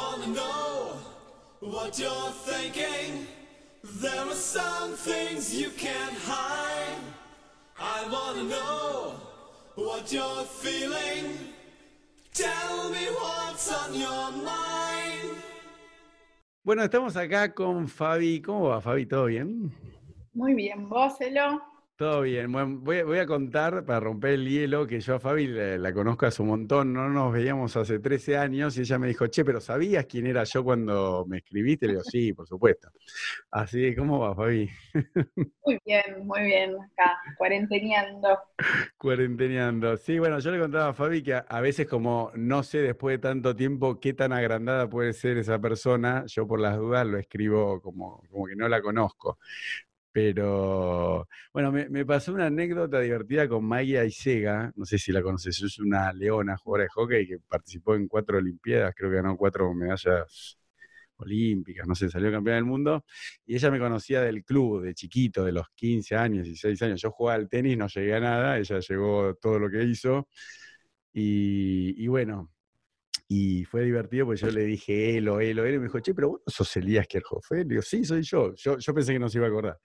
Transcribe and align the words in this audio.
wanna 0.00 0.28
know 0.28 0.96
what 1.60 1.98
you're 1.98 2.32
thinking. 2.44 3.26
There 4.02 4.24
are 4.26 4.34
some 4.34 4.92
things 4.92 5.54
you 5.54 5.70
can't 5.76 6.16
hide. 6.26 7.02
I 7.78 7.98
wanna 8.10 8.44
know 8.44 9.14
what 9.76 10.12
you're 10.12 10.44
feeling. 10.44 11.24
Tell 12.32 12.90
me 12.90 13.04
what's 13.20 13.68
on 13.72 13.94
your 13.94 14.30
mind. 14.32 15.36
Bueno, 16.62 16.82
estamos 16.84 17.16
acá 17.16 17.54
con 17.54 17.88
Fabi. 17.88 18.40
¿Cómo 18.42 18.68
va, 18.68 18.80
Fabi? 18.80 19.06
¿Todo 19.06 19.26
bien? 19.26 19.72
Muy 20.34 20.54
bien, 20.54 20.88
vos, 20.88 21.20
Elo. 21.20 21.60
Todo 22.00 22.22
bien. 22.22 22.50
Bueno, 22.50 22.78
voy, 22.80 23.00
a- 23.00 23.04
voy 23.04 23.18
a 23.18 23.26
contar 23.26 23.84
para 23.84 24.00
romper 24.00 24.30
el 24.30 24.48
hielo 24.48 24.86
que 24.86 25.00
yo 25.00 25.16
a 25.16 25.20
Fabi 25.20 25.46
la, 25.48 25.76
la 25.76 25.92
conozco 25.92 26.24
hace 26.24 26.40
un 26.40 26.48
montón. 26.48 26.94
No 26.94 27.10
nos 27.10 27.30
veíamos 27.30 27.76
hace 27.76 27.98
13 27.98 28.38
años 28.38 28.78
y 28.78 28.80
ella 28.80 28.98
me 28.98 29.06
dijo, 29.06 29.26
che, 29.26 29.44
pero 29.44 29.60
¿sabías 29.60 30.06
quién 30.06 30.26
era 30.26 30.44
yo 30.44 30.64
cuando 30.64 31.26
me 31.28 31.36
escribiste? 31.38 31.84
Le 31.86 31.92
digo, 31.92 32.02
sí, 32.02 32.32
por 32.32 32.46
supuesto. 32.46 32.88
Así 33.50 33.82
que, 33.82 33.96
¿cómo 33.96 34.18
va, 34.18 34.34
Fabi? 34.34 34.70
Muy 35.66 35.78
bien, 35.84 36.26
muy 36.26 36.40
bien, 36.42 36.74
acá, 36.80 37.18
cuarenteneando. 37.36 38.38
Cuarenteneando. 38.96 39.96
Sí, 39.98 40.18
bueno, 40.18 40.38
yo 40.38 40.50
le 40.50 40.58
contaba 40.58 40.88
a 40.88 40.94
Fabi 40.94 41.22
que 41.22 41.34
a, 41.34 41.38
a 41.40 41.60
veces 41.60 41.86
como 41.86 42.30
no 42.34 42.62
sé 42.62 42.78
después 42.78 43.14
de 43.14 43.18
tanto 43.18 43.54
tiempo 43.54 44.00
qué 44.00 44.14
tan 44.14 44.32
agrandada 44.32 44.88
puede 44.88 45.12
ser 45.12 45.36
esa 45.36 45.58
persona, 45.58 46.24
yo 46.26 46.46
por 46.46 46.60
las 46.60 46.78
dudas 46.78 47.06
lo 47.06 47.18
escribo 47.18 47.80
como, 47.82 48.22
como 48.30 48.46
que 48.46 48.56
no 48.56 48.68
la 48.68 48.80
conozco. 48.80 49.38
Pero 50.12 51.28
bueno, 51.52 51.70
me, 51.72 51.88
me 51.88 52.04
pasó 52.04 52.32
una 52.32 52.46
anécdota 52.46 53.00
divertida 53.00 53.48
con 53.48 53.64
Maya 53.64 54.04
Isega, 54.04 54.72
no 54.76 54.84
sé 54.84 54.98
si 54.98 55.12
la 55.12 55.22
conoces, 55.22 55.62
es 55.62 55.78
una 55.78 56.12
leona 56.12 56.56
jugadora 56.56 56.84
de 56.84 56.88
hockey 56.90 57.26
que 57.28 57.38
participó 57.48 57.94
en 57.94 58.08
cuatro 58.08 58.38
Olimpiadas, 58.38 58.94
creo 58.96 59.10
que 59.10 59.16
ganó 59.16 59.36
cuatro 59.36 59.72
medallas 59.72 60.58
olímpicas, 61.16 61.86
no 61.86 61.94
sé, 61.94 62.08
salió 62.08 62.30
campeona 62.32 62.56
del 62.56 62.64
mundo, 62.64 63.04
y 63.46 63.54
ella 63.56 63.70
me 63.70 63.78
conocía 63.78 64.22
del 64.22 64.44
club, 64.44 64.82
de 64.82 64.94
chiquito, 64.94 65.44
de 65.44 65.52
los 65.52 65.68
15 65.74 66.16
años, 66.16 66.44
16 66.44 66.80
años. 66.82 67.00
Yo 67.00 67.10
jugaba 67.10 67.36
al 67.36 67.48
tenis, 67.48 67.76
no 67.78 67.86
llegué 67.88 68.14
a 68.14 68.20
nada, 68.20 68.58
ella 68.58 68.80
llegó 68.80 69.34
todo 69.36 69.58
lo 69.58 69.70
que 69.70 69.84
hizo, 69.84 70.28
y, 71.12 72.02
y 72.02 72.06
bueno, 72.08 72.50
y 73.32 73.64
fue 73.64 73.84
divertido 73.84 74.26
porque 74.26 74.40
yo 74.40 74.50
le 74.50 74.64
dije 74.64 75.16
Elo, 75.16 75.40
Elo, 75.40 75.64
Elo, 75.64 75.76
y 75.76 75.78
me 75.78 75.84
dijo, 75.84 76.00
che, 76.00 76.12
pero 76.14 76.30
vos 76.30 76.40
no 76.44 76.50
sos 76.50 76.76
Elías 76.76 77.06
Kerhoff, 77.06 77.52
¿eh? 77.52 77.58
Le 77.58 77.64
digo, 77.64 77.82
sí, 77.82 78.04
soy 78.04 78.22
yo. 78.22 78.52
yo. 78.56 78.76
Yo 78.76 78.92
pensé 78.92 79.12
que 79.12 79.20
no 79.20 79.28
se 79.28 79.38
iba 79.38 79.46
a 79.46 79.50
acordar. 79.50 79.78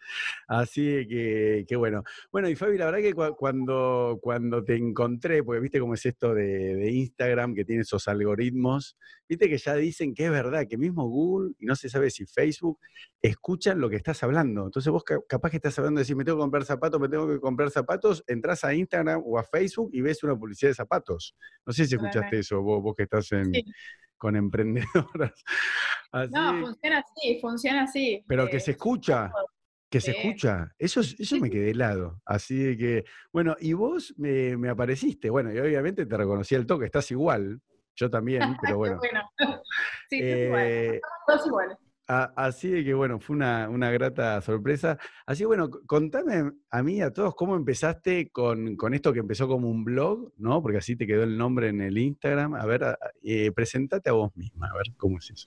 Así 0.47 1.05
que, 1.07 1.63
que 1.67 1.75
bueno. 1.75 2.01
Bueno, 2.31 2.49
y 2.49 2.55
Fabi, 2.55 2.75
la 2.79 2.85
verdad 2.85 3.01
que 3.01 3.13
cua- 3.13 3.35
cuando, 3.37 4.17
cuando 4.19 4.63
te 4.63 4.75
encontré, 4.75 5.43
porque 5.43 5.61
viste 5.61 5.79
cómo 5.79 5.93
es 5.93 6.03
esto 6.07 6.33
de, 6.33 6.75
de 6.75 6.91
Instagram, 6.91 7.53
que 7.53 7.65
tiene 7.65 7.83
esos 7.83 8.07
algoritmos, 8.07 8.97
viste 9.29 9.47
que 9.47 9.59
ya 9.59 9.75
dicen 9.75 10.15
que 10.15 10.25
es 10.25 10.31
verdad, 10.31 10.65
que 10.67 10.79
mismo 10.79 11.07
Google, 11.07 11.53
y 11.59 11.67
no 11.67 11.75
se 11.75 11.87
sabe 11.87 12.09
si 12.09 12.25
Facebook, 12.25 12.79
escuchan 13.21 13.79
lo 13.79 13.91
que 13.91 13.95
estás 13.97 14.23
hablando. 14.23 14.65
Entonces 14.65 14.91
vos 14.91 15.03
ca- 15.03 15.21
capaz 15.29 15.51
que 15.51 15.57
estás 15.57 15.77
hablando 15.77 15.99
de 15.99 16.01
decir, 16.01 16.15
me 16.15 16.25
tengo 16.25 16.39
que 16.39 16.41
comprar 16.41 16.65
zapatos, 16.65 16.99
me 16.99 17.09
tengo 17.09 17.27
que 17.27 17.39
comprar 17.39 17.69
zapatos, 17.69 18.23
entras 18.25 18.63
a 18.63 18.73
Instagram 18.73 19.21
o 19.23 19.37
a 19.37 19.43
Facebook 19.43 19.91
y 19.93 20.01
ves 20.01 20.23
una 20.23 20.35
publicidad 20.35 20.71
de 20.71 20.75
zapatos. 20.75 21.35
No 21.63 21.73
sé 21.73 21.85
si 21.85 21.93
escuchaste 21.95 22.39
eso, 22.39 22.61
vos, 22.63 22.81
vos 22.81 22.95
que 22.95 23.03
estás 23.03 23.31
Sí. 23.43 23.63
con 24.17 24.35
emprendedoras. 24.35 25.33
Así, 26.11 26.31
No, 26.33 26.61
funciona 26.61 26.99
así, 26.99 27.39
funciona 27.41 27.83
así. 27.83 28.23
pero 28.27 28.47
que 28.49 28.57
Eh, 28.57 28.59
se 28.61 28.71
escucha, 28.71 29.31
que 29.89 29.99
se 30.01 30.11
escucha. 30.11 30.71
Eso, 30.77 31.01
es- 31.01 31.19
eso 31.19 31.37
me 31.37 31.49
quedé 31.49 31.71
helado. 31.71 32.21
Así 32.25 32.55
de 32.57 32.77
que, 32.77 33.05
bueno, 33.33 33.55
y 33.59 33.73
vos 33.73 34.13
me, 34.17 34.55
me 34.57 34.69
apareciste. 34.69 35.29
Bueno, 35.29 35.53
y 35.53 35.59
obviamente 35.59 36.05
te 36.05 36.17
reconocí 36.17 36.55
al 36.55 36.65
toque, 36.65 36.85
estás 36.85 37.11
igual. 37.11 37.59
Yo 37.95 38.09
también, 38.09 38.41
pero 38.61 38.77
bueno. 38.77 38.99
bueno. 38.99 39.21
Sí, 40.09 40.17
igual. 40.17 40.61
Eh, 40.63 40.95
Estamos 40.95 41.17
todos 41.27 41.47
iguales. 41.47 41.77
Así 42.07 42.69
de 42.69 42.83
que, 42.83 42.93
bueno, 42.93 43.19
fue 43.19 43.35
una, 43.35 43.69
una 43.69 43.91
grata 43.91 44.41
sorpresa. 44.41 44.97
Así 45.25 45.43
que, 45.43 45.47
bueno, 45.47 45.69
contame 45.85 46.51
a 46.69 46.83
mí, 46.83 46.97
y 46.97 47.01
a 47.01 47.11
todos, 47.11 47.35
cómo 47.35 47.55
empezaste 47.55 48.29
con, 48.29 48.75
con 48.75 48.93
esto 48.93 49.13
que 49.13 49.19
empezó 49.19 49.47
como 49.47 49.69
un 49.69 49.83
blog, 49.83 50.31
¿no? 50.37 50.61
Porque 50.61 50.77
así 50.77 50.95
te 50.95 51.07
quedó 51.07 51.23
el 51.23 51.37
nombre 51.37 51.69
en 51.69 51.81
el 51.81 51.97
Instagram. 51.97 52.55
A 52.55 52.65
ver, 52.65 52.97
eh, 53.23 53.51
presentate 53.51 54.09
a 54.09 54.13
vos 54.13 54.35
misma, 54.35 54.67
a 54.67 54.77
ver 54.77 54.87
cómo 54.97 55.17
es 55.17 55.31
eso. 55.31 55.45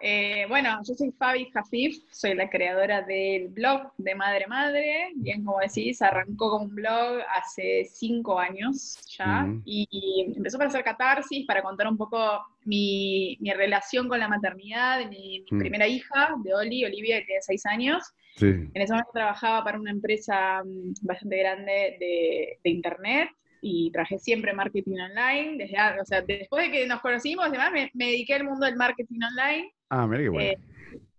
Eh, 0.00 0.44
bueno, 0.48 0.78
yo 0.86 0.94
soy 0.94 1.10
Fabi 1.12 1.50
Jafif, 1.50 1.96
soy 2.10 2.34
la 2.34 2.50
creadora 2.50 3.02
del 3.02 3.48
blog 3.48 3.92
de 3.96 4.14
Madre 4.14 4.46
Madre. 4.46 5.12
Bien, 5.16 5.44
como 5.44 5.60
decís, 5.60 6.02
arrancó 6.02 6.50
como 6.50 6.64
un 6.66 6.74
blog 6.74 7.20
hace 7.34 7.86
cinco 7.90 8.38
años 8.38 8.98
ya 9.16 9.46
y, 9.64 9.88
y 9.90 10.36
empezó 10.36 10.58
para 10.58 10.68
hacer 10.68 10.84
catarsis, 10.84 11.46
para 11.46 11.62
contar 11.62 11.88
un 11.88 11.96
poco 11.96 12.18
mi, 12.64 13.36
mi 13.40 13.52
relación 13.52 14.08
con 14.08 14.18
la 14.18 14.28
maternidad 14.28 14.98
de 14.98 15.06
mi, 15.06 15.40
mi 15.50 15.56
Mm. 15.56 15.58
primera 15.58 15.86
hija, 15.86 16.34
de 16.42 16.54
Oli, 16.54 16.84
Olivia, 16.84 17.20
que 17.20 17.26
tiene 17.26 17.42
seis 17.42 17.64
años. 17.66 18.02
Sí. 18.36 18.46
En 18.46 18.82
ese 18.82 18.92
momento 18.92 19.10
trabajaba 19.12 19.62
para 19.64 19.78
una 19.78 19.90
empresa 19.90 20.62
mm, 20.64 20.94
bastante 21.02 21.36
grande 21.38 21.96
de, 22.00 22.58
de 22.64 22.70
internet 22.70 23.28
y 23.60 23.90
trabajé 23.92 24.18
siempre 24.18 24.52
marketing 24.52 24.96
online. 24.98 25.56
Desde, 25.58 25.76
a- 25.78 25.96
o 26.00 26.04
sea, 26.04 26.20
después 26.22 26.66
de 26.66 26.72
que 26.72 26.86
nos 26.86 27.00
conocimos, 27.00 27.46
además 27.46 27.70
me, 27.72 27.90
me 27.94 28.06
dediqué 28.06 28.34
al 28.34 28.44
mundo 28.44 28.66
del 28.66 28.76
marketing 28.76 29.20
online. 29.22 29.72
Ah, 29.90 30.06
mira 30.06 30.22
qué 30.22 30.28
bueno. 30.28 30.58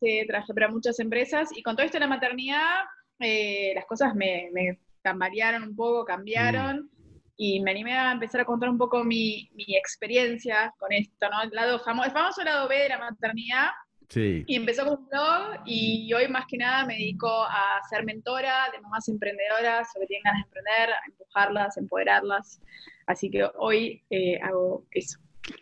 Eh, 0.01 0.25
trabajé 0.27 0.53
para 0.53 0.67
muchas 0.67 0.99
empresas 0.99 1.49
y 1.55 1.63
con 1.63 1.75
todo 1.75 1.85
esto 1.85 1.95
de 1.97 2.01
la 2.01 2.07
maternidad, 2.07 2.83
eh, 3.19 3.71
las 3.75 3.85
cosas 3.85 4.13
me, 4.13 4.49
me 4.53 4.77
tambalearon 5.01 5.63
un 5.63 5.75
poco, 5.75 6.03
cambiaron 6.05 6.89
y 7.37 7.59
me 7.61 7.71
animé 7.71 7.93
a 7.93 8.11
empezar 8.13 8.41
a 8.41 8.45
contar 8.45 8.69
un 8.69 8.77
poco 8.77 9.03
mi, 9.03 9.49
mi 9.55 9.75
experiencia 9.75 10.73
con 10.77 10.91
esto, 10.93 11.27
¿no? 11.29 11.41
El, 11.43 11.49
lado 11.51 11.79
famo- 11.79 12.05
el 12.05 12.11
famoso 12.11 12.43
lado 12.43 12.67
B 12.67 12.77
de 12.77 12.89
la 12.89 12.97
maternidad. 12.99 13.69
sí. 14.09 14.43
Y 14.47 14.55
empezó 14.55 14.85
con 14.85 14.99
un 14.99 15.07
blog 15.09 15.61
y 15.65 16.11
hoy 16.13 16.27
más 16.27 16.45
que 16.47 16.57
nada 16.57 16.85
me 16.85 16.93
dedico 16.93 17.27
a 17.29 17.79
ser 17.89 18.05
mentora 18.05 18.69
de 18.71 18.79
mamás 18.81 19.07
emprendedoras 19.09 19.87
o 19.95 19.99
que 19.99 20.05
tienen 20.07 20.23
ganas 20.23 20.43
de 20.43 20.47
emprender, 20.47 20.89
a 20.95 20.99
empujarlas, 21.07 21.77
a 21.77 21.79
empoderarlas. 21.81 22.61
Así 23.07 23.29
que 23.29 23.47
hoy 23.57 24.03
eh, 24.09 24.39
hago 24.41 24.85
eso. 24.91 25.19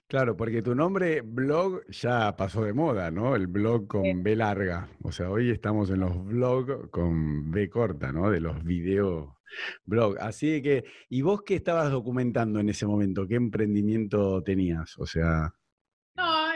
Claro, 0.08 0.38
porque 0.38 0.62
tu 0.62 0.76
nombre 0.76 1.20
blog 1.22 1.82
ya 1.90 2.36
pasó 2.38 2.64
de 2.64 2.72
moda, 2.72 3.12
¿no? 3.12 3.36
El 3.36 3.48
blog 3.48 3.88
con 3.88 4.04
Sí. 4.04 4.14
B 4.16 4.36
larga. 4.36 4.88
O 5.04 5.12
sea, 5.12 5.30
hoy 5.30 5.50
estamos 5.52 5.90
en 5.90 6.00
los 6.00 6.24
blogs 6.26 6.90
con 6.90 7.52
B 7.52 7.70
corta, 7.70 8.12
¿no? 8.14 8.30
De 8.30 8.40
los 8.40 8.64
video 8.64 9.40
blog. 9.86 10.18
Así 10.20 10.62
que, 10.62 10.84
¿y 11.10 11.22
vos 11.22 11.44
qué 11.44 11.56
estabas 11.56 11.92
documentando 11.92 12.60
en 12.60 12.70
ese 12.70 12.86
momento? 12.86 13.28
¿Qué 13.28 13.36
emprendimiento 13.36 14.44
tenías? 14.44 14.98
O 14.98 15.06
sea, 15.06 15.54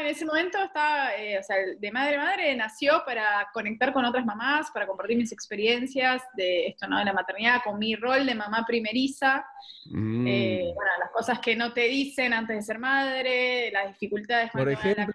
en 0.08 0.16
ese 0.16 0.26
momento 0.26 0.58
estaba, 0.64 1.16
eh, 1.16 1.38
o 1.40 1.44
sea, 1.44 1.56
de 1.78 1.92
Madre 1.92 2.18
Madre 2.18 2.56
nació 2.56 3.04
para 3.06 3.48
conectar 3.54 3.94
con 3.94 4.06
otras 4.06 4.26
mamás, 4.26 4.72
para 4.72 4.88
compartir 4.88 5.18
mis 5.18 5.32
experiencias 5.32 6.24
de 6.36 6.68
esto, 6.68 6.88
¿no? 6.88 6.98
De 7.00 7.06
la 7.06 7.14
maternidad, 7.14 7.62
con 7.64 7.78
mi 7.78 7.96
rol 7.96 8.26
de 8.26 8.36
mamá 8.36 8.64
primeriza, 8.66 9.46
mm, 9.92 10.28
eh, 10.28 10.72
bueno, 10.74 10.92
las 11.00 11.12
cosas 11.12 11.40
que 11.40 11.56
no 11.56 11.74
te 11.74 11.82
dicen 11.88 12.34
antes 12.34 12.56
de 12.56 12.62
ser 12.62 12.80
madre, 12.80 13.72
las 13.72 13.88
dificultades 13.88 14.52
con 14.52 14.60
por 14.62 14.68
la 14.72 14.74
ejemplo, 14.74 15.14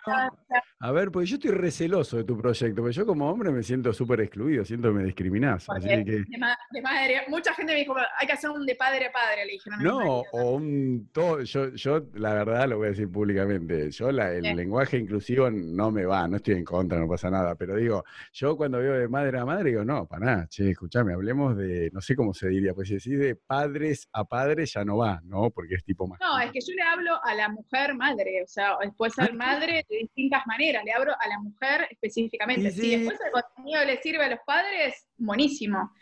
a 0.81 0.91
ver, 0.93 1.11
porque 1.11 1.27
yo 1.29 1.37
estoy 1.37 1.53
receloso 1.53 2.17
de 2.17 2.25
tu 2.25 2.37
proyecto, 2.37 2.83
porque 2.83 2.95
yo 2.95 3.07
como 3.07 3.31
hombre 3.31 3.51
me 3.51 3.63
siento 3.63 3.93
súper 3.93 4.21
excluido, 4.21 4.65
siento 4.65 4.89
que 4.89 4.95
me 4.95 5.05
discriminás. 5.05 5.67
Así 5.71 5.89
que... 5.89 5.97
de, 6.05 6.39
ma- 6.39 6.59
de 6.71 6.83
madre, 6.83 7.23
mucha 7.29 7.55
gente 7.55 7.73
me 7.73 7.79
dijo, 7.81 7.95
hay 8.19 8.27
que 8.27 8.33
hacer 8.33 8.51
un 8.51 8.67
de 8.67 8.75
padre 8.75 9.07
a 9.07 9.13
padre, 9.13 9.47
le 9.47 9.53
dijeron 9.53 9.81
a 9.81 9.83
No, 9.83 9.95
marido. 9.99 10.25
o 10.33 10.51
un 10.57 11.09
todo, 11.13 11.41
yo, 11.43 11.69
yo 11.75 12.03
la 12.15 12.35
verdad 12.35 12.69
lo 12.69 12.79
voy 12.79 12.87
a 12.89 12.91
decir 12.91 13.11
públicamente, 13.11 13.91
yo 13.91 14.11
la- 14.13 14.33
el 14.33 14.43
Bien. 14.43 14.57
lenguaje 14.57 14.82
inclusivo 14.93 15.51
no 15.51 15.91
me 15.91 16.05
va, 16.05 16.27
no 16.29 16.37
estoy 16.37 16.55
en 16.55 16.65
contra, 16.65 16.99
no 16.99 17.09
pasa 17.09 17.31
nada, 17.31 17.55
pero 17.55 17.77
digo, 17.77 18.05
yo 18.33 18.57
cuando 18.57 18.79
veo 18.79 18.95
de 18.95 19.09
madre 19.09 19.39
a 19.39 19.45
madre 19.45 19.71
digo, 19.71 19.85
no, 19.85 20.07
para 20.07 20.27
nada, 20.27 20.47
che, 20.49 20.71
escuchame, 20.71 21.13
hablemos 21.13 21.57
de, 21.57 21.91
no 21.93 22.01
sé 22.01 22.15
cómo 22.17 22.33
se 22.35 22.49
diría, 22.49 22.75
pues 22.75 22.89
si 22.89 22.95
decís 22.95 23.19
de 23.19 23.37
padres 23.37 24.09
a 24.13 24.25
padres 24.25 24.73
ya 24.73 24.85
no 24.85 24.97
va, 24.99 25.21
¿no? 25.25 25.51
Porque 25.51 25.75
es 25.77 25.85
tipo 25.85 26.07
más. 26.07 26.19
No, 26.21 26.39
es 26.41 26.51
que 26.53 26.61
yo 26.61 26.75
le 26.75 26.83
hablo 26.83 27.25
a 27.25 27.35
la 27.35 27.49
mujer 27.49 27.95
madre, 27.95 28.43
o 28.45 28.47
sea, 28.49 28.77
puede 28.97 29.11
ser 29.13 29.33
madre 29.35 29.85
de 29.89 29.97
distintas 29.99 30.47
maneras, 30.47 30.85
le 30.85 30.93
hablo 30.93 31.13
a 31.13 31.29
la 31.29 31.39
mujer 31.39 31.87
específicamente. 31.91 32.69
Y 32.69 32.71
Si 32.73 32.81
sí. 32.81 32.97
después 32.97 33.19
el 33.25 33.33
contenido 33.33 33.85
le 33.85 34.01
sirve 34.03 34.25
a 34.25 34.31
los 34.31 34.41
padres, 34.47 35.07
buenísimo. 35.17 35.93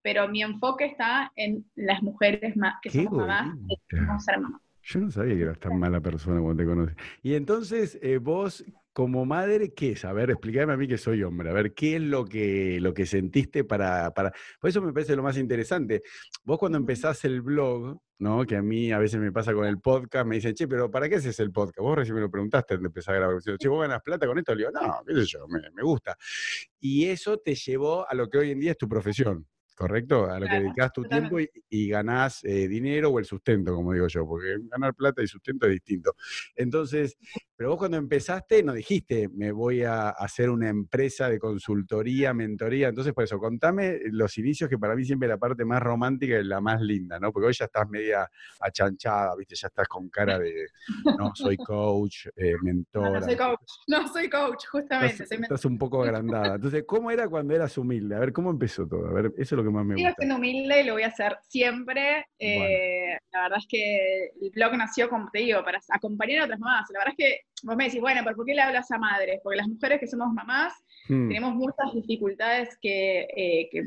Pero 0.00 0.28
mi 0.28 0.42
enfoque 0.42 0.86
está 0.86 1.32
en 1.34 1.64
las 1.74 2.02
mujeres 2.02 2.54
que 2.82 2.90
Qué 2.90 3.04
somos 3.04 3.26
mamás, 3.26 3.46
que 3.46 3.50
bonita. 3.56 3.82
queremos 3.88 4.24
ser 4.24 4.40
mamás. 4.40 4.62
Yo 4.90 5.00
no 5.00 5.10
sabía 5.10 5.36
que 5.36 5.42
eras 5.42 5.58
tan 5.58 5.78
mala 5.78 6.00
persona 6.00 6.40
cuando 6.40 6.62
te 6.62 6.66
conocí. 6.66 6.94
Y 7.22 7.34
entonces, 7.34 7.98
eh, 8.00 8.16
vos, 8.16 8.64
como 8.94 9.26
madre, 9.26 9.74
¿qué 9.74 9.90
es? 9.90 10.06
A 10.06 10.14
ver, 10.14 10.30
explícame 10.30 10.72
a 10.72 10.78
mí 10.78 10.88
que 10.88 10.96
soy 10.96 11.22
hombre. 11.22 11.50
A 11.50 11.52
ver, 11.52 11.74
¿qué 11.74 11.96
es 11.96 12.02
lo 12.02 12.24
que, 12.24 12.80
lo 12.80 12.94
que 12.94 13.04
sentiste 13.04 13.64
para, 13.64 14.14
para...? 14.14 14.32
Por 14.58 14.70
eso 14.70 14.80
me 14.80 14.94
parece 14.94 15.14
lo 15.14 15.22
más 15.22 15.36
interesante. 15.36 16.02
Vos 16.42 16.58
cuando 16.58 16.78
empezás 16.78 17.22
el 17.26 17.42
blog, 17.42 18.00
¿no? 18.18 18.46
Que 18.46 18.56
a 18.56 18.62
mí 18.62 18.90
a 18.90 18.98
veces 18.98 19.20
me 19.20 19.30
pasa 19.30 19.52
con 19.52 19.66
el 19.66 19.78
podcast, 19.78 20.26
me 20.26 20.36
dicen, 20.36 20.54
che, 20.54 20.66
pero 20.66 20.90
¿para 20.90 21.06
qué 21.06 21.16
haces 21.16 21.38
el 21.40 21.52
podcast? 21.52 21.80
Vos 21.80 21.98
recién 21.98 22.14
me 22.14 22.22
lo 22.22 22.30
preguntaste 22.30 22.72
antes 22.72 22.84
de 22.84 22.86
empezar 22.86 23.14
a 23.14 23.18
grabar. 23.18 23.36
Dicen, 23.36 23.58
Che, 23.58 23.68
¿vos 23.68 23.82
ganas 23.82 24.00
plata 24.00 24.26
con 24.26 24.38
esto? 24.38 24.54
Le 24.54 24.66
digo, 24.66 24.70
no, 24.70 25.02
qué 25.06 25.14
sé 25.16 25.26
yo, 25.26 25.46
me, 25.48 25.60
me 25.74 25.82
gusta. 25.82 26.16
Y 26.80 27.04
eso 27.04 27.36
te 27.36 27.54
llevó 27.54 28.08
a 28.08 28.14
lo 28.14 28.30
que 28.30 28.38
hoy 28.38 28.52
en 28.52 28.60
día 28.60 28.70
es 28.70 28.78
tu 28.78 28.88
profesión. 28.88 29.46
¿Correcto? 29.78 30.28
A 30.28 30.40
lo 30.40 30.46
que 30.46 30.54
dedicas 30.56 30.92
tu 30.92 31.02
totalmente. 31.04 31.36
tiempo 31.36 31.60
y, 31.70 31.84
y 31.84 31.88
ganás 31.88 32.42
eh, 32.42 32.66
dinero 32.66 33.10
o 33.10 33.18
el 33.20 33.24
sustento, 33.24 33.74
como 33.76 33.92
digo 33.92 34.08
yo, 34.08 34.26
porque 34.26 34.56
ganar 34.68 34.92
plata 34.94 35.22
y 35.22 35.28
sustento 35.28 35.66
es 35.66 35.72
distinto. 35.72 36.16
Entonces, 36.56 37.16
pero 37.54 37.70
vos 37.70 37.78
cuando 37.78 37.96
empezaste 37.96 38.62
no 38.64 38.72
dijiste, 38.72 39.28
me 39.28 39.52
voy 39.52 39.84
a 39.84 40.10
hacer 40.10 40.50
una 40.50 40.68
empresa 40.68 41.28
de 41.28 41.38
consultoría, 41.38 42.34
mentoría. 42.34 42.88
Entonces, 42.88 43.12
por 43.12 43.22
eso, 43.22 43.38
contame 43.38 44.00
los 44.10 44.36
inicios, 44.38 44.68
que 44.68 44.78
para 44.78 44.96
mí 44.96 45.04
siempre 45.04 45.28
la 45.28 45.38
parte 45.38 45.64
más 45.64 45.80
romántica 45.80 46.38
y 46.38 46.44
la 46.44 46.60
más 46.60 46.80
linda, 46.80 47.20
¿no? 47.20 47.32
Porque 47.32 47.46
hoy 47.46 47.54
ya 47.54 47.66
estás 47.66 47.88
media 47.88 48.28
achanchada, 48.60 49.36
¿viste? 49.36 49.54
Ya 49.54 49.68
estás 49.68 49.86
con 49.86 50.08
cara 50.08 50.40
de, 50.40 50.66
no, 51.16 51.32
soy 51.34 51.56
coach, 51.58 52.26
eh, 52.36 52.54
No, 52.54 52.62
mentora. 52.62 53.20
no 53.20 53.26
soy 53.26 53.36
coach, 53.36 53.70
no 53.86 54.08
soy 54.12 54.28
coach, 54.30 54.64
justamente. 54.70 55.12
Estás, 55.14 55.28
soy 55.28 55.38
estás 55.42 55.64
un 55.64 55.78
poco 55.78 56.02
agrandada. 56.02 56.56
Entonces, 56.56 56.84
¿cómo 56.86 57.10
era 57.12 57.28
cuando 57.28 57.54
eras 57.54 57.78
humilde? 57.78 58.16
A 58.16 58.18
ver, 58.18 58.32
¿cómo 58.32 58.50
empezó 58.50 58.86
todo? 58.86 59.06
A 59.06 59.12
ver, 59.12 59.26
eso 59.36 59.54
es 59.54 59.56
lo 59.58 59.62
que 59.64 59.67
más 59.72 59.84
me 59.86 59.96
Sigo 59.96 60.10
gusta. 60.10 60.16
siendo 60.16 60.36
humilde 60.36 60.80
y 60.82 60.84
lo 60.86 60.94
voy 60.94 61.02
a 61.02 61.08
hacer 61.08 61.38
siempre. 61.48 62.26
Bueno. 62.42 62.80
Eh, 62.80 63.18
la 63.32 63.42
verdad 63.42 63.58
es 63.58 63.66
que 63.68 64.26
el 64.40 64.50
blog 64.54 64.76
nació, 64.76 65.08
como 65.10 65.28
te 65.30 65.40
digo, 65.40 65.64
para 65.64 65.80
acompañar 65.90 66.42
a 66.42 66.44
otras 66.44 66.60
mamás. 66.60 66.88
La 66.90 67.00
verdad 67.00 67.14
es 67.18 67.24
que 67.26 67.40
vos 67.64 67.76
me 67.76 67.84
decís, 67.86 68.00
bueno, 68.00 68.20
¿pero 68.24 68.36
por 68.36 68.46
qué 68.46 68.54
le 68.54 68.62
hablas 68.62 68.90
a 68.92 68.98
madres? 68.98 69.40
Porque 69.42 69.56
las 69.56 69.68
mujeres 69.68 69.98
que 70.00 70.06
somos 70.06 70.32
mamás 70.32 70.72
Hmm, 71.08 71.34
tenemos 71.38 71.54
muchas 71.54 71.92
dificultades 71.94 72.78
que, 72.80 73.26
eh, 73.36 73.68
que 73.72 73.82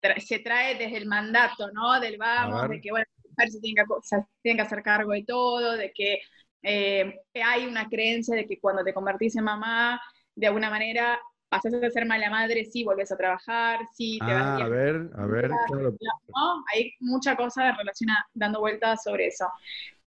tra- 0.00 0.18
se 0.20 0.38
trae 0.40 0.76
desde 0.76 0.96
el 0.98 1.06
mandato, 1.06 1.70
¿no? 1.72 2.00
Del 2.00 2.16
vamos, 2.18 2.68
de 2.68 2.80
que, 2.80 2.90
bueno, 2.90 3.06
las 3.16 3.30
mujeres 3.30 3.54
se 3.54 3.60
tienen 3.60 3.84
que, 3.84 3.88
co- 3.88 4.00
se 4.02 4.16
tienen 4.42 4.56
que 4.58 4.62
hacer 4.62 4.82
cargo 4.82 5.12
de 5.12 5.24
todo, 5.24 5.76
de 5.76 5.92
que 5.92 6.20
eh, 6.62 7.14
hay 7.44 7.66
una 7.66 7.88
creencia 7.88 8.34
de 8.36 8.46
que 8.46 8.58
cuando 8.60 8.84
te 8.84 8.94
convertís 8.94 9.36
en 9.36 9.44
mamá, 9.44 10.00
de 10.34 10.46
alguna 10.46 10.70
manera 10.70 11.20
pasás 11.52 11.74
a 11.74 11.90
ser 11.90 12.06
mala 12.06 12.30
madre 12.30 12.64
si 12.66 12.84
volvés 12.84 13.12
a 13.12 13.18
trabajar, 13.18 13.80
si 13.96 14.22
te 14.24 14.34
vas 14.34 14.50
Ah, 14.50 14.56
bien 14.56 14.66
a 14.66 14.68
ver, 14.68 15.10
a 15.16 15.26
ver, 15.26 15.50
claro. 15.66 15.96
¿no? 16.34 16.64
Hay 16.72 16.92
mucha 17.00 17.36
cosa 17.36 17.68
en 17.70 17.76
relación 17.76 18.10
a 18.10 18.26
dando 18.34 18.60
vueltas 18.60 19.02
sobre 19.02 19.26
eso. 19.28 19.46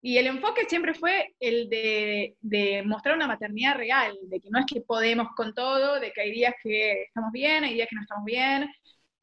Y 0.01 0.17
el 0.17 0.27
enfoque 0.27 0.65
siempre 0.67 0.93
fue 0.95 1.35
el 1.39 1.69
de, 1.69 2.37
de 2.41 2.83
mostrar 2.85 3.15
una 3.15 3.27
maternidad 3.27 3.75
real, 3.77 4.17
de 4.23 4.39
que 4.39 4.49
no 4.51 4.59
es 4.59 4.65
que 4.67 4.81
podemos 4.81 5.29
con 5.35 5.53
todo, 5.53 5.99
de 5.99 6.11
que 6.13 6.21
hay 6.21 6.31
días 6.31 6.55
que 6.63 7.03
estamos 7.03 7.31
bien, 7.33 7.63
hay 7.65 7.73
días 7.75 7.87
que 7.89 7.95
no 7.97 8.03
estamos 8.03 8.25
bien, 8.25 8.69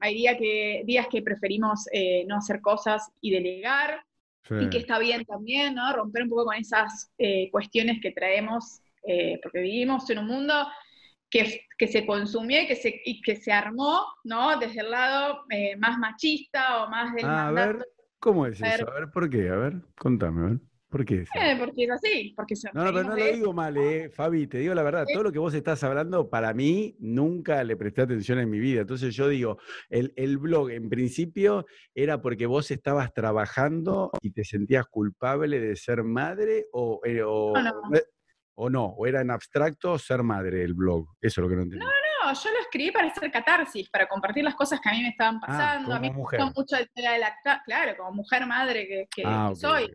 hay 0.01 0.15
días 0.15 0.37
que, 0.39 0.83
días 0.87 1.07
que 1.11 1.23
preferimos 1.23 1.87
eh, 1.93 2.25
no 2.29 2.37
hacer 2.39 2.61
cosas 2.61 3.11
y 3.21 3.33
delegar, 3.33 4.03
y 4.59 4.69
que 4.71 4.79
Sí. 4.79 4.83
está 4.83 4.99
bien 4.99 5.25
también, 5.25 5.75
¿no? 5.77 5.93
Romper 5.95 6.25
un 6.25 6.31
poco 6.31 6.47
con 6.47 6.57
esas 6.57 7.11
eh, 7.19 7.51
cuestiones 7.51 7.99
que 8.03 8.13
traemos, 8.13 8.81
eh, 9.09 9.41
porque 9.43 9.61
vivimos 9.61 10.09
en 10.11 10.19
un 10.21 10.27
mundo 10.27 10.69
que, 11.31 11.63
que 11.79 11.89
se 11.89 12.07
consumió 12.07 12.63
y 12.63 12.67
que 12.67 12.77
se, 12.77 13.01
y 13.05 13.21
que 13.23 13.37
se 13.37 13.53
armó, 13.53 14.05
¿no? 14.25 14.59
Desde 14.59 14.81
el 14.81 14.91
lado 14.91 15.45
eh, 15.51 15.77
más 15.77 15.99
machista 15.99 16.85
o 16.85 16.91
más 16.91 17.15
del 17.15 17.25
Ah, 17.27 17.49
a 17.49 17.53
ver, 17.53 17.89
¿cómo 18.19 18.47
es 18.47 18.61
eso? 18.61 18.89
A 18.91 18.95
ver, 19.01 19.11
¿por 19.11 19.29
qué? 19.29 19.49
A 19.49 19.57
ver, 19.57 19.75
contame, 19.97 20.41
a 20.43 20.51
ver. 20.51 20.61
¿Por 20.89 21.05
qué? 21.05 21.23
Eh, 21.23 21.57
porque 21.59 21.85
es 21.85 21.91
así, 21.91 22.33
porque 22.37 22.55
se- 22.55 22.71
No, 22.73 22.85
no, 22.85 22.93
pero 22.93 23.03
no 23.09 23.17
lo 23.17 23.27
digo 23.33 23.53
mal, 23.53 23.77
eh. 23.77 24.11
Fabi, 24.11 24.47
te 24.47 24.59
digo 24.59 24.73
la 24.75 24.85
verdad, 24.85 25.09
todo 25.13 25.25
lo 25.25 25.33
que 25.33 25.41
vos 25.41 25.53
estás 25.55 25.83
hablando, 25.83 26.31
para 26.31 26.55
mí, 26.55 26.95
nunca 27.01 27.65
le 27.65 27.77
presté 27.77 28.03
atención 28.03 28.39
en 28.39 28.49
mi 28.49 28.61
vida. 28.61 28.83
Entonces 28.83 29.13
yo 29.17 29.29
digo, 29.29 29.59
el, 29.89 30.13
el 30.15 30.39
blog 30.39 30.71
en 30.71 30.89
principio 30.89 31.67
era 31.97 32.23
porque 32.23 32.47
vos 32.47 32.71
estabas 32.71 33.13
trabajando 33.13 34.13
y 34.23 34.31
te 34.31 34.45
sentías 34.45 34.87
culpable 34.87 35.59
de 35.59 35.75
ser 35.75 36.05
madre 36.05 36.67
o, 36.73 37.01
eh, 37.05 37.23
o, 37.27 37.55
No, 37.55 37.63
no. 37.63 37.73
O 38.57 38.71
no- 38.71 38.87
o 38.87 38.97
no, 39.05 39.07
era 39.07 39.21
en 39.21 39.31
abstracto 39.31 39.99
ser 39.99 40.23
madre 40.23 40.63
el 40.63 40.75
blog. 40.75 41.07
Eso 41.21 41.41
es 41.41 41.43
lo 41.45 41.49
que 41.49 41.57
no 41.57 41.63
entendí. 41.63 41.85
No, 41.85 42.33
yo 42.33 42.51
lo 42.51 42.59
escribí 42.61 42.91
para 42.91 43.09
hacer 43.09 43.31
catarsis, 43.31 43.89
para 43.91 44.09
compartir 44.09 44.45
las 44.45 44.55
cosas 44.55 44.81
que 44.81 44.89
a 44.89 44.93
mí 44.93 45.03
me 45.03 45.09
estaban 45.11 45.41
pasando. 45.41 45.93
a 45.95 45.99
mí 45.99 46.07
Ah, 46.09 46.11
como 46.11 46.13
me 46.13 46.23
mujer. 46.23 46.41
gustó 46.41 46.61
mucho 46.61 46.77
el 46.77 46.91
tema 46.95 47.13
de 47.13 47.19
lactar, 47.19 47.61
claro, 47.65 47.97
como 47.97 48.13
mujer 48.13 48.47
madre 48.47 48.87
que, 48.87 49.09
que- 49.15 49.23
Ah, 49.27 49.53
soy. 49.55 49.95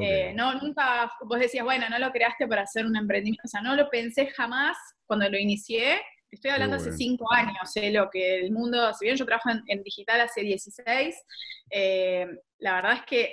Eh, 0.00 0.32
no, 0.34 0.54
nunca, 0.54 1.10
vos 1.24 1.38
decías, 1.38 1.64
bueno, 1.64 1.86
no 1.88 1.98
lo 1.98 2.12
creaste 2.12 2.46
para 2.46 2.62
hacer 2.62 2.84
un 2.86 2.94
emprendimiento, 2.96 3.42
o 3.44 3.48
sea, 3.48 3.62
no 3.62 3.74
lo 3.74 3.88
pensé 3.90 4.26
jamás 4.28 4.76
cuando 5.06 5.28
lo 5.28 5.38
inicié. 5.38 6.00
Estoy 6.30 6.50
hablando 6.50 6.76
hace 6.76 6.92
cinco 6.92 7.32
años, 7.32 7.56
sé 7.72 7.90
lo 7.90 8.10
que 8.10 8.38
el 8.40 8.52
mundo, 8.52 8.92
si 8.92 9.06
bien 9.06 9.16
yo 9.16 9.24
trabajo 9.24 9.48
en, 9.50 9.62
en 9.66 9.82
digital 9.82 10.20
hace 10.20 10.42
16, 10.42 11.16
eh, 11.70 12.26
la 12.58 12.74
verdad 12.74 12.92
es 12.94 13.02
que 13.06 13.32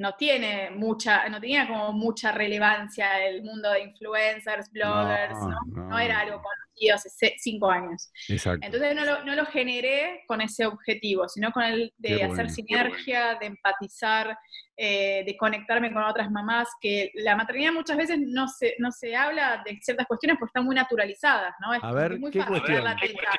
no 0.00 0.14
tiene 0.14 0.70
mucha, 0.70 1.28
no 1.28 1.38
tenía 1.38 1.68
como 1.68 1.92
mucha 1.92 2.32
relevancia 2.32 3.22
el 3.22 3.42
mundo 3.42 3.70
de 3.70 3.82
influencers, 3.82 4.72
bloggers, 4.72 5.38
¿no? 5.38 5.60
no, 5.66 5.88
No 5.90 5.98
era 5.98 6.20
algo 6.20 6.40
conocido 6.40 6.94
hace 6.94 7.34
cinco 7.36 7.70
años. 7.70 8.10
Exacto. 8.26 8.64
Entonces 8.64 8.96
no 8.96 9.04
lo, 9.04 9.24
no 9.26 9.34
lo 9.34 9.44
generé 9.44 10.24
con 10.26 10.40
ese 10.40 10.64
objetivo, 10.64 11.28
sino 11.28 11.52
con 11.52 11.64
el 11.64 11.92
de 11.98 12.16
Qué 12.16 12.24
hacer 12.24 12.46
bueno, 12.46 12.48
sinergia, 12.48 13.34
de 13.38 13.46
empatizar, 13.46 14.38
eh, 14.74 15.22
de 15.26 15.36
conectarme 15.36 15.92
con 15.92 16.02
otras 16.02 16.30
mamás, 16.30 16.70
que 16.80 17.10
la 17.16 17.36
maternidad 17.36 17.74
muchas 17.74 17.98
veces 17.98 18.18
no 18.22 18.48
se, 18.48 18.76
no 18.78 18.90
se 18.92 19.14
habla 19.14 19.62
de 19.66 19.78
ciertas 19.82 20.06
cuestiones 20.06 20.38
porque 20.38 20.48
están 20.48 20.64
muy 20.64 20.76
naturalizadas, 20.76 21.52
¿no? 21.60 21.74
Es 21.74 21.84
A 21.84 21.92
ver, 21.92 22.12
es 22.12 22.20
muy 22.20 22.30
¿qué 22.30 22.38
fácil 22.38 22.56
cuestión? 22.58 22.84
la 22.84 22.96
teta. 22.96 23.32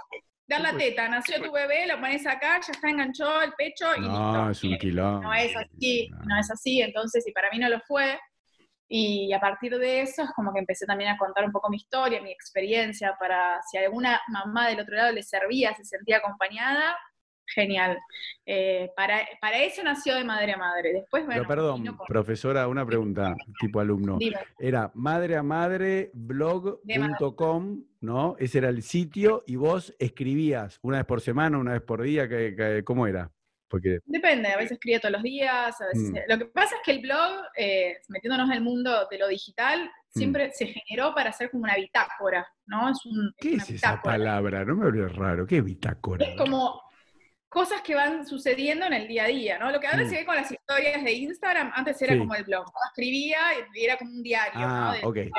Dar 0.52 0.62
la 0.62 0.72
¿Qué 0.72 0.78
teta, 0.90 1.08
nació 1.08 1.42
tu 1.42 1.52
bebé, 1.52 1.88
lo 1.88 1.96
pones 2.00 2.28
acá, 2.28 2.60
ya 2.60 2.72
está 2.74 2.90
enganchó 2.90 3.42
el 3.42 3.54
pecho 3.54 3.86
y 3.98 4.02
No, 4.02 4.48
listo. 4.48 4.50
es 4.52 4.64
un 4.66 4.74
Eh, 4.74 4.78
quilombo. 4.80 5.22
no 5.22 5.34
es 5.34 5.56
así, 5.56 6.10
No. 6.10 6.18
no 6.26 6.38
es 6.40 6.52
así, 6.52 6.82
entonces, 6.82 7.26
y 7.26 7.32
para 7.32 7.50
mí 7.52 7.58
no 7.60 7.70
lo 7.70 7.80
fue. 7.82 8.20
Y 8.90 9.32
a 9.32 9.40
partir 9.40 9.78
de 9.78 10.02
eso 10.02 10.24
es 10.24 10.32
como 10.32 10.52
que 10.52 10.60
empecé 10.60 10.86
también 10.86 11.12
a 11.12 11.18
contar 11.18 11.46
un 11.46 11.52
poco 11.54 11.70
mi 11.70 11.78
historia, 11.78 12.22
mi 12.22 12.32
experiencia, 12.32 13.16
para 13.18 13.62
si 13.70 13.78
a 13.78 13.82
alguna 13.82 14.20
mamá 14.28 14.68
del 14.68 14.82
otro 14.82 14.96
lado 14.98 15.14
le 15.14 15.24
servía, 15.24 15.74
se 15.76 15.86
sentía 15.86 16.18
acompañada, 16.18 16.98
genial. 17.54 17.98
Eh, 18.46 18.90
para, 18.96 19.20
para 19.40 19.62
eso 19.64 19.84
nació 19.84 20.16
de 20.16 20.24
madre 20.24 20.54
a 20.54 20.58
madre. 20.58 20.94
Después, 20.94 21.26
bueno, 21.26 21.42
Pero 21.42 21.48
perdón, 21.48 21.86
con- 21.96 22.08
profesora, 22.08 22.68
una 22.68 22.86
pregunta, 22.86 23.36
tipo 23.60 23.80
alumno. 23.80 24.18
dime, 24.18 24.38
Era 24.60 24.92
madre 24.96 25.36
a 25.38 25.44
madre 25.44 26.12
blog.com, 26.14 27.84
¿no? 28.02 28.36
Ese 28.40 28.58
era 28.60 28.70
el 28.70 28.82
sitio 28.84 29.44
y 29.48 29.56
vos 29.56 29.94
escribías 30.00 30.80
una 30.82 30.98
vez 30.98 31.06
por 31.06 31.22
semana, 31.22 31.58
una 31.58 31.74
vez 31.74 31.82
por 31.82 32.02
día, 32.02 32.28
¿qué- 32.28 32.54
qué- 32.56 32.84
¿cómo 32.84 33.08
era? 33.08 33.32
Porque, 33.70 34.00
Depende, 34.06 34.50
a 34.50 34.58
veces 34.58 34.74
escribo 34.74 35.00
todos 35.00 35.14
los 35.14 35.24
días, 35.24 35.80
a 35.80 35.86
veces... 35.86 36.10
Mm. 36.12 36.16
Lo 36.30 36.38
que 36.40 36.46
pasa 36.48 36.76
es 36.76 36.82
que 36.84 36.92
el 36.92 37.00
blog, 37.00 37.42
eh, 37.56 38.00
metiéndonos 38.10 38.50
en 38.50 38.58
el 38.58 38.62
mundo 38.62 39.08
de 39.10 39.18
lo 39.18 39.28
digital, 39.30 39.90
Mm. 40.14 40.20
siempre 40.20 40.52
se 40.52 40.66
generó 40.68 41.16
para 41.16 41.32
ser 41.32 41.50
como 41.50 41.64
una 41.64 41.76
bitácora, 41.78 42.46
¿no? 42.66 42.90
Es, 42.90 43.06
un, 43.06 43.34
¿qué 43.38 43.54
una 43.54 43.64
es 43.64 43.70
esa 43.70 44.02
palabra? 44.02 44.66
No 44.66 44.76
me 44.76 44.88
hables 44.88 45.16
raro, 45.16 45.48
¿qué 45.48 45.60
es 45.60 45.64
bitácora? 45.64 46.26
Es 46.26 46.36
como 46.38 46.82
cosas 47.52 47.82
que 47.82 47.96
van 47.96 48.26
sucediendo 48.26 48.86
en 48.86 48.94
el 48.94 49.08
día 49.10 49.26
a 49.26 49.28
día, 49.28 49.60
¿no? 49.60 49.70
Lo 49.72 49.80
que 49.82 49.88
ahora 49.88 50.04
Mm. 50.06 50.10
se 50.10 50.16
ve 50.16 50.26
con 50.26 50.38
las 50.38 50.50
historias 50.50 51.04
de 51.04 51.12
Instagram, 51.12 51.70
antes 51.76 52.02
era 52.02 52.14
Sí. 52.14 52.20
como 52.20 52.34
el 52.34 52.46
blog. 52.46 52.64
¿no? 52.66 52.72
Escribía 52.92 53.40
y 53.76 53.84
era 53.84 53.98
como 53.98 54.10
un 54.12 54.24
diario, 54.24 54.52
Ah, 54.56 54.96
¿no? 55.04 55.12
De- 55.12 55.26
ok. 55.26 55.32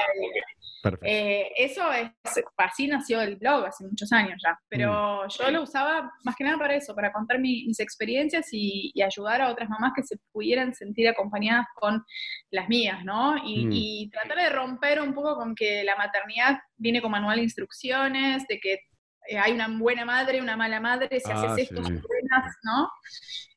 Perfecto. 0.83 1.07
Eh, 1.09 1.49
eso 1.59 1.91
es, 1.93 2.11
así 2.57 2.89
nació 2.89 3.21
el 3.23 3.37
blog 3.37 3.65
hace 3.67 3.85
muchos 3.87 4.13
años 4.13 4.35
ya, 4.45 4.59
pero 4.69 5.23
Mm. 5.25 5.29
yo 5.29 5.51
lo 5.53 5.63
usaba 5.63 6.11
más 6.25 6.35
que 6.37 6.43
nada 6.45 6.59
para 6.59 6.75
eso, 6.75 6.93
para 6.95 7.13
contar 7.13 7.39
mi- 7.39 7.65
mis 7.67 7.79
experiencias 7.81 8.49
y, 8.53 8.91
y 8.93 9.01
ayudar 9.01 9.41
a 9.41 9.49
otras 9.51 9.69
mamás 9.71 9.93
que 9.95 10.03
se 10.03 10.17
pudieran 10.33 10.75
sentir 10.75 11.09
acompañadas 11.09 11.67
con 11.77 12.05
las 12.51 12.69
mías, 12.69 13.05
¿no? 13.05 13.37
Y, 13.47 13.65
Mm. 13.67 13.71
y 13.73 14.11
tratar 14.11 14.37
de 14.37 14.51
romper 14.51 15.01
un 15.01 15.15
poco 15.15 15.37
con 15.37 15.55
que 15.55 15.83
la 15.85 15.95
maternidad 15.97 16.59
viene 16.77 17.01
con 17.01 17.13
manual 17.13 17.37
de 17.37 17.45
instrucciones, 17.45 18.45
de 18.49 18.59
que 18.59 18.79
eh, 19.29 19.39
hay 19.39 19.53
una 19.53 19.69
buena 19.69 20.05
madre, 20.05 20.41
una 20.41 20.57
mala 20.57 20.81
madre, 20.81 21.21
si 21.21 21.31
Ah, 21.31 21.53
haces 21.53 21.71
esto, 21.71 21.85
sí. 21.85 21.93
¿no? 22.65 22.89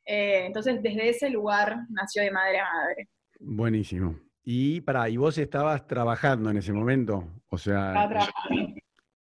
Eh, 0.06 0.46
entonces, 0.46 0.82
desde 0.84 1.10
ese 1.10 1.30
lugar 1.30 1.78
nació 1.90 2.22
de 2.24 2.32
madre 2.32 2.60
a 2.60 2.66
madre. 2.66 3.10
Buenísimo. 3.40 4.20
Y 4.44 4.82
para, 4.82 5.10
¿y 5.10 5.18
vos 5.18 5.38
estabas 5.38 5.88
trabajando 5.88 6.50
en 6.52 6.58
ese 6.58 6.72
momento? 6.72 7.28
O 7.50 7.58
sea, 7.58 7.88
Estaba 7.88 8.10
trabajando. 8.10 8.74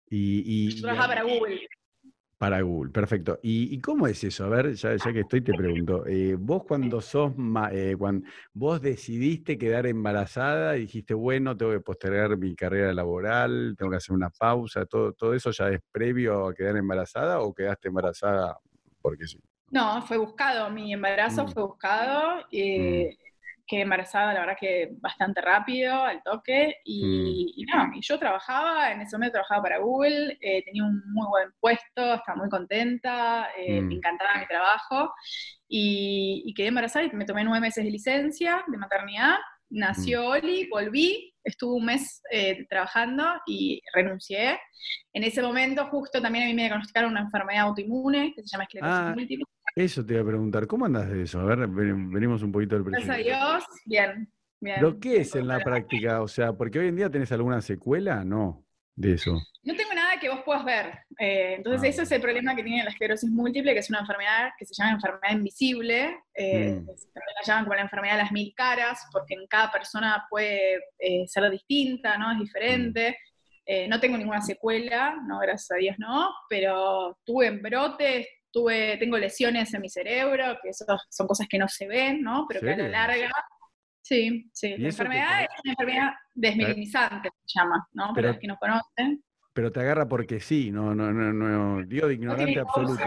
y, 0.09 0.43
y- 0.69 0.75
Yo 0.77 0.83
trabajaba 0.83 1.09
para 1.15 1.23
Google. 1.25 1.61
Para 2.41 2.63
Google, 2.63 2.91
perfecto. 2.91 3.39
¿Y, 3.43 3.75
y 3.75 3.81
cómo 3.83 4.07
es 4.07 4.25
eso? 4.25 4.47
A 4.47 4.49
ver, 4.49 4.73
ya, 4.73 4.97
ya 4.97 5.13
que 5.13 5.21
estoy, 5.21 5.43
te 5.43 5.55
pregunto. 5.55 6.07
eh, 6.07 6.37
vos 6.39 6.63
cuando 6.67 7.03
sos, 7.03 7.37
ma- 7.37 7.71
eh, 7.71 7.95
cuando 7.99 8.27
vos 8.55 8.81
decidiste 8.81 9.59
quedar 9.59 9.85
embarazada 9.87 10.79
y 10.79 10.83
dijiste, 10.83 11.13
bueno, 11.13 11.55
tengo 11.55 11.73
que 11.73 11.81
postergar 11.81 12.39
mi 12.39 12.55
carrera 12.57 12.95
laboral, 12.95 13.75
tengo 13.77 13.91
que 13.91 13.99
hacer 13.99 14.15
una 14.17 14.31
pausa, 14.31 14.87
todo, 14.87 15.13
todo 15.13 15.35
eso 15.35 15.51
ya 15.51 15.69
es 15.69 15.81
previo 15.93 16.47
a 16.49 16.55
quedar 16.55 16.79
embarazada 16.79 17.41
o 17.43 17.53
quedaste 17.53 17.89
embarazada 17.89 18.57
porque 19.03 19.27
sí? 19.27 19.39
No, 19.71 20.03
fue 20.03 20.19
buscado, 20.19 20.69
mi 20.71 20.93
embarazo 20.93 21.47
Mm. 21.47 21.53
fue 21.53 21.63
buscado, 21.63 22.45
eh, 22.51 23.17
quedé 23.71 23.83
embarazada 23.83 24.35
la 24.35 24.41
verdad 24.41 24.57
que 24.61 24.91
bastante 25.01 25.41
rápido, 25.41 25.95
al 26.05 26.23
toque, 26.25 26.77
y, 26.85 27.55
y 27.57 27.65
no, 27.67 27.91
y 27.95 28.01
yo 28.03 28.19
trabajaba, 28.19 28.93
en 28.93 29.01
ese 29.03 29.17
momento 29.17 29.35
trabajaba 29.35 29.63
para 29.63 29.79
Google, 29.79 30.37
eh, 30.41 30.65
tenía 30.65 30.85
un 30.85 31.01
muy 31.13 31.29
buen 31.29 31.51
puesto, 31.61 32.15
estaba 32.15 32.37
muy 32.37 32.49
contenta, 32.51 33.49
eh, 33.57 33.81
Mm. 33.83 33.89
me 33.89 33.95
encantaba 33.95 34.39
mi 34.41 34.47
trabajo, 34.47 35.15
y, 35.69 36.43
y 36.47 36.55
quedé 36.55 36.69
embarazada 36.69 37.05
y 37.07 37.11
me 37.13 37.25
tomé 37.25 37.45
nueve 37.45 37.61
meses 37.61 37.85
de 37.85 37.91
licencia 37.91 38.65
de 38.67 38.77
maternidad, 38.79 39.37
nació 39.71 40.23
Mm. 40.23 40.27
Oli, 40.33 40.69
volví, 40.69 41.33
estuve 41.45 41.77
un 41.77 41.85
mes 41.87 42.23
eh, 42.33 42.67
trabajando 42.69 43.25
y 43.47 43.81
renuncié. 43.95 44.59
En 45.13 45.23
ese 45.25 45.43
momento 45.43 45.87
justo 45.87 46.21
también 46.21 46.45
a 46.45 46.49
mí 46.49 46.55
me 46.55 46.63
diagnosticaron 46.63 47.13
una 47.13 47.21
enfermedad 47.21 47.63
autoinmune 47.69 48.33
que 48.35 48.43
se 48.43 48.49
llama 48.49 48.65
esclerosis 48.65 48.93
Ah, 49.01 49.15
múltiple. 49.15 49.45
Eso 49.75 50.05
te 50.05 50.15
iba 50.15 50.23
a 50.23 50.27
preguntar, 50.27 50.67
¿cómo 50.67 50.87
andas 50.87 51.09
de 51.11 51.23
eso? 51.23 51.41
A 51.41 51.45
ver, 51.45 51.67
ven- 51.69 52.11
venimos 52.11 52.43
un 52.43 52.53
poquito 52.53 52.75
del 52.77 52.85
Gracias 52.85 53.11
a. 53.11 53.17
Dios, 53.19 53.65
bien. 53.87 54.33
bien. 54.61 54.77
¿Pero 54.79 54.99
qué 55.01 55.17
es 55.19 55.35
en 55.37 55.47
la 55.49 55.61
práctica? 55.61 56.23
O 56.23 56.29
sea, 56.29 56.53
porque 56.53 56.79
hoy 56.79 56.89
en 56.89 56.97
día 56.97 57.11
tenés 57.11 57.31
alguna 57.33 57.61
secuela, 57.61 58.25
no, 58.25 58.65
de 58.97 59.15
eso. 59.15 59.41
No 59.63 59.75
tengo 59.77 59.93
nada 59.95 60.19
que 60.19 60.29
vos 60.29 60.41
puedas 60.45 60.65
ver. 60.65 60.87
Eh, 61.19 61.55
entonces, 61.59 61.83
Ah, 61.85 61.89
ese 61.89 62.03
es 62.03 62.13
el 62.13 62.21
problema 62.21 62.57
que 62.57 62.63
tiene 62.65 62.83
la 62.83 62.91
esclerosis 62.91 63.31
múltiple, 63.31 63.73
que 63.75 63.79
es 63.81 63.91
una 63.91 64.01
enfermedad 64.01 64.51
que 64.59 64.65
se 64.67 64.75
llama 64.75 64.93
enfermedad 64.93 65.33
invisible. 65.33 66.17
eh, 66.35 66.71
Mm. 66.73 66.87
También 66.87 67.35
la 67.39 67.47
llaman 67.47 67.65
como 67.65 67.75
la 67.77 67.83
enfermedad 67.83 68.15
de 68.17 68.23
las 68.23 68.33
mil 68.33 68.53
caras, 68.57 69.07
porque 69.13 69.35
en 69.35 69.47
cada 69.47 69.71
persona 69.71 70.27
puede 70.31 70.81
eh, 70.99 71.27
ser 71.29 71.49
distinta, 71.51 72.17
¿no? 72.19 72.33
Es 72.33 72.39
diferente. 72.39 73.17
Eh, 73.67 73.87
no 73.87 74.01
tengo 74.01 74.17
ninguna 74.19 74.41
secuela, 74.41 75.15
no, 75.29 75.39
gracias 75.39 75.71
a 75.71 75.75
Dios 75.77 75.97
no, 75.99 76.29
pero 76.49 77.19
tuve 77.25 77.51
brotes, 77.51 78.27
tuve, 78.53 78.97
tengo 78.99 79.17
lesiones 79.19 79.73
en 79.75 79.81
mi 79.81 79.89
cerebro, 79.89 80.59
que 80.63 80.71
eso 80.71 80.85
son 81.09 81.27
cosas 81.27 81.47
que 81.49 81.59
no 81.59 81.69
se 81.69 81.87
ven, 81.87 82.23
¿no? 82.23 82.47
Pero 82.49 82.61
que 82.61 82.71
a 82.73 82.77
la 82.77 82.89
larga. 82.89 83.31
Sí, 84.03 84.51
sí. 84.53 84.69
¿Y 84.77 84.79
La 84.79 84.89
enfermedad 84.89 85.43
es 85.43 85.49
una 85.65 85.73
enfermedad 85.73 86.11
desmelinizante, 86.35 87.31
se 87.45 87.59
llama, 87.61 87.87
¿no? 87.93 88.05
Para 88.09 88.15
Pero- 88.15 88.29
los 88.29 88.39
que 88.39 88.47
no 88.49 88.57
conocen. 88.57 89.23
Pero 89.53 89.73
te 89.73 89.81
agarra 89.81 90.09
porque 90.09 90.41
sí, 90.41 90.71
no, 90.71 90.95
no, 90.95 91.13
no, 91.13 91.33
no, 91.33 91.85
digo 91.87 92.07
de 92.09 92.15
ignorante 92.15 92.45
tiene 92.47 92.61
absoluto. 92.61 93.03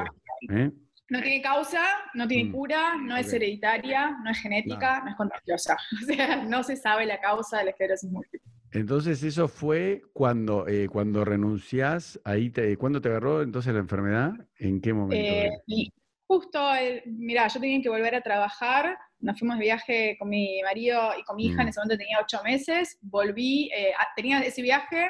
¿eh? 0.52 0.72
No 1.10 1.22
tiene 1.22 1.42
causa, 1.42 1.82
no 2.14 2.28
tiene 2.28 2.50
Mm, 2.50 2.52
cura, 2.54 2.96
no 2.98 3.16
es 3.18 3.32
hereditaria, 3.32 4.18
no 4.24 4.30
es 4.32 4.40
genética, 4.40 5.02
no 5.04 5.10
es 5.12 5.16
contagiosa. 5.16 5.78
O 6.04 6.06
sea, 6.06 6.38
no 6.44 6.64
se 6.64 6.76
sabe 6.76 7.06
la 7.06 7.20
causa 7.22 7.60
de 7.60 7.66
la 7.66 7.70
esclerosis 7.72 8.10
múltiple. 8.12 8.52
Entonces, 8.74 9.22
eso 9.24 9.48
fue 9.48 10.02
cuando, 10.14 10.68
eh, 10.68 10.88
cuando 10.90 11.24
renunciás, 11.24 12.20
ahí 12.24 12.50
te, 12.50 12.76
¿cuándo 12.78 13.02
te 13.02 13.10
agarró 13.10 13.42
entonces 13.42 13.74
la 13.74 13.80
enfermedad? 13.80 14.34
¿En 14.58 14.82
qué 14.82 14.94
momento? 14.94 15.34
Eh, 15.34 15.50
y 15.68 15.92
justo, 16.28 16.60
mirá, 17.06 17.48
yo 17.48 17.60
tenía 17.60 17.82
que 17.82 17.90
volver 17.90 18.16
a 18.16 18.22
trabajar, 18.22 18.98
nos 19.20 19.38
fuimos 19.38 19.58
de 19.60 19.64
viaje 19.66 20.16
con 20.18 20.30
mi 20.30 20.62
marido 20.64 21.12
y 21.20 21.24
con 21.24 21.36
mi 21.36 21.46
hija, 21.48 21.58
Mm. 21.60 21.62
en 21.62 21.68
ese 21.70 21.80
momento 21.80 21.98
tenía 21.98 22.20
ocho 22.22 22.40
meses, 22.44 22.98
volví, 23.02 23.70
eh, 23.76 23.94
tenía 24.16 24.40
ese 24.40 24.62
viaje 24.62 25.10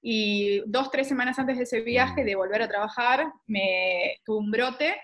y 0.00 0.62
dos, 0.66 0.90
tres 0.90 1.08
semanas 1.08 1.38
antes 1.38 1.56
de 1.58 1.64
ese 1.64 1.80
viaje, 1.82 2.22
Mm. 2.22 2.26
de 2.26 2.34
volver 2.36 2.62
a 2.62 2.68
trabajar, 2.68 3.26
me 3.46 4.16
tuve 4.24 4.38
un 4.38 4.50
brote 4.50 4.96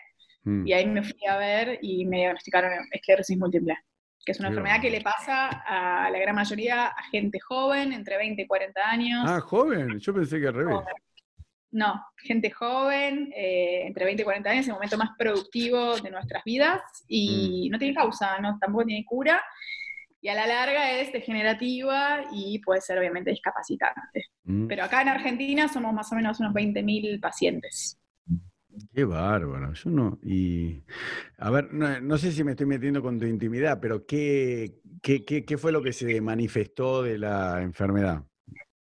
Mm, 0.45 0.67
y 0.67 0.73
ahí 0.73 0.87
me 0.87 1.03
fui 1.03 1.27
a 1.29 1.37
ver 1.39 1.79
y 1.83 2.05
me 2.07 2.19
diagnosticaron 2.19 2.73
esclerosis 2.93 3.39
múltiple, 3.39 3.77
que 4.25 4.33
es 4.33 4.39
una 4.41 4.49
enfermedad 4.49 4.81
que 4.81 4.91
le 4.91 5.01
pasa 5.01 5.49
a 5.49 6.11
la 6.11 6.19
gran 6.19 6.35
mayoría 6.35 6.87
a 6.87 7.03
gente 7.11 7.41
joven, 7.41 7.93
entre 7.93 8.17
20 8.17 8.43
y 8.43 8.47
40 8.47 8.81
años. 8.89 9.25
Ah, 9.29 9.41
joven, 9.41 9.99
yo 9.99 10.15
pensé 10.15 10.41
que 10.41 10.47
al 10.49 10.55
revés. 10.55 10.75
Joven. 10.77 10.95
No, 11.73 12.05
gente 12.19 12.51
joven, 12.51 13.33
eh, 13.35 13.87
entre 13.87 14.05
20 14.05 14.23
y 14.23 14.25
40 14.25 14.51
años, 14.51 14.67
el 14.67 14.75
momento 14.75 14.99
más 14.99 15.11
productivo 15.19 15.97
de 15.97 16.11
nuestras 16.11 16.45
vidas 16.45 16.83
y 17.09 17.69
Mm. 17.69 17.73
no 17.73 17.79
tiene 17.79 17.95
causa, 17.95 18.39
no, 18.41 18.59
tampoco 18.61 18.85
tiene 18.85 19.05
cura. 19.05 19.43
Y 20.21 20.29
a 20.29 20.35
la 20.35 20.47
larga 20.47 20.93
es 20.93 21.13
degenerativa 21.13 22.25
y 22.31 22.61
puede 22.61 22.81
ser 22.81 22.99
obviamente 22.99 23.31
discapacitante. 23.31 24.27
Mm, 24.45 24.69
Pero 24.69 24.85
acá 24.85 25.03
en 25.03 25.09
Argentina 25.09 25.67
somos 25.67 25.93
más 25.93 26.13
o 26.13 26.15
menos 26.15 26.39
unos 26.39 26.53
20.000 26.53 27.19
pacientes. 27.21 27.99
Qué 28.95 29.05
bárbaro, 29.05 29.73
yo 29.75 29.91
no. 29.91 30.19
Y 30.23 30.83
a 31.39 31.51
ver, 31.51 31.73
no, 31.73 32.01
no 32.01 32.19
sé 32.19 32.33
si 32.33 32.43
me 32.45 32.53
estoy 32.53 32.67
metiendo 32.67 33.03
con 33.03 33.19
tu 33.19 33.27
intimidad, 33.27 33.79
pero 33.81 34.07
¿qué, 34.07 34.75
qué, 35.03 35.25
qué, 35.25 35.45
qué 35.45 35.59
fue 35.59 35.73
lo 35.73 35.83
que 35.83 35.93
se 35.93 36.21
manifestó 36.21 37.03
de 37.03 37.19
la 37.19 37.61
enfermedad? 37.63 38.23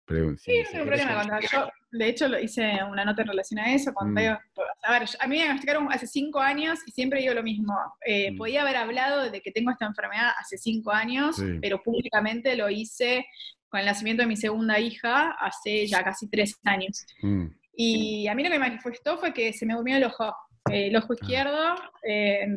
Pregun- 0.08 0.38
si 0.38 0.51
Sí, 0.51 0.60
no 0.63 0.70
tengo 0.72 0.86
problema 0.86 1.22
con 1.27 1.42
Yo, 1.51 1.70
de 1.92 2.08
hecho, 2.10 2.27
lo 2.27 2.39
hice 2.39 2.77
una 2.92 3.06
nota 3.06 3.24
en 3.24 3.27
relación 3.30 3.60
a 3.60 3.74
eso. 3.74 3.92
Cuando 3.94 4.13
Mm. 4.22 4.24
digo- 4.24 4.38
a 4.84 4.92
ver, 5.00 5.10
a 5.20 5.27
mí 5.27 5.30
me 5.30 5.36
diagnosticaron 5.44 5.88
hace 5.92 6.06
cinco 6.08 6.39
años 6.39 6.80
y 6.86 6.92
siempre 6.92 7.22
digo 7.22 7.34
lo 7.34 7.42
mismo. 7.44 7.74
Eh, 8.06 8.32
Mm. 8.32 8.38
Podía 8.38 8.62
haber 8.62 8.75
hablado 8.77 9.30
de 9.32 9.42
que 9.42 9.51
tengo 9.51 9.72
esta 9.72 9.86
enfermedad 9.86 10.30
hace 10.39 10.58
cinco 10.58 10.92
años, 10.92 11.38
Sí. 11.38 11.58
pero 11.62 11.82
públicamente 11.82 12.56
lo 12.56 12.70
hice 12.70 13.25
con 13.68 13.80
el 13.80 13.88
nacimiento 13.88 14.22
de 14.24 14.27
mi 14.27 14.36
segunda 14.38 14.80
hija 14.80 15.32
hace 15.39 15.88
ya 15.88 16.04
casi 16.04 16.30
tres 16.30 16.56
años. 16.63 17.04
Mm, 17.24 17.46
Y 17.77 18.27
a 18.27 18.36
mí 18.36 18.44
lo 18.44 18.50
que 18.50 18.55
me 18.60 18.67
manifestó 18.70 19.17
fue 19.17 19.34
que 19.34 19.51
se 19.53 19.65
me 19.65 19.74
durmió 19.74 19.98
el 19.98 20.03
ojo. 20.05 20.34
Eh, 20.72 20.88
el 20.88 20.96
ojo 20.96 21.13
Ah. 21.13 21.15
izquierdo 21.20 21.75
eh, 22.08 22.48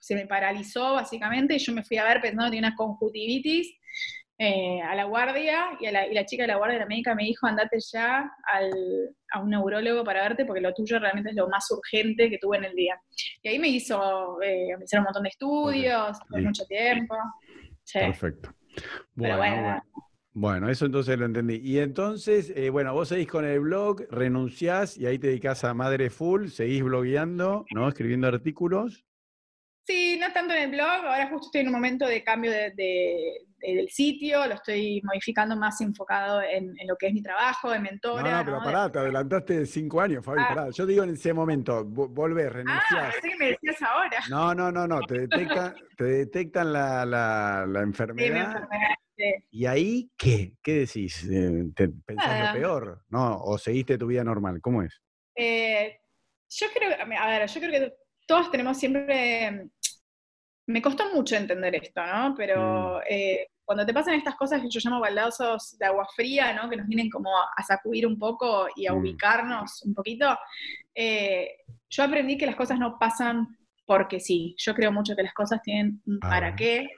se 0.00 0.14
me 0.14 0.26
paralizó 0.26 0.94
básicamente 0.94 1.54
y 1.54 1.58
yo 1.58 1.72
me 1.72 1.84
fui 1.84 1.96
a 1.98 2.04
ver 2.04 2.20
pensando 2.20 2.44
que 2.50 2.56
tenía 2.56 2.68
una 2.68 2.76
conjuntivitis 2.76 3.78
eh, 4.38 4.80
a 4.82 4.96
la 4.96 5.04
guardia 5.04 5.68
y, 5.78 5.86
a 5.86 5.92
la, 5.92 6.06
y 6.08 6.14
la 6.14 6.26
chica 6.26 6.42
de 6.42 6.48
la 6.48 6.56
guardia 6.56 6.74
de 6.78 6.80
la 6.80 6.88
médica 6.88 7.14
me 7.14 7.22
dijo 7.22 7.46
andate 7.46 7.78
ya 7.92 8.28
al, 8.52 8.70
a 9.32 9.40
un 9.40 9.50
neurólogo 9.50 10.02
para 10.02 10.22
verte 10.22 10.44
porque 10.44 10.60
lo 10.60 10.74
tuyo 10.74 10.98
realmente 10.98 11.30
es 11.30 11.36
lo 11.36 11.48
más 11.48 11.70
urgente 11.70 12.28
que 12.28 12.38
tuve 12.38 12.56
en 12.56 12.64
el 12.64 12.74
día. 12.74 13.00
Y 13.42 13.48
ahí 13.48 13.58
me 13.60 13.68
hizo, 13.68 14.42
eh, 14.42 14.74
me 14.76 14.84
hicieron 14.84 15.02
un 15.02 15.04
montón 15.04 15.22
de 15.22 15.28
estudios, 15.28 16.18
por 16.28 16.40
listo. 16.40 16.48
mucho 16.48 16.64
tiempo. 16.66 17.14
Sí. 17.84 18.00
Perfecto. 18.00 18.52
Pero 19.14 19.36
Bueno, 19.36 19.36
bueno, 19.36 19.82
bueno. 20.32 20.68
Eso 20.68 20.86
entonces 20.86 21.18
lo 21.18 21.26
entendí. 21.26 21.56
Y 21.62 21.78
entonces, 21.78 22.52
eh, 22.56 22.70
bueno, 22.70 22.92
vos 22.94 23.08
seguís 23.08 23.28
con 23.28 23.44
el 23.44 23.60
blog, 23.60 24.06
renunciás 24.10 24.96
y 24.96 25.06
ahí 25.06 25.18
te 25.18 25.26
dedicás 25.28 25.64
a 25.64 25.74
Madre 25.74 26.10
Full, 26.10 26.48
seguís 26.48 26.82
blogueando, 26.82 27.64
¿no? 27.74 27.88
Escribiendo 27.88 28.28
artículos. 28.28 29.04
Sí, 29.84 30.16
no 30.20 30.32
tanto 30.32 30.54
en 30.54 30.62
el 30.62 30.70
blog, 30.70 30.86
ahora 31.04 31.28
justo 31.28 31.46
estoy 31.48 31.62
en 31.62 31.66
un 31.66 31.72
momento 31.72 32.06
de 32.06 32.22
cambio 32.22 32.52
de, 32.52 32.70
de- 32.70 33.32
de- 33.58 33.74
del 33.76 33.88
sitio, 33.90 34.46
lo 34.46 34.54
estoy 34.54 35.00
modificando 35.04 35.56
más 35.56 35.80
enfocado 35.80 36.40
en, 36.40 36.72
en 36.78 36.86
lo 36.86 36.94
que 36.96 37.08
es 37.08 37.12
mi 37.12 37.20
trabajo 37.20 37.68
de 37.70 37.78
No, 37.78 37.82
mentora. 37.82 38.38
no, 38.38 38.44
pero 38.44 38.58
¿no? 38.58 38.62
pará, 38.64 38.92
te 38.92 39.00
adelantaste 39.00 39.58
de 39.58 39.66
cinco 39.66 40.00
años, 40.00 40.24
Fabi, 40.24 40.40
Ah. 40.40 40.48
pará. 40.54 40.70
Yo 40.70 40.86
digo 40.86 41.02
en 41.02 41.10
ese 41.10 41.32
momento, 41.32 41.84
vo- 41.84 42.08
volvés, 42.08 42.46
Ah, 42.46 42.50
renunciás. 42.50 43.12
pensé 43.14 43.28
que 43.30 43.36
me 43.38 43.46
decías 43.50 43.82
ahora. 43.82 44.18
No, 44.30 44.54
no, 44.54 44.70
no, 44.70 44.86
no, 44.86 45.00
te 45.00 45.26
detectan, 45.26 45.74
te 45.96 46.04
detectan 46.04 46.72
la, 46.72 47.04
la- 47.04 47.66
la 47.68 47.80
enfermedad, 47.82 48.68
sí. 49.22 49.44
¿Y 49.50 49.66
ahí 49.66 50.10
qué? 50.16 50.54
¿Qué 50.62 50.72
decís? 50.80 51.28
Eh, 51.30 51.64
¿Te 51.74 51.88
pensás 51.88 52.38
lo 52.40 52.52
peor? 52.52 53.04
¿No? 53.08 53.38
¿O 53.42 53.58
seguiste 53.58 53.96
tu 53.98 54.06
vida 54.06 54.24
normal? 54.24 54.60
¿Cómo 54.60 54.82
es? 54.82 55.00
Eh, 55.36 55.98
yo 56.50 56.66
creo, 56.74 56.90
a 57.18 57.26
ver, 57.28 57.48
yo 57.48 57.60
creo 57.60 57.70
que 57.72 57.94
todos 58.26 58.50
tenemos 58.50 58.78
siempre. 58.78 59.68
Me 60.66 60.80
costó 60.82 61.12
mucho 61.14 61.36
entender 61.36 61.74
esto, 61.74 62.04
¿no? 62.06 62.34
Pero 62.36 62.98
Mm. 62.98 63.02
eh, 63.08 63.46
cuando 63.64 63.84
te 63.86 63.94
pasan 63.94 64.14
estas 64.14 64.36
cosas 64.36 64.60
que 64.60 64.68
yo 64.70 64.80
llamo 64.84 65.00
baldazos 65.00 65.76
de 65.78 65.86
agua 65.86 66.06
fría, 66.14 66.52
¿no? 66.52 66.68
Que 66.68 66.76
nos 66.76 66.86
vienen 66.86 67.10
como 67.10 67.30
a 67.36 67.62
sacudir 67.62 68.06
un 68.06 68.18
poco 68.18 68.66
y 68.76 68.86
a 68.86 68.92
Mm. 68.92 68.98
ubicarnos 68.98 69.82
un 69.84 69.94
poquito, 69.94 70.38
eh, 70.94 71.56
yo 71.88 72.04
aprendí 72.04 72.36
que 72.38 72.46
las 72.46 72.56
cosas 72.56 72.78
no 72.78 72.98
pasan 72.98 73.48
porque 73.86 74.20
sí. 74.20 74.54
Yo 74.58 74.74
creo 74.74 74.92
mucho 74.92 75.16
que 75.16 75.22
las 75.22 75.34
cosas 75.34 75.60
tienen 75.62 76.00
un 76.06 76.18
Ah. 76.22 76.28
para 76.28 76.54
qué. 76.56 76.88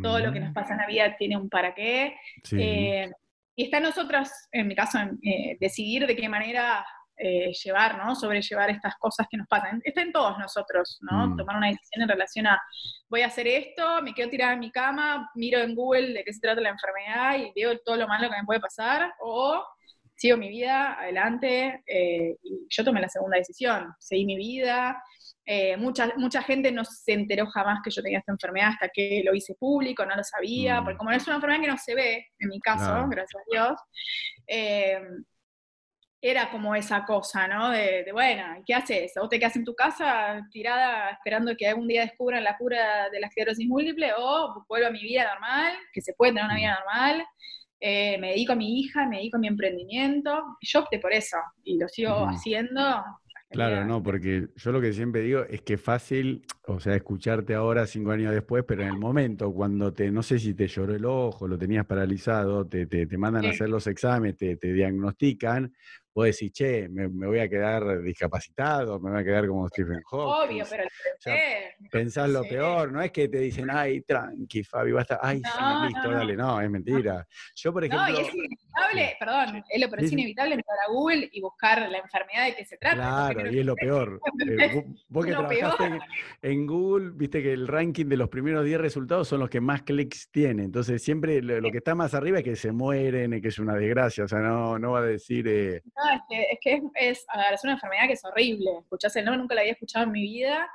Todo 0.00 0.18
lo 0.20 0.32
que 0.32 0.40
nos 0.40 0.54
pasa 0.54 0.72
en 0.72 0.78
la 0.80 0.86
vida 0.86 1.16
tiene 1.16 1.36
un 1.36 1.48
para 1.48 1.74
qué. 1.74 2.16
Sí. 2.44 2.56
Eh, 2.60 3.10
y 3.54 3.64
está 3.64 3.78
en 3.78 3.82
nosotras, 3.84 4.48
en 4.52 4.68
mi 4.68 4.74
caso, 4.74 4.98
en, 4.98 5.18
eh, 5.22 5.56
decidir 5.60 6.06
de 6.06 6.16
qué 6.16 6.28
manera 6.28 6.84
eh, 7.16 7.52
llevar, 7.52 7.98
¿no? 7.98 8.14
Sobrellevar 8.14 8.70
estas 8.70 8.96
cosas 8.96 9.26
que 9.30 9.36
nos 9.36 9.46
pasan. 9.46 9.80
Está 9.84 10.00
en 10.00 10.12
todos 10.12 10.38
nosotros, 10.38 10.98
¿no? 11.02 11.28
Mm. 11.28 11.36
Tomar 11.36 11.56
una 11.56 11.68
decisión 11.68 12.02
en 12.02 12.08
relación 12.08 12.46
a, 12.46 12.60
voy 13.08 13.20
a 13.20 13.26
hacer 13.26 13.46
esto, 13.46 14.00
me 14.02 14.14
quedo 14.14 14.30
tirada 14.30 14.54
en 14.54 14.60
mi 14.60 14.70
cama, 14.70 15.30
miro 15.34 15.60
en 15.60 15.74
Google 15.74 16.14
de 16.14 16.24
qué 16.24 16.32
se 16.32 16.40
trata 16.40 16.60
la 16.60 16.70
enfermedad 16.70 17.36
y 17.38 17.52
veo 17.54 17.78
todo 17.80 17.96
lo 17.96 18.08
malo 18.08 18.30
que 18.30 18.36
me 18.36 18.44
puede 18.44 18.60
pasar, 18.60 19.12
o 19.20 19.62
sigo 20.16 20.36
mi 20.36 20.48
vida 20.48 20.98
adelante. 20.98 21.82
eh, 21.86 22.36
y 22.42 22.66
yo 22.70 22.84
tomé 22.84 23.00
la 23.00 23.08
segunda 23.08 23.36
decisión, 23.36 23.92
seguí 23.98 24.24
mi 24.24 24.36
vida. 24.36 25.00
Eh, 25.44 25.76
mucha, 25.76 26.12
mucha 26.16 26.40
gente 26.42 26.70
no 26.70 26.84
se 26.84 27.12
enteró 27.14 27.46
jamás 27.46 27.80
que 27.82 27.90
yo 27.90 28.00
tenía 28.02 28.20
esta 28.20 28.32
enfermedad 28.32 28.68
hasta 28.70 28.88
que 28.88 29.22
lo 29.24 29.34
hice 29.34 29.54
público, 29.56 30.06
no 30.06 30.14
lo 30.14 30.22
sabía, 30.22 30.80
Mm. 30.80 30.84
porque 30.84 30.98
como 30.98 31.10
no 31.10 31.16
es 31.16 31.26
una 31.26 31.36
enfermedad 31.36 31.60
que 31.62 31.68
no 31.68 31.78
se 31.78 31.94
ve, 31.96 32.26
en 32.38 32.48
mi 32.48 32.60
caso, 32.60 32.84
Claro. 32.86 33.08
gracias 33.08 33.42
a 33.42 33.44
Dios, 33.50 33.80
eh, 34.46 35.00
era 36.24 36.50
como 36.52 36.76
esa 36.76 37.04
cosa, 37.04 37.48
¿no? 37.48 37.70
De, 37.70 38.04
de, 38.04 38.12
bueno, 38.12 38.44
¿qué 38.64 38.74
haces? 38.74 39.12
¿O 39.20 39.28
te 39.28 39.40
quedas 39.40 39.56
en 39.56 39.64
tu 39.64 39.74
casa 39.74 40.40
tirada 40.52 41.10
esperando 41.10 41.56
que 41.56 41.66
algún 41.66 41.88
día 41.88 42.02
descubran 42.02 42.44
la 42.44 42.56
cura 42.56 43.10
de 43.10 43.18
la 43.18 43.26
esclerosis 43.26 43.66
múltiple? 43.66 44.12
¿O 44.16 44.64
vuelvo 44.68 44.86
a 44.86 44.90
mi 44.92 45.02
vida 45.02 45.24
normal, 45.32 45.72
que 45.92 46.00
se 46.00 46.14
puede 46.14 46.30
tener 46.32 46.44
una 46.44 46.54
vida 46.54 46.74
normal? 46.78 47.26
Eh, 47.80 48.16
me 48.18 48.28
dedico 48.28 48.52
a 48.52 48.54
mi 48.56 48.78
hija, 48.78 49.04
me 49.08 49.16
dedico 49.16 49.36
a 49.36 49.40
mi 49.40 49.48
emprendimiento. 49.48 50.44
Y 50.60 50.68
yo 50.68 50.78
opté 50.80 51.00
por 51.00 51.12
eso 51.12 51.38
y 51.64 51.76
lo 51.76 51.88
sigo 51.88 52.28
haciendo. 52.28 53.02
Claro, 53.52 53.84
no, 53.84 54.02
porque 54.02 54.48
yo 54.56 54.72
lo 54.72 54.80
que 54.80 54.94
siempre 54.94 55.20
digo 55.20 55.44
es 55.44 55.60
que 55.60 55.76
fácil, 55.76 56.46
o 56.66 56.80
sea, 56.80 56.94
escucharte 56.96 57.54
ahora 57.54 57.86
cinco 57.86 58.10
años 58.10 58.32
después, 58.32 58.64
pero 58.66 58.80
en 58.80 58.88
el 58.88 58.96
momento 58.96 59.52
cuando 59.52 59.92
te, 59.92 60.10
no 60.10 60.22
sé 60.22 60.38
si 60.38 60.54
te 60.54 60.68
lloró 60.68 60.94
el 60.94 61.04
ojo, 61.04 61.46
lo 61.46 61.58
tenías 61.58 61.84
paralizado, 61.84 62.66
te, 62.66 62.86
te, 62.86 63.06
te 63.06 63.18
mandan 63.18 63.44
a 63.44 63.50
hacer 63.50 63.68
los 63.68 63.86
exámenes, 63.86 64.38
te, 64.38 64.56
te 64.56 64.72
diagnostican, 64.72 65.74
vos 66.14 66.26
decís, 66.26 66.52
che, 66.52 66.88
me, 66.88 67.08
me 67.08 67.26
voy 67.26 67.38
a 67.38 67.48
quedar 67.48 68.00
discapacitado, 68.02 69.00
me 69.00 69.10
voy 69.10 69.20
a 69.20 69.24
quedar 69.24 69.46
como 69.46 69.68
Stephen 69.68 70.02
Hawking. 70.10 70.50
Obvio, 70.50 70.64
pero 70.68 70.84
eh, 71.26 71.70
Pensás 71.90 72.28
lo 72.30 72.42
Sí. 72.42 72.48
peor, 72.50 72.92
no 72.92 73.00
es 73.02 73.10
que 73.12 73.28
te 73.28 73.38
dicen, 73.38 73.68
ay, 73.70 74.00
tranqui, 74.02 74.62
Fabi, 74.64 74.92
basta, 74.92 75.18
ay, 75.22 75.38
sí, 75.38 75.50
No, 75.60 75.84
listo, 75.86 76.00
no, 76.04 76.10
no. 76.10 76.16
dale, 76.18 76.36
no, 76.36 76.60
es 76.60 76.70
mentira. 76.70 77.26
Yo, 77.54 77.72
por 77.72 77.86
No, 77.88 77.94
ejemplo, 78.06 78.18
y 78.18 78.26
es 78.26 78.34
inevitable, 78.34 79.16
perdón, 79.18 79.64
es 79.68 79.80
lo, 79.80 79.88
pero 79.90 80.00
Sí, 80.00 80.04
es 80.04 80.10
sí. 80.10 80.14
inevitable 80.14 80.54
entrar 80.54 80.78
a 80.86 80.90
Google 80.92 81.28
y 81.32 81.40
buscar 81.40 81.88
la 81.90 81.98
enfermedad 81.98 82.46
de 82.46 82.56
que 82.56 82.64
se 82.64 82.76
trata. 82.78 82.94
claro, 82.96 83.50
y 83.50 83.58
es 83.58 83.66
lo 83.66 83.74
que- 83.76 83.86
peor. 83.86 84.20
Eh, 84.48 84.84
vos- 85.08 85.24
que 85.24 85.32
Lo 85.32 85.38
trabajaste 85.38 85.84
en, 85.84 85.90
peor. 85.92 86.02
en 86.42 86.66
Google, 86.66 87.10
viste 87.14 87.42
que 87.42 87.52
el 87.52 87.68
ranking 87.68 88.06
de 88.06 88.16
los 88.16 88.28
primeros 88.28 88.64
10 88.64 88.80
resultados 88.80 89.28
son 89.28 89.40
los 89.40 89.50
que 89.50 89.60
más 89.60 89.82
clics 89.82 90.28
tiene. 90.30 90.64
Entonces, 90.64 91.02
siempre 91.02 91.40
lo, 91.42 91.60
lo 91.60 91.70
que 91.70 91.78
está 91.78 91.94
más 91.94 92.14
arriba 92.14 92.38
es 92.38 92.44
que 92.44 92.56
se 92.56 92.72
mueren, 92.72 93.32
es 93.34 93.42
que 93.42 93.48
es 93.48 93.58
una 93.58 93.74
desgracia. 93.74 94.24
O 94.24 94.28
sea, 94.28 94.38
no, 94.40 94.78
no 94.78 94.92
va 94.92 95.00
a 95.00 95.04
decir, 95.04 95.46
eh, 95.48 95.82
No, 96.04 96.10
es 96.14 96.20
que, 96.28 96.42
es, 96.52 96.58
que 96.60 96.72
es, 96.74 96.82
es, 96.94 97.26
ver, 97.36 97.54
es 97.54 97.64
una 97.64 97.74
enfermedad 97.74 98.06
que 98.06 98.14
es 98.14 98.24
horrible. 98.24 98.70
Escuchás 98.80 99.14
el 99.16 99.24
nombre, 99.24 99.40
nunca 99.40 99.54
la 99.54 99.60
había 99.62 99.72
escuchado 99.72 100.04
en 100.04 100.12
mi 100.12 100.22
vida. 100.22 100.68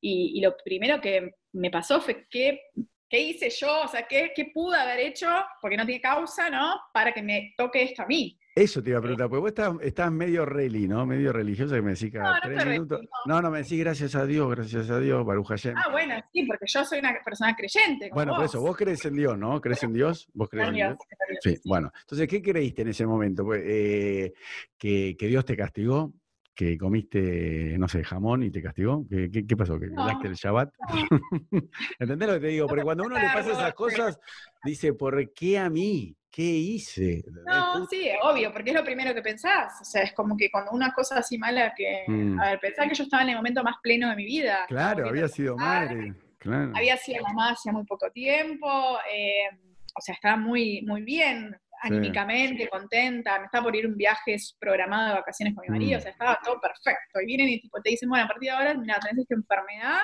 Y, 0.00 0.32
y 0.38 0.40
lo 0.40 0.56
primero 0.56 1.00
que 1.00 1.34
me 1.52 1.70
pasó 1.70 2.00
fue 2.00 2.26
que, 2.28 2.60
¿qué 3.08 3.20
hice 3.20 3.50
yo? 3.50 3.82
O 3.82 3.88
sea, 3.88 4.06
¿qué, 4.06 4.32
¿qué 4.34 4.46
pude 4.46 4.76
haber 4.76 5.00
hecho? 5.00 5.28
Porque 5.60 5.76
no 5.76 5.86
tiene 5.86 6.00
causa, 6.00 6.50
¿no? 6.50 6.80
Para 6.92 7.12
que 7.12 7.22
me 7.22 7.54
toque 7.56 7.82
esto 7.82 8.02
a 8.02 8.06
mí. 8.06 8.38
Eso 8.56 8.80
te 8.82 8.90
iba 8.90 9.00
a 9.00 9.02
preguntar, 9.02 9.28
porque 9.28 9.40
vos 9.40 9.48
estás, 9.48 9.74
estás 9.82 10.12
medio 10.12 10.46
reli, 10.46 10.86
¿no? 10.86 11.04
Medio 11.04 11.32
religiosa 11.32 11.74
que 11.74 11.82
me 11.82 11.94
decís 11.94 12.12
cada 12.12 12.28
No, 12.28 12.34
no 12.34 12.40
tres 12.42 12.66
minutos. 12.66 13.00
No, 13.26 13.42
no, 13.42 13.50
me 13.50 13.58
decís 13.58 13.80
gracias 13.80 14.14
a 14.14 14.24
Dios, 14.26 14.48
gracias 14.54 14.90
a 14.90 15.00
Dios, 15.00 15.26
Baruch 15.26 15.48
Hashem. 15.48 15.74
Ah, 15.76 15.90
bueno, 15.90 16.14
sí, 16.32 16.44
porque 16.44 16.64
yo 16.68 16.84
soy 16.84 17.00
una 17.00 17.14
persona 17.24 17.56
creyente. 17.56 18.10
Como 18.10 18.14
bueno, 18.14 18.36
por 18.36 18.44
eso, 18.44 18.60
vos 18.60 18.76
crees 18.76 19.04
en 19.06 19.16
Dios, 19.16 19.36
¿no? 19.36 19.60
¿Crees 19.60 19.82
en 19.82 19.92
Dios? 19.92 20.28
¿Vos 20.34 20.48
crees 20.48 20.68
en 20.68 20.74
Dios? 20.74 20.96
Sí, 21.40 21.56
bueno. 21.64 21.90
Entonces, 22.02 22.28
¿qué 22.28 22.40
creíste 22.40 22.82
en 22.82 22.88
ese 22.88 23.04
momento? 23.06 23.44
Pues, 23.44 23.60
eh, 23.64 24.32
que, 24.78 25.16
que 25.18 25.26
Dios 25.26 25.44
te 25.44 25.56
castigó, 25.56 26.12
que 26.54 26.78
comiste, 26.78 27.76
no 27.76 27.88
sé, 27.88 28.04
jamón 28.04 28.44
y 28.44 28.52
te 28.52 28.62
castigó. 28.62 29.04
¿Qué, 29.10 29.32
qué- 29.32 29.44
qué 29.48 29.56
pasó? 29.56 29.80
¿Que 29.80 29.86
No. 29.88 29.94
violaste 30.04 30.28
el 30.28 30.34
Shabbat? 30.34 30.72
¿Entendés 31.98 32.28
lo 32.28 32.34
que 32.34 32.40
te 32.40 32.46
digo? 32.46 32.68
Porque 32.68 32.84
cuando 32.84 33.02
uno 33.04 33.16
le 33.18 33.26
pasa 33.34 33.50
esas 33.50 33.74
cosas, 33.74 34.20
dice, 34.62 34.92
¿por 34.92 35.32
qué 35.32 35.58
a 35.58 35.68
mí? 35.68 36.16
¿Qué 36.34 36.42
hice? 36.42 37.22
No, 37.46 37.86
sí, 37.86 38.10
obvio, 38.20 38.52
porque 38.52 38.70
es 38.70 38.76
lo 38.76 38.82
primero 38.82 39.14
que 39.14 39.22
pensás. 39.22 39.80
O 39.80 39.84
sea, 39.84 40.02
es 40.02 40.12
como 40.12 40.36
que 40.36 40.50
cuando 40.50 40.72
una 40.72 40.92
cosa 40.92 41.18
así 41.18 41.38
mala 41.38 41.72
que. 41.76 42.02
Mm. 42.08 42.40
A 42.40 42.50
ver, 42.50 42.58
pensá 42.58 42.88
que 42.88 42.94
yo 42.96 43.04
estaba 43.04 43.22
en 43.22 43.28
el 43.28 43.36
momento 43.36 43.62
más 43.62 43.76
pleno 43.80 44.10
de 44.10 44.16
mi 44.16 44.24
vida. 44.24 44.64
Claro, 44.66 45.08
había 45.08 45.28
sido 45.28 45.56
madre. 45.56 46.12
Claro. 46.38 46.72
Había 46.74 46.96
sido 46.96 47.22
mamá 47.22 47.50
hacía 47.50 47.70
muy 47.70 47.84
poco 47.84 48.10
tiempo. 48.10 48.98
eh, 49.14 49.48
o 49.96 50.00
sea, 50.00 50.16
estaba 50.16 50.36
muy, 50.36 50.82
muy 50.82 51.02
bien 51.02 51.56
anímicamente, 51.82 52.68
contenta. 52.68 53.38
Me 53.38 53.44
estaba 53.44 53.66
por 53.66 53.76
ir 53.76 53.86
un 53.86 53.96
viaje 53.96 54.34
programado 54.58 55.10
de 55.10 55.14
vacaciones 55.14 55.54
con 55.54 55.62
mi 55.62 55.68
marido. 55.68 55.98
Mm. 55.98 56.00
O 56.00 56.02
sea, 56.02 56.10
estaba 56.10 56.40
todo 56.42 56.60
perfecto. 56.60 57.20
Y 57.22 57.26
vienen 57.26 57.48
y 57.48 57.60
tipo, 57.60 57.80
te 57.80 57.90
dicen, 57.90 58.08
bueno, 58.08 58.24
a 58.24 58.28
partir 58.28 58.50
de 58.50 58.56
ahora, 58.56 58.74
mira, 58.74 58.98
tenés 58.98 59.18
esta 59.22 59.36
enfermedad. 59.36 60.00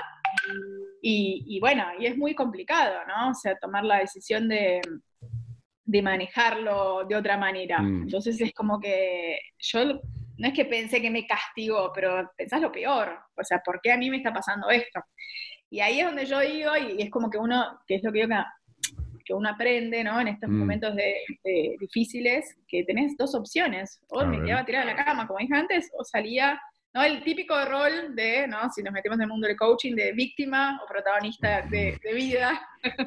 Y, 1.03 1.43
y 1.45 1.59
bueno, 1.59 1.87
y 1.99 2.07
es 2.07 2.17
muy 2.17 2.37
complicado, 2.37 3.01
¿no? 3.09 3.31
O 3.31 3.35
sea, 3.35 3.59
tomar 3.59 3.83
la 3.83 3.99
decisión 3.99 4.49
de, 4.49 4.81
de 5.85 6.03
manejarlo 6.03 7.05
de 7.09 7.17
otra 7.17 7.37
manera. 7.37 7.81
Mm. 7.81 8.03
Entonces 8.03 8.41
es 8.41 8.53
como 8.53 8.81
que 8.81 9.39
yo 9.59 10.01
no 10.41 10.49
es 10.49 10.55
que 10.55 10.65
pensé 10.65 11.03
que 11.03 11.11
me 11.11 11.27
castigó, 11.27 11.93
pero 11.95 12.31
pensás 12.37 12.63
lo 12.63 12.73
peor. 12.73 13.19
O 13.37 13.45
sea, 13.45 13.61
¿por 13.65 13.81
qué 13.83 13.93
a 13.93 13.99
mí 13.99 14.09
me 14.09 14.17
está 14.17 14.33
pasando 14.33 14.71
esto? 14.71 15.01
Y 15.69 15.81
ahí 15.81 16.01
es 16.01 16.07
donde 16.07 16.25
yo 16.25 16.41
digo, 16.41 16.73
y 16.77 17.03
es 17.03 17.11
como 17.11 17.29
que 17.29 17.37
uno, 17.39 17.79
que 17.87 17.97
es 17.97 18.03
lo 18.03 18.11
que 18.11 18.23
digo 18.23 18.35
que, 19.25 19.35
uno 19.35 19.49
aprende, 19.51 20.03
¿no? 20.03 20.21
En 20.21 20.27
estos 20.29 20.51
Mm. 20.51 20.59
momentos 20.59 20.97
de, 20.97 21.15
de 21.45 21.77
difíciles, 21.79 22.57
que 22.67 22.83
tenés 22.85 23.17
dos 23.17 23.35
opciones. 23.35 24.01
O 24.09 24.21
A 24.21 24.25
me 24.25 24.43
quedaba 24.43 24.65
tirada 24.65 24.91
en 24.91 24.97
la 24.97 25.05
cama, 25.05 25.27
como 25.29 25.39
dije 25.39 25.55
antes, 25.55 25.89
o 25.97 26.03
salía, 26.03 26.61
¿no? 26.95 27.03
El 27.05 27.23
típico 27.23 27.55
rol 27.67 28.17
de, 28.17 28.49
¿no? 28.49 28.69
Si 28.73 28.83
nos 28.83 28.93
metemos 28.93 29.19
en 29.19 29.23
el 29.23 29.29
mundo 29.29 29.47
del 29.47 29.57
coaching, 29.57 29.95
de 29.95 30.13
víctima 30.13 30.81
o 30.83 30.89
protagonista 30.89 31.63
de, 31.63 31.97
de 32.03 32.15
vida. 32.15 32.61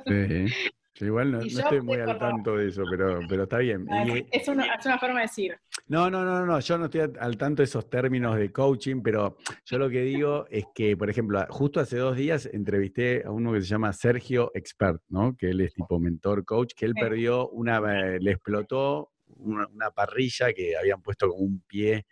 Sí. 0.08 0.46
Sí, 0.96 1.06
igual 1.06 1.32
no, 1.32 1.40
no 1.40 1.46
yo 1.46 1.60
estoy 1.60 1.82
muy 1.82 2.00
al 2.00 2.20
tanto 2.20 2.56
de 2.58 2.68
eso, 2.68 2.84
pero, 2.90 3.20
pero 3.28 3.44
está 3.44 3.58
bien. 3.58 3.88
Y, 3.90 4.28
Es 4.32 4.48
una, 4.48 4.76
es 4.76 4.86
una 4.86 5.00
forma 5.00 5.16
de 5.16 5.22
decir. 5.24 5.58
No, 5.88 6.10
no, 6.10 6.24
no, 6.24 6.46
no, 6.46 6.60
yo 6.60 6.78
no 6.78 6.86
estoy 6.86 7.02
al- 7.20 7.38
tanto 7.38 7.62
de 7.62 7.66
esos 7.66 7.90
términos 7.90 8.36
de 8.38 8.52
coaching, 8.52 9.02
pero 9.02 9.38
yo 9.66 9.78
lo 9.80 9.90
que 9.90 10.02
digo 10.02 10.46
es 10.50 10.66
que, 10.76 10.96
por 10.96 11.10
ejemplo, 11.10 11.44
justo 11.50 11.80
hace 11.80 11.98
dos 11.98 12.16
días 12.16 12.46
entrevisté 12.52 13.24
a 13.26 13.32
uno 13.32 13.54
que 13.54 13.62
se 13.62 13.68
llama 13.68 13.92
Sergio 13.92 14.52
Expert, 14.54 15.02
¿no? 15.10 15.36
Que 15.36 15.50
él 15.50 15.62
es 15.62 15.74
tipo 15.74 16.00
mentor 16.00 16.46
coach, 16.46 16.74
que 16.76 16.86
él 16.86 16.94
perdió 16.94 17.50
una, 17.50 17.78
eh, 17.78 18.20
le 18.20 18.32
explotó 18.32 19.10
una, 19.38 19.92
parrilla 19.92 20.54
que 20.54 20.78
habían 20.78 21.02
puesto 21.02 21.30
como 21.30 21.42
un 21.44 21.62
pie, 21.62 22.06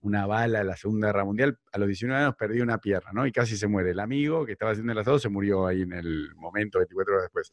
una 0.00 0.26
bala 0.26 0.60
en 0.60 0.66
la 0.66 0.76
Segunda 0.76 1.08
Guerra 1.08 1.24
Mundial. 1.24 1.58
A 1.72 1.78
los 1.78 1.88
19 1.88 2.22
años 2.22 2.36
perdió 2.38 2.62
una 2.62 2.78
pierna, 2.78 3.10
¿no? 3.12 3.26
Y 3.26 3.32
casi 3.32 3.56
se 3.56 3.66
muere. 3.66 3.90
El 3.90 4.00
amigo 4.00 4.44
que 4.46 4.52
estaba 4.52 4.72
haciendo 4.72 4.92
el 4.92 4.98
asado 4.98 5.18
se 5.18 5.28
murió 5.28 5.66
ahí 5.66 5.82
en 5.82 5.92
el 5.92 6.34
momento, 6.36 6.78
24 6.78 7.14
horas 7.14 7.24
después. 7.24 7.50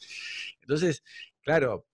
Entonces, 0.62 1.04
claro, 1.42 1.86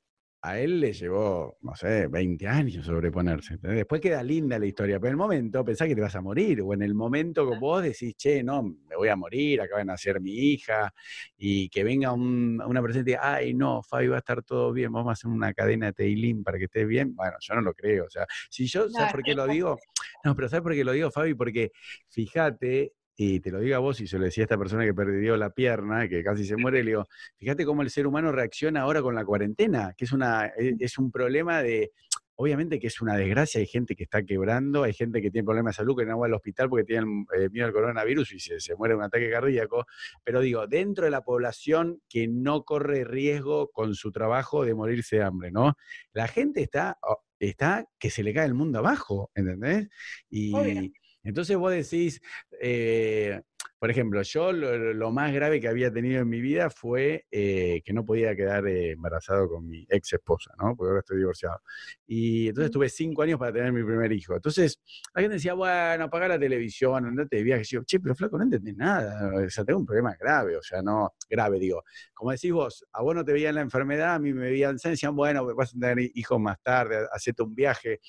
a 0.43 0.59
él 0.59 0.79
le 0.79 0.91
llevó, 0.93 1.57
no 1.61 1.75
sé, 1.75 2.07
20 2.07 2.47
años 2.47 2.85
sobreponerse. 2.85 3.53
¿entendés? 3.55 3.77
Después 3.77 4.01
queda 4.01 4.23
linda 4.23 4.57
la 4.57 4.65
historia, 4.65 4.99
pero 4.99 5.09
en 5.09 5.13
el 5.13 5.17
momento 5.17 5.63
pensás 5.63 5.87
que 5.87 5.93
te 5.95 6.01
vas 6.01 6.15
a 6.15 6.21
morir, 6.21 6.61
o 6.61 6.73
en 6.73 6.81
el 6.81 6.95
momento 6.95 7.47
que 7.47 7.55
vos 7.59 7.83
decís, 7.83 8.15
che, 8.15 8.43
no, 8.43 8.63
me 8.63 8.95
voy 8.95 9.09
a 9.09 9.15
morir, 9.15 9.61
acaba 9.61 9.79
de 9.79 9.85
nacer 9.85 10.19
mi 10.19 10.31
hija, 10.33 10.91
y 11.37 11.69
que 11.69 11.83
venga 11.83 12.11
un- 12.11 12.61
una 12.65 12.81
persona 12.81 13.01
y 13.01 13.05
te 13.05 13.11
diga, 13.11 13.33
ay, 13.35 13.53
no, 13.53 13.83
Fabi, 13.83 14.07
va 14.07 14.15
a 14.15 14.19
estar 14.19 14.41
todo 14.43 14.71
bien, 14.73 14.91
vamos 14.91 15.09
a 15.09 15.13
hacer 15.13 15.29
una 15.29 15.53
cadena 15.53 15.87
de 15.87 15.93
Teilín 15.93 16.43
para 16.43 16.57
que 16.57 16.65
estés 16.65 16.87
bien. 16.87 17.15
Bueno, 17.15 17.37
yo 17.39 17.55
no 17.55 17.61
lo 17.61 17.73
creo. 17.73 18.05
O 18.05 18.09
sea, 18.09 18.25
si 18.49 18.65
yo, 18.67 18.89
¿sabes 18.89 19.11
por 19.11 19.23
qué 19.23 19.33
lo 19.35 19.47
digo? 19.47 19.77
No, 20.23 20.35
pero 20.35 20.49
¿sabes 20.49 20.63
por 20.63 20.73
qué 20.73 20.83
lo 20.83 20.91
digo, 20.93 21.11
Fabi? 21.11 21.33
Porque 21.35 21.71
fíjate, 22.09 22.93
y 23.15 23.39
te 23.39 23.51
lo 23.51 23.59
digo 23.59 23.75
a 23.75 23.79
vos, 23.79 24.01
y 24.01 24.07
se 24.07 24.17
lo 24.17 24.25
decía 24.25 24.43
a 24.43 24.45
esta 24.45 24.57
persona 24.57 24.85
que 24.85 24.93
perdió 24.93 25.37
la 25.37 25.51
pierna, 25.51 26.07
que 26.07 26.23
casi 26.23 26.45
se 26.45 26.55
muere, 26.55 26.83
le 26.83 26.91
digo, 26.91 27.07
fíjate 27.37 27.65
cómo 27.65 27.81
el 27.81 27.89
ser 27.89 28.07
humano 28.07 28.31
reacciona 28.31 28.81
ahora 28.81 29.01
con 29.01 29.15
la 29.15 29.25
cuarentena, 29.25 29.93
que 29.95 30.05
es, 30.05 30.11
una, 30.11 30.47
es, 30.57 30.75
es 30.79 30.97
un 30.97 31.11
problema 31.11 31.61
de, 31.61 31.91
obviamente 32.41 32.79
que 32.79 32.87
es 32.87 33.01
una 33.01 33.15
desgracia, 33.15 33.59
hay 33.59 33.67
gente 33.67 33.95
que 33.95 34.03
está 34.03 34.23
quebrando, 34.23 34.83
hay 34.83 34.93
gente 34.93 35.21
que 35.21 35.29
tiene 35.29 35.45
problemas 35.45 35.75
de 35.75 35.77
salud, 35.77 35.95
que 35.95 36.05
no 36.05 36.19
va 36.19 36.25
al 36.25 36.33
hospital 36.33 36.69
porque 36.69 36.85
tienen 36.85 37.25
eh, 37.37 37.49
miedo 37.51 37.67
al 37.67 37.73
coronavirus 37.73 38.33
y 38.33 38.39
se, 38.39 38.59
se 38.59 38.75
muere 38.75 38.93
de 38.93 38.97
un 38.97 39.03
ataque 39.03 39.29
cardíaco, 39.29 39.85
pero 40.23 40.41
digo, 40.41 40.65
dentro 40.67 41.05
de 41.05 41.11
la 41.11 41.21
población 41.21 42.01
que 42.09 42.27
no 42.27 42.63
corre 42.63 43.03
riesgo 43.03 43.69
con 43.71 43.93
su 43.93 44.11
trabajo 44.11 44.65
de 44.65 44.73
morirse 44.73 45.17
de 45.17 45.23
hambre, 45.23 45.51
¿no? 45.51 45.75
La 46.13 46.27
gente 46.27 46.63
está, 46.63 46.97
está 47.39 47.85
que 47.99 48.09
se 48.09 48.23
le 48.23 48.33
cae 48.33 48.47
el 48.47 48.55
mundo 48.55 48.79
abajo, 48.79 49.29
¿entendés? 49.35 49.89
Y 50.29 50.53
Obvio. 50.55 50.91
Entonces 51.23 51.57
vos 51.57 51.71
decís, 51.71 52.21
eh, 52.61 53.41
por 53.81 53.89
ejemplo, 53.89 54.21
yo 54.21 54.51
lo, 54.51 54.93
lo 54.93 55.11
más 55.11 55.33
grave 55.33 55.59
que 55.59 55.67
había 55.67 55.91
tenido 55.91 56.21
en 56.21 56.29
mi 56.29 56.39
vida 56.39 56.69
fue 56.69 57.25
eh, 57.31 57.81
que 57.83 57.93
no 57.93 58.05
podía 58.05 58.35
quedar 58.35 58.67
eh, 58.67 58.91
embarazado 58.91 59.49
con 59.49 59.67
mi 59.67 59.87
ex 59.89 60.13
esposa, 60.13 60.53
¿no? 60.59 60.75
Porque 60.75 60.89
ahora 60.89 60.99
estoy 60.99 61.17
divorciado. 61.17 61.57
Y 62.05 62.49
entonces 62.49 62.69
tuve 62.69 62.89
cinco 62.89 63.23
años 63.23 63.39
para 63.39 63.51
tener 63.51 63.73
mi 63.73 63.83
primer 63.83 64.11
hijo. 64.11 64.35
Entonces, 64.35 64.79
alguien 65.15 65.31
decía, 65.31 65.55
bueno, 65.55 66.03
apaga 66.03 66.27
la 66.27 66.37
televisión, 66.37 67.07
andate 67.07 67.37
de 67.37 67.41
viaje. 67.43 67.63
Y 67.63 67.73
yo, 67.73 67.83
che, 67.83 67.99
pero 67.99 68.13
flaco, 68.13 68.37
no 68.37 68.43
entendés 68.43 68.75
nada. 68.77 69.31
O 69.43 69.49
sea, 69.49 69.65
tengo 69.65 69.79
un 69.79 69.85
problema 69.87 70.15
grave. 70.19 70.57
O 70.57 70.61
sea, 70.61 70.83
no, 70.83 71.15
grave, 71.27 71.57
digo. 71.57 71.83
Como 72.13 72.29
decís 72.29 72.51
vos, 72.51 72.85
a 72.93 73.01
vos 73.01 73.15
no 73.15 73.25
te 73.25 73.33
veían 73.33 73.55
la 73.55 73.61
enfermedad, 73.61 74.13
a 74.13 74.19
mí 74.19 74.31
me 74.31 74.51
veían, 74.51 74.77
decían, 74.77 75.15
bueno, 75.15 75.55
vas 75.55 75.73
a 75.75 75.79
tener 75.79 76.11
hijos 76.13 76.39
más 76.39 76.61
tarde, 76.61 77.07
hacete 77.11 77.41
un 77.41 77.55
viaje. 77.55 77.99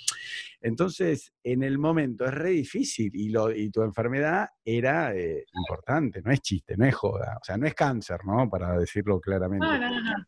Entonces, 0.60 1.32
en 1.42 1.62
el 1.62 1.78
momento 1.78 2.26
es 2.26 2.34
re 2.34 2.50
difícil 2.50 3.10
y, 3.14 3.30
lo, 3.30 3.50
y 3.50 3.70
tu 3.70 3.80
enfermedad 3.80 4.50
era 4.64 5.16
eh, 5.16 5.46
importante, 5.62 6.22
no 6.22 6.32
es 6.32 6.40
chiste, 6.40 6.76
no 6.76 6.84
es 6.84 6.94
joda, 6.94 7.38
o 7.40 7.44
sea, 7.44 7.56
no 7.56 7.66
es 7.66 7.74
cáncer, 7.74 8.20
¿no? 8.24 8.48
Para 8.48 8.78
decirlo 8.78 9.20
claramente. 9.20 9.66
No, 9.66 9.78
no, 9.78 9.90
no. 9.90 10.00
no. 10.00 10.24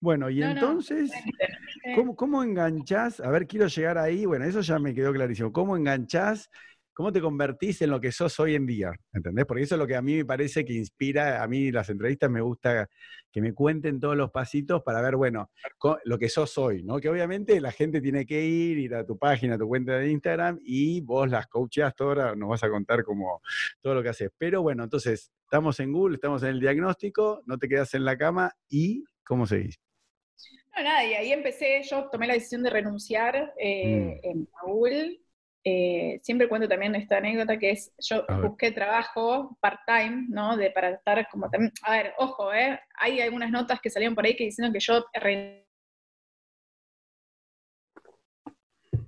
Bueno, 0.00 0.28
y 0.30 0.42
entonces. 0.42 1.10
¿cómo, 1.94 2.14
¿cómo 2.14 2.42
enganchás? 2.42 3.20
A 3.20 3.30
ver, 3.30 3.46
quiero 3.46 3.66
llegar 3.66 3.98
ahí, 3.98 4.26
bueno, 4.26 4.44
eso 4.44 4.60
ya 4.60 4.78
me 4.78 4.94
quedó 4.94 5.12
clarísimo. 5.12 5.52
¿Cómo 5.52 5.76
enganchás? 5.76 6.50
¿Cómo 6.96 7.12
te 7.12 7.20
convertís 7.20 7.82
en 7.82 7.90
lo 7.90 8.00
que 8.00 8.10
sos 8.10 8.40
hoy 8.40 8.54
en 8.54 8.64
día? 8.64 8.90
¿Entendés? 9.12 9.44
Porque 9.44 9.64
eso 9.64 9.74
es 9.74 9.78
lo 9.78 9.86
que 9.86 9.96
a 9.96 10.00
mí 10.00 10.16
me 10.16 10.24
parece 10.24 10.64
que 10.64 10.72
inspira, 10.72 11.42
a 11.42 11.46
mí 11.46 11.70
las 11.70 11.90
entrevistas 11.90 12.30
me 12.30 12.40
gusta 12.40 12.88
que 13.30 13.42
me 13.42 13.52
cuenten 13.52 14.00
todos 14.00 14.16
los 14.16 14.30
pasitos 14.30 14.82
para 14.82 15.02
ver, 15.02 15.16
bueno, 15.16 15.50
lo 16.04 16.18
que 16.18 16.30
sos 16.30 16.56
hoy, 16.56 16.82
¿no? 16.82 16.98
Que 16.98 17.10
obviamente 17.10 17.60
la 17.60 17.70
gente 17.70 18.00
tiene 18.00 18.24
que 18.24 18.42
ir, 18.46 18.78
ir 18.78 18.94
a 18.94 19.04
tu 19.04 19.18
página, 19.18 19.56
a 19.56 19.58
tu 19.58 19.68
cuenta 19.68 19.98
de 19.98 20.10
Instagram 20.10 20.58
y 20.64 21.02
vos 21.02 21.28
las 21.28 21.46
coacheás 21.48 21.92
ahora 21.98 22.34
nos 22.34 22.48
vas 22.48 22.64
a 22.64 22.70
contar 22.70 23.04
como 23.04 23.42
todo 23.82 23.96
lo 23.96 24.02
que 24.02 24.08
haces. 24.08 24.30
Pero 24.38 24.62
bueno, 24.62 24.82
entonces, 24.82 25.30
estamos 25.44 25.78
en 25.80 25.92
Google, 25.92 26.14
estamos 26.14 26.44
en 26.44 26.48
el 26.48 26.60
diagnóstico, 26.60 27.42
no 27.44 27.58
te 27.58 27.68
quedas 27.68 27.92
en 27.92 28.06
la 28.06 28.16
cama 28.16 28.54
y 28.70 29.04
¿cómo 29.22 29.46
seguís? 29.46 29.78
No, 30.74 30.82
nada, 30.82 31.04
y 31.04 31.12
ahí 31.12 31.32
empecé, 31.32 31.82
yo 31.82 32.08
tomé 32.10 32.26
la 32.26 32.32
decisión 32.32 32.62
de 32.62 32.70
renunciar 32.70 33.52
eh, 33.60 34.18
Mm. 34.24 34.26
en 34.30 34.48
Google. 34.64 35.20
Eh, 35.68 36.20
siempre 36.22 36.48
cuento 36.48 36.68
también 36.68 36.94
esta 36.94 37.16
anécdota 37.16 37.58
que 37.58 37.70
es, 37.72 37.92
yo 37.98 38.24
busqué 38.40 38.70
trabajo 38.70 39.58
part-time, 39.60 40.26
¿no? 40.28 40.56
De, 40.56 40.70
para 40.70 40.90
estar 40.90 41.28
como 41.28 41.50
también, 41.50 41.72
a 41.82 41.90
ver, 41.90 42.14
ojo, 42.18 42.52
¿eh? 42.54 42.78
Hay 43.00 43.20
algunas 43.20 43.50
notas 43.50 43.80
que 43.80 43.90
salieron 43.90 44.14
por 44.14 44.24
ahí 44.24 44.36
que 44.36 44.44
dicen 44.44 44.72
que 44.72 44.78
yo 44.78 45.04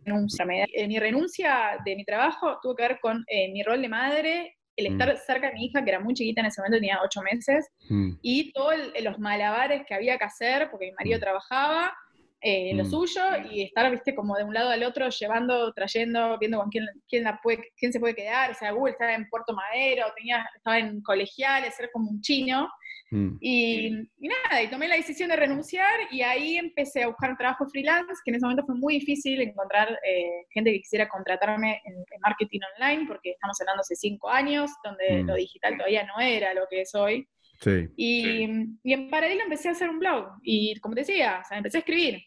renuncia. 0.04 0.44
Eh, 0.72 0.88
mi 0.88 0.98
renuncia 0.98 1.78
de 1.84 1.94
mi 1.94 2.04
trabajo 2.04 2.58
tuvo 2.60 2.74
que 2.74 2.82
ver 2.82 2.98
con 3.00 3.24
eh, 3.28 3.52
mi 3.52 3.62
rol 3.62 3.80
de 3.80 3.88
madre, 3.88 4.56
el 4.74 4.88
Mm. 4.90 5.00
estar 5.00 5.16
cerca 5.18 5.46
de 5.48 5.54
mi 5.54 5.66
hija, 5.66 5.84
que 5.84 5.90
era 5.90 6.00
muy 6.00 6.14
chiquita 6.14 6.40
en 6.40 6.46
ese 6.48 6.60
momento, 6.60 6.78
tenía 6.78 6.98
ocho 7.04 7.22
meses, 7.22 7.68
Mm, 7.88 8.14
y 8.20 8.52
todos 8.52 8.74
los 9.00 9.18
malabares 9.20 9.84
que 9.86 9.94
había 9.94 10.18
que 10.18 10.24
hacer, 10.24 10.70
porque 10.72 10.86
mi 10.86 10.92
marido 10.92 11.18
Mm. 11.18 11.20
trabajaba, 11.20 11.96
eh, 12.40 12.72
lo 12.74 12.84
Mm. 12.84 12.90
suyo, 12.90 13.22
y 13.50 13.62
estar, 13.62 13.90
viste, 13.90 14.14
como 14.14 14.36
de 14.36 14.44
un 14.44 14.54
lado 14.54 14.70
al 14.70 14.82
otro, 14.84 15.08
llevando, 15.08 15.72
trayendo, 15.72 16.38
viendo 16.38 16.58
con 16.58 16.70
quién, 16.70 16.86
quién, 17.08 17.24
la 17.24 17.40
puede, 17.42 17.72
quién 17.76 17.92
se 17.92 17.98
puede 18.00 18.14
quedar. 18.14 18.50
O 18.50 18.54
sea, 18.54 18.70
Google 18.72 18.92
estaba 18.92 19.14
en 19.14 19.28
Puerto 19.28 19.52
Madero, 19.54 20.06
tenía, 20.16 20.48
estaba 20.56 20.78
en 20.78 21.00
colegiales, 21.02 21.78
era 21.78 21.88
como 21.92 22.10
un 22.10 22.20
chino. 22.20 22.68
mm. 23.10 23.38
Y, 23.40 23.86
y 24.20 24.28
nada, 24.28 24.62
y 24.62 24.68
tomé 24.68 24.86
la 24.86 24.96
decisión 24.96 25.30
de 25.30 25.36
renunciar 25.36 25.94
y 26.10 26.22
ahí 26.22 26.56
empecé 26.56 27.02
a 27.02 27.08
buscar 27.08 27.36
trabajo 27.38 27.66
freelance, 27.66 28.20
que 28.24 28.30
en 28.30 28.34
ese 28.36 28.44
momento 28.44 28.66
fue 28.66 28.74
muy 28.76 28.94
difícil 29.00 29.40
encontrar 29.40 29.98
eh, 30.06 30.44
gente 30.50 30.72
que 30.72 30.78
quisiera 30.80 31.08
contratarme 31.08 31.80
en, 31.84 31.94
en 31.94 32.20
marketing 32.20 32.60
online, 32.76 33.06
porque 33.08 33.30
estamos 33.30 33.60
hablando 33.60 33.80
hace 33.80 33.96
cinco 33.96 34.28
años, 34.30 34.70
donde 34.84 35.22
Mm. 35.24 35.26
lo 35.26 35.34
digital 35.34 35.76
todavía 35.76 36.04
no 36.06 36.20
era 36.20 36.54
lo 36.54 36.66
que 36.70 36.82
es 36.82 36.94
hoy. 36.94 37.26
Sí. 37.60 37.88
Y, 37.96 38.46
y 38.84 38.92
en 38.92 39.10
paralelo 39.10 39.42
empecé 39.42 39.68
a 39.68 39.72
hacer 39.72 39.88
un 39.90 39.98
blog. 39.98 40.28
Y 40.42 40.78
como 40.78 40.94
te 40.94 41.00
decía, 41.00 41.40
o 41.42 41.48
sea, 41.48 41.56
empecé 41.56 41.78
a 41.78 41.80
escribir. 41.80 42.22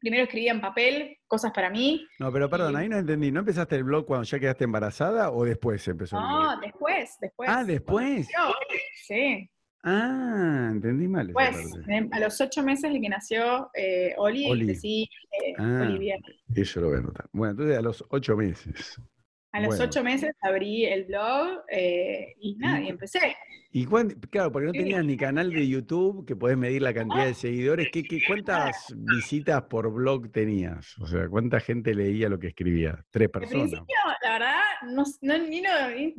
Primero 0.00 0.24
escribía 0.24 0.52
en 0.52 0.60
papel, 0.62 1.18
cosas 1.26 1.52
para 1.52 1.68
mí. 1.70 2.06
No, 2.18 2.32
pero 2.32 2.48
perdón, 2.48 2.74
ahí 2.76 2.88
no 2.88 2.96
entendí. 2.96 3.30
¿No 3.30 3.40
empezaste 3.40 3.76
el 3.76 3.84
blog 3.84 4.06
cuando 4.06 4.24
ya 4.24 4.38
quedaste 4.40 4.64
embarazada 4.64 5.30
o 5.30 5.44
después 5.44 5.86
empezó 5.86 6.16
el 6.18 6.24
blog? 6.24 6.42
No, 6.42 6.60
después, 6.60 7.16
después. 7.20 7.50
Ah, 7.52 7.64
después. 7.64 8.28
Sí. 9.06 9.50
Ah, 9.82 10.68
entendí 10.72 11.08
mal. 11.08 11.30
Pues, 11.32 11.56
a 12.12 12.18
los 12.20 12.40
ocho 12.40 12.62
meses 12.62 12.92
de 12.92 13.00
que 13.00 13.08
nació 13.08 13.70
eh, 13.74 14.14
Oli, 14.18 14.50
Oli. 14.50 14.66
decí 14.66 15.02
eh, 15.04 15.54
Ah. 15.58 15.80
Olivia. 15.82 16.16
Eso 16.54 16.80
lo 16.80 16.88
voy 16.88 16.96
a 16.96 16.98
anotar. 17.00 17.26
Bueno, 17.32 17.50
entonces 17.52 17.78
a 17.78 17.82
los 17.82 18.04
ocho 18.10 18.36
meses. 18.36 19.00
A 19.52 19.58
los 19.60 19.68
Bueno. 19.76 19.84
ocho 19.84 20.04
meses 20.04 20.30
abrí 20.42 20.84
el 20.86 21.04
blog 21.06 21.62
eh, 21.70 22.34
y 22.40 22.54
nada, 22.56 22.80
y 22.80 22.88
empecé. 22.88 23.36
¿Y 23.72 23.84
cuán- 23.86 24.10
claro, 24.30 24.50
porque 24.50 24.66
no 24.66 24.72
Sí. 24.72 24.78
tenías 24.78 25.04
ni 25.04 25.16
canal 25.16 25.50
de 25.52 25.66
YouTube 25.68 26.26
que 26.26 26.34
podés 26.34 26.56
medir 26.56 26.82
la 26.82 26.92
cantidad 26.92 27.24
de 27.26 27.34
seguidores. 27.34 27.88
¿Qué, 27.92 28.02
qué, 28.02 28.18
¿Cuántas 28.26 28.92
visitas 28.96 29.62
por 29.62 29.92
blog 29.92 30.30
tenías? 30.32 30.96
O 30.98 31.06
sea, 31.06 31.28
¿cuánta 31.28 31.60
gente 31.60 31.94
leía 31.94 32.28
lo 32.28 32.38
que 32.38 32.48
escribías? 32.48 32.96
Tres 33.10 33.26
Al 33.32 33.40
personas. 33.40 33.68
principio, 33.70 33.96
la 34.22 34.32
verdad, 34.32 34.60
no, 34.88 35.04
no- 35.22 35.38
ni, 35.38 35.62
lo- 35.62 35.90
ni, 35.96 36.14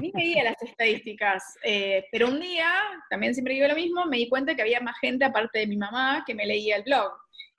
ni 0.00 0.10
veía 0.12 0.44
las 0.44 0.62
estadísticas, 0.62 1.42
eh, 1.64 2.04
pero 2.12 2.28
un 2.28 2.40
día, 2.40 2.68
también 3.10 3.34
siempre 3.34 3.54
digo 3.54 3.66
lo 3.66 3.74
mismo, 3.76 4.06
me 4.06 4.18
di 4.18 4.28
cuenta 4.28 4.54
que 4.54 4.62
había 4.62 4.80
más 4.80 4.96
gente 5.00 5.24
aparte 5.24 5.58
de 5.60 5.66
mi 5.66 5.76
mamá 5.76 6.22
que 6.26 6.34
me 6.36 6.46
leía 6.46 6.76
el 6.76 6.82
blog. 6.84 7.12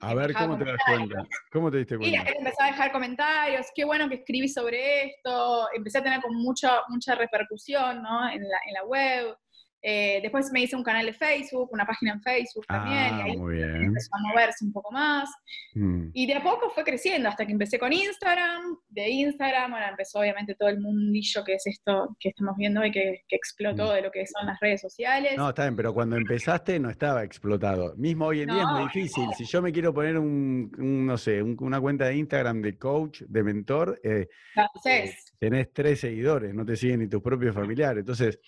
A 0.03 0.13
ver, 0.13 0.33
¿cómo 0.33 0.57
te 0.57 0.65
das 0.65 0.77
cuenta? 0.85 1.23
¿Cómo 1.51 1.71
te 1.71 1.77
diste 1.77 1.95
Y 1.95 1.97
cuenta? 1.97 2.17
gente 2.25 2.37
empezó 2.39 2.61
a 2.61 2.65
dejar 2.67 2.91
comentarios, 2.91 3.67
qué 3.73 3.85
bueno 3.85 4.09
que 4.09 4.15
escribí 4.15 4.49
sobre 4.49 5.05
esto, 5.05 5.67
empecé 5.73 5.99
a 5.99 6.03
tener 6.03 6.21
como 6.21 6.37
mucha, 6.39 6.81
mucha 6.89 7.15
repercusión 7.15 8.03
¿no? 8.03 8.29
en, 8.29 8.41
la, 8.41 8.57
en 8.67 8.73
la 8.73 8.83
web. 8.85 9.37
Eh, 9.85 10.19
después 10.21 10.49
me 10.53 10.61
hice 10.61 10.77
un 10.77 10.83
canal 10.83 11.05
de 11.05 11.13
Facebook, 11.13 11.69
una 11.73 11.85
página 11.85 12.13
en 12.13 12.21
Facebook 12.21 12.65
también, 12.67 13.17
y 13.17 13.21
Ah, 13.21 13.23
ahí 13.25 13.37
muy 13.37 13.55
bien. 13.55 13.83
empezó 13.83 14.09
a 14.15 14.21
moverse 14.29 14.63
un 14.63 14.71
poco 14.71 14.91
más. 14.93 15.29
Mm. 15.75 16.07
Y 16.13 16.25
de 16.25 16.35
a 16.35 16.41
poco 16.43 16.69
fue 16.69 16.85
creciendo, 16.85 17.27
hasta 17.27 17.45
que 17.45 17.51
empecé 17.51 17.77
con 17.77 17.91
Instagram, 17.91 18.77
de 18.87 19.09
Instagram, 19.09 19.71
bueno, 19.71 19.85
empezó 19.89 20.19
obviamente 20.19 20.55
todo 20.55 20.69
el 20.69 20.79
mundillo 20.79 21.43
que 21.43 21.55
es 21.55 21.67
esto 21.67 22.15
que 22.19 22.29
estamos 22.29 22.55
viendo 22.57 22.79
hoy, 22.79 22.91
que, 22.91 23.23
que 23.27 23.35
explotó 23.35 23.91
de 23.91 24.01
lo 24.01 24.09
que 24.11 24.25
son 24.25 24.45
las 24.45 24.57
redes 24.61 24.79
sociales. 24.79 25.33
Mm. 25.33 25.37
No, 25.37 25.49
está 25.49 25.63
bien, 25.63 25.75
pero 25.75 25.93
cuando 25.93 26.15
empezaste 26.15 26.79
no 26.79 26.89
estaba 26.89 27.23
explotado. 27.23 27.93
Mismo 27.97 28.27
hoy 28.27 28.41
en 28.43 28.49
día 28.49 28.61
es 28.61 28.67
muy 28.69 28.79
No. 28.81 28.85
difícil. 28.87 29.25
Si 29.37 29.43
yo 29.45 29.61
me 29.61 29.73
quiero 29.73 29.93
poner 29.93 30.17
un, 30.17 30.71
un, 30.77 31.05
no 31.05 31.17
sé, 31.17 31.43
un- 31.43 31.57
una 31.59 31.81
cuenta 31.81 32.05
de 32.05 32.15
Instagram 32.15 32.61
de 32.61 32.77
coach, 32.77 33.21
de 33.27 33.43
mentor, 33.43 33.99
eh, 34.03 34.27
Entonces, 34.55 35.32
tenés 35.43 35.73
tres 35.73 35.99
seguidores, 35.99 36.53
no 36.53 36.65
te 36.65 36.77
siguen 36.77 37.01
ni 37.01 37.07
tus 37.09 37.21
propios 37.21 37.53
familiares. 37.53 37.99
Entonces, 37.99 38.39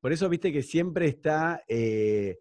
por 0.00 0.12
eso 0.12 0.28
viste 0.28 0.52
que 0.52 0.62
siempre 0.62 1.08
está, 1.08 1.64
eh, 1.66 2.38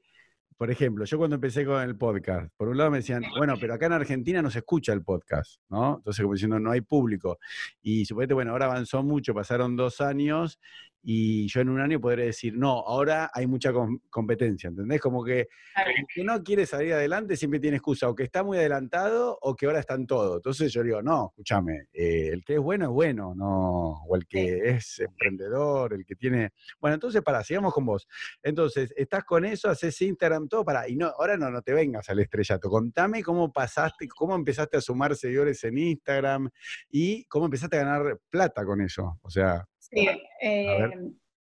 por 0.56 0.70
ejemplo, 0.70 1.06
yo 1.06 1.18
cuando 1.18 1.38
empecé 1.38 1.66
con 1.66 1.82
el 1.82 1.98
podcast, 1.98 2.54
por 2.56 2.68
un 2.68 2.78
lado 2.78 2.92
me 2.92 2.98
decían, 2.98 3.24
bueno, 3.36 3.56
pero 3.60 3.74
acá 3.74 3.88
en 3.88 3.94
Argentina 3.94 4.44
no 4.44 4.52
se 4.52 4.60
escucha 4.60 4.94
el 4.94 5.02
podcast, 5.02 5.60
¿no? 5.70 5.96
Entonces, 5.98 6.22
como 6.22 6.36
diciendo, 6.36 6.60
no 6.60 6.70
hay 6.70 6.82
público. 6.82 7.40
Y 7.82 8.06
suponete, 8.06 8.36
bueno, 8.36 8.52
ahora 8.52 8.66
avanzó 8.66 9.02
mucho, 9.02 9.34
pasaron 9.34 9.76
dos 9.76 10.00
años 10.00 10.60
y 11.08 11.48
yo 11.48 11.62
en 11.62 11.70
un 11.70 11.80
año 11.80 12.02
podré 12.02 12.26
decir, 12.26 12.58
no, 12.58 12.80
ahora 12.80 13.30
hay 13.32 13.46
mucha 13.46 13.72
com- 13.72 14.00
competencia, 14.10 14.70
¿entendés? 14.70 15.00
Como 15.00 15.24
que 15.24 15.42
el 15.42 16.06
que 16.12 16.24
no 16.24 16.42
quiere 16.44 16.66
salir 16.66 16.94
adelante 16.94 17.38
siempre 17.38 17.60
tiene 17.60 17.78
excusa, 17.78 18.10
o 18.10 18.16
que 18.16 18.24
está 18.24 18.44
muy 18.44 18.58
adelantado 18.58 19.38
o 19.40 19.56
que 19.56 19.68
ahora 19.68 19.82
están 19.82 20.08
todos. 20.08 20.38
Entonces 20.38 20.74
yo 20.74 20.82
digo, 20.82 21.04
no, 21.04 21.28
escúchame, 21.30 21.90
eh, 21.94 22.30
el 22.34 22.44
que 22.44 22.56
es 22.56 22.60
bueno 22.60 22.86
es 22.86 22.92
bueno, 22.92 23.36
no, 23.36 24.04
o 24.04 24.16
el 24.16 24.26
que 24.26 24.70
es 24.70 25.00
emprendedor, 25.00 25.94
el 25.94 26.06
que 26.06 26.16
tiene. 26.16 26.54
Bueno, 26.80 26.96
entonces 26.96 27.22
para, 27.22 27.44
sigamos 27.44 27.72
con 27.72 27.86
vos. 27.86 28.08
Entonces, 28.42 28.92
estás 28.98 29.24
con 29.26 29.46
eso, 29.46 29.70
haces 29.70 30.02
Instagram, 30.02 30.48
todo 30.48 30.66
para, 30.66 30.90
y 30.90 30.96
no, 30.96 31.06
ahora 31.08 31.38
no, 31.38 31.52
no 31.52 31.62
te 31.62 31.74
vengas 31.74 32.10
al 32.10 32.20
estrellato. 32.20 32.68
Contame 32.68 33.22
cómo 33.22 33.54
pasaste, 33.54 34.08
cómo 34.08 34.34
empezaste 34.34 34.78
a 34.78 34.82
sumar 34.82 35.16
seguidores 35.16 35.64
en 35.66 35.78
Instagram 35.78 36.50
y 36.90 37.26
cómo 37.26 37.46
empezaste 37.46 37.78
a 37.78 37.86
ganar 37.86 38.20
plata 38.28 38.66
con 38.66 38.82
eso. 38.82 39.20
O 39.22 39.30
sea, 39.30 39.68
sí. 39.90 40.08
eh, 40.42 40.90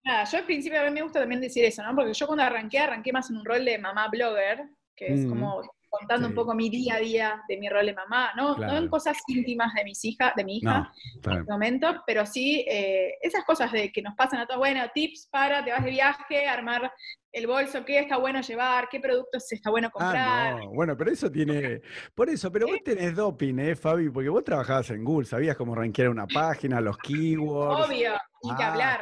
nada, 0.03 0.23
yo 0.25 0.37
al 0.37 0.45
principio 0.45 0.79
a 0.81 0.85
mí 0.85 0.91
me 0.91 1.01
gusta 1.01 1.19
también 1.19 1.41
decir 1.41 1.63
eso, 1.65 1.83
¿no? 1.83 1.95
Porque 1.95 2.13
yo 2.13 2.27
cuando 2.27 2.43
arranqué, 2.43 2.79
arranqué 2.79 3.11
más 3.11 3.29
en 3.29 3.37
un 3.37 3.45
rol 3.45 3.65
de 3.65 3.77
mamá 3.77 4.07
blogger, 4.09 4.65
que 4.95 5.13
es 5.13 5.21
Mm. 5.25 5.29
como 5.29 5.61
contando 5.89 6.25
Sí. 6.27 6.31
un 6.31 6.35
poco 6.35 6.53
mi 6.53 6.69
día 6.69 6.95
a 6.95 6.99
día 6.99 7.41
de 7.47 7.55
mi 7.57 7.69
rol 7.69 7.85
de 7.85 7.93
mamá, 7.93 8.31
¿no? 8.35 8.57
No 8.57 8.77
en 8.77 8.89
cosas 8.89 9.17
íntimas 9.27 9.73
de 9.75 9.85
mis 9.85 10.03
hijas, 10.03 10.33
de 10.35 10.43
mi 10.43 10.57
hija, 10.57 10.91
no, 11.23 11.31
en 11.31 11.37
este 11.39 11.51
momento, 11.51 12.03
pero 12.05 12.25
sí 12.25 12.65
eh, 12.67 13.13
esas 13.21 13.45
cosas 13.45 13.71
de 13.71 13.93
que 13.93 14.01
nos 14.01 14.13
pasan 14.13 14.41
a 14.41 14.45
todos, 14.45 14.59
bueno, 14.59 14.81
tips 14.93 15.29
para, 15.31 15.63
te 15.63 15.71
vas 15.71 15.85
de 15.85 15.91
viaje, 15.91 16.47
armar 16.47 16.91
el 17.31 17.47
bolso, 17.47 17.85
qué 17.85 17.99
está 17.99 18.17
bueno 18.17 18.41
llevar, 18.41 18.89
qué 18.89 18.99
productos 18.99 19.49
está 19.53 19.69
bueno 19.69 19.89
comprar. 19.89 20.53
Ah, 20.55 20.59
no. 20.65 20.69
Bueno, 20.71 20.97
pero 20.97 21.11
eso 21.11 21.31
tiene. 21.31 21.81
Por 22.13 22.29
eso, 22.29 22.51
pero 22.51 22.67
vos 22.67 22.77
tenés 22.83 23.15
doping, 23.15 23.57
¿eh, 23.59 23.75
Fabi? 23.77 24.09
Porque 24.09 24.27
vos 24.29 24.43
trabajabas 24.43 24.89
en 24.89 25.03
Google, 25.03 25.25
sabías 25.25 25.55
cómo 25.55 25.75
rankear 25.75 26.09
una 26.09 26.27
página, 26.27 26.81
los 26.81 26.97
keywords. 27.37 27.87
Obvio, 27.87 28.13
ni 28.45 28.55
que 28.55 28.63
Ah, 28.63 28.71
hablar, 28.71 29.01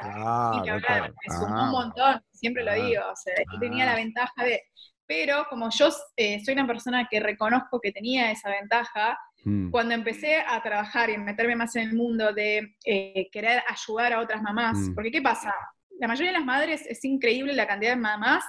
ni 0.56 0.62
que 0.64 0.70
hablar, 0.72 1.12
me 1.28 1.36
sumó 1.36 1.56
Ah, 1.58 1.64
un 1.66 1.72
montón, 1.72 2.22
siempre 2.32 2.64
lo 2.64 2.72
ah, 2.72 2.76
digo, 2.76 3.02
o 3.12 3.16
sea, 3.16 3.34
yo 3.52 3.60
tenía 3.60 3.84
ah. 3.84 3.88
la 3.88 3.96
ventaja 3.96 4.44
de, 4.44 4.62
pero 5.06 5.46
como 5.50 5.70
yo 5.70 5.90
eh, 6.16 6.44
soy 6.44 6.54
una 6.54 6.66
persona 6.68 7.08
que 7.10 7.20
reconozco 7.20 7.80
que 7.82 7.92
tenía 7.92 8.32
esa 8.32 8.50
ventaja, 8.50 9.18
mm, 9.44 9.70
cuando 9.70 9.94
empecé 9.94 10.38
a 10.38 10.62
trabajar 10.62 11.10
y 11.10 11.18
meterme 11.18 11.56
más 11.56 11.76
en 11.76 11.90
el 11.90 11.94
mundo 11.96 12.32
de 12.34 12.76
eh, 12.86 13.30
querer 13.32 13.62
ayudar 13.68 14.14
a 14.14 14.20
otras 14.22 14.42
mamás, 14.42 14.78
Mm. 14.78 14.96
porque 14.96 15.12
¿qué 15.12 15.22
pasa? 15.22 15.54
La 16.00 16.08
mayoría 16.08 16.32
de 16.32 16.38
las 16.40 16.46
madres 16.46 16.86
es 16.88 17.04
increíble 17.06 17.54
la 17.54 17.68
cantidad 17.68 17.92
de 17.92 17.98
mamás 18.02 18.44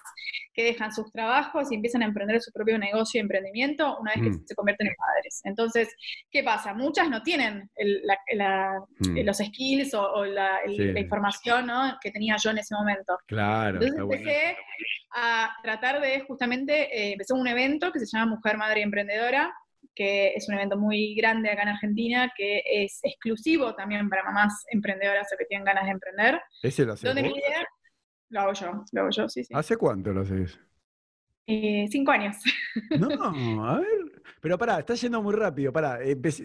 que 0.53 0.65
dejan 0.65 0.93
sus 0.93 1.11
trabajos 1.13 1.71
y 1.71 1.75
empiezan 1.75 2.03
a 2.03 2.07
emprender 2.07 2.41
su 2.41 2.51
propio 2.53 2.79
negocio 2.79 3.19
y 3.19 3.23
emprendimiento 3.23 3.99
una 3.99 4.13
vez 4.13 4.23
que 4.23 4.31
Mm. 4.31 4.47
se 4.47 4.55
convierten 4.55 4.87
en 4.89 4.95
padres. 4.97 5.41
Entonces, 5.45 5.95
¿qué 6.31 6.43
pasa? 6.43 6.73
Muchas 6.75 7.09
no 7.11 7.23
tienen 7.23 7.71
el- 7.77 8.01
la- 8.05 8.19
la- 8.35 8.81
mm. 9.01 9.19
los 9.25 9.37
skills 9.39 9.95
o, 9.95 10.03
o 10.13 10.25
la, 10.25 10.59
el- 10.65 10.77
Sí. 10.77 10.93
la 10.93 11.01
información 11.01 11.67
¿no? 11.67 11.99
que 12.01 12.11
tenía 12.11 12.37
yo 12.43 12.51
en 12.51 12.59
ese 12.59 12.75
momento. 12.75 13.19
Claro, 13.27 13.77
Entonces 13.83 13.91
está 13.91 14.03
bueno. 14.05 14.21
empecé 14.23 14.57
a 15.17 15.55
tratar 15.63 16.01
de 16.01 16.21
justamente, 16.21 16.73
eh, 16.97 17.13
empecé 17.13 17.35
un 17.35 17.47
evento 17.47 17.93
que 17.93 18.01
se 18.01 18.07
llama 18.07 18.35
Mujer, 18.37 18.57
Madre 18.57 18.83
Emprendedora, 18.83 19.53
que 19.95 20.35
es 20.35 20.49
un 20.49 20.55
evento 20.55 20.77
muy 20.77 21.15
grande 21.15 21.51
acá 21.51 21.63
en 21.63 21.69
Argentina, 21.69 22.33
que 22.37 22.63
es 22.67 23.01
exclusivo 23.03 23.75
también 23.75 24.09
para 24.09 24.25
mamás 24.25 24.65
emprendedoras 24.71 25.33
o 25.33 25.37
que 25.37 25.45
tienen 25.47 25.65
ganas 25.65 25.85
de 25.85 25.91
emprender. 25.91 26.41
¿Ese 26.63 26.85
lo 26.85 26.93
haces 26.95 27.05
Donde 27.05 27.23
mi 27.23 27.31
vos? 27.31 27.39
idea, 27.39 27.65
lo 28.31 28.41
hago 28.41 28.53
yo, 28.53 28.85
lo 28.93 29.01
hago 29.01 29.11
yo, 29.11 29.29
sí, 29.29 29.45
sí. 29.45 29.55
¿Hace 29.55 29.77
cuánto 29.77 30.13
lo 30.13 30.23
haces? 30.23 30.59
Eh, 31.47 31.87
cinco 31.91 32.11
años. 32.13 32.37
No, 32.99 33.69
a 33.69 33.79
ver. 33.79 34.23
Pero 34.41 34.59
pará, 34.59 34.79
está 34.79 34.95
yendo 34.95 35.23
muy 35.23 35.35
rápido. 35.35 35.73
Pará, 35.73 35.99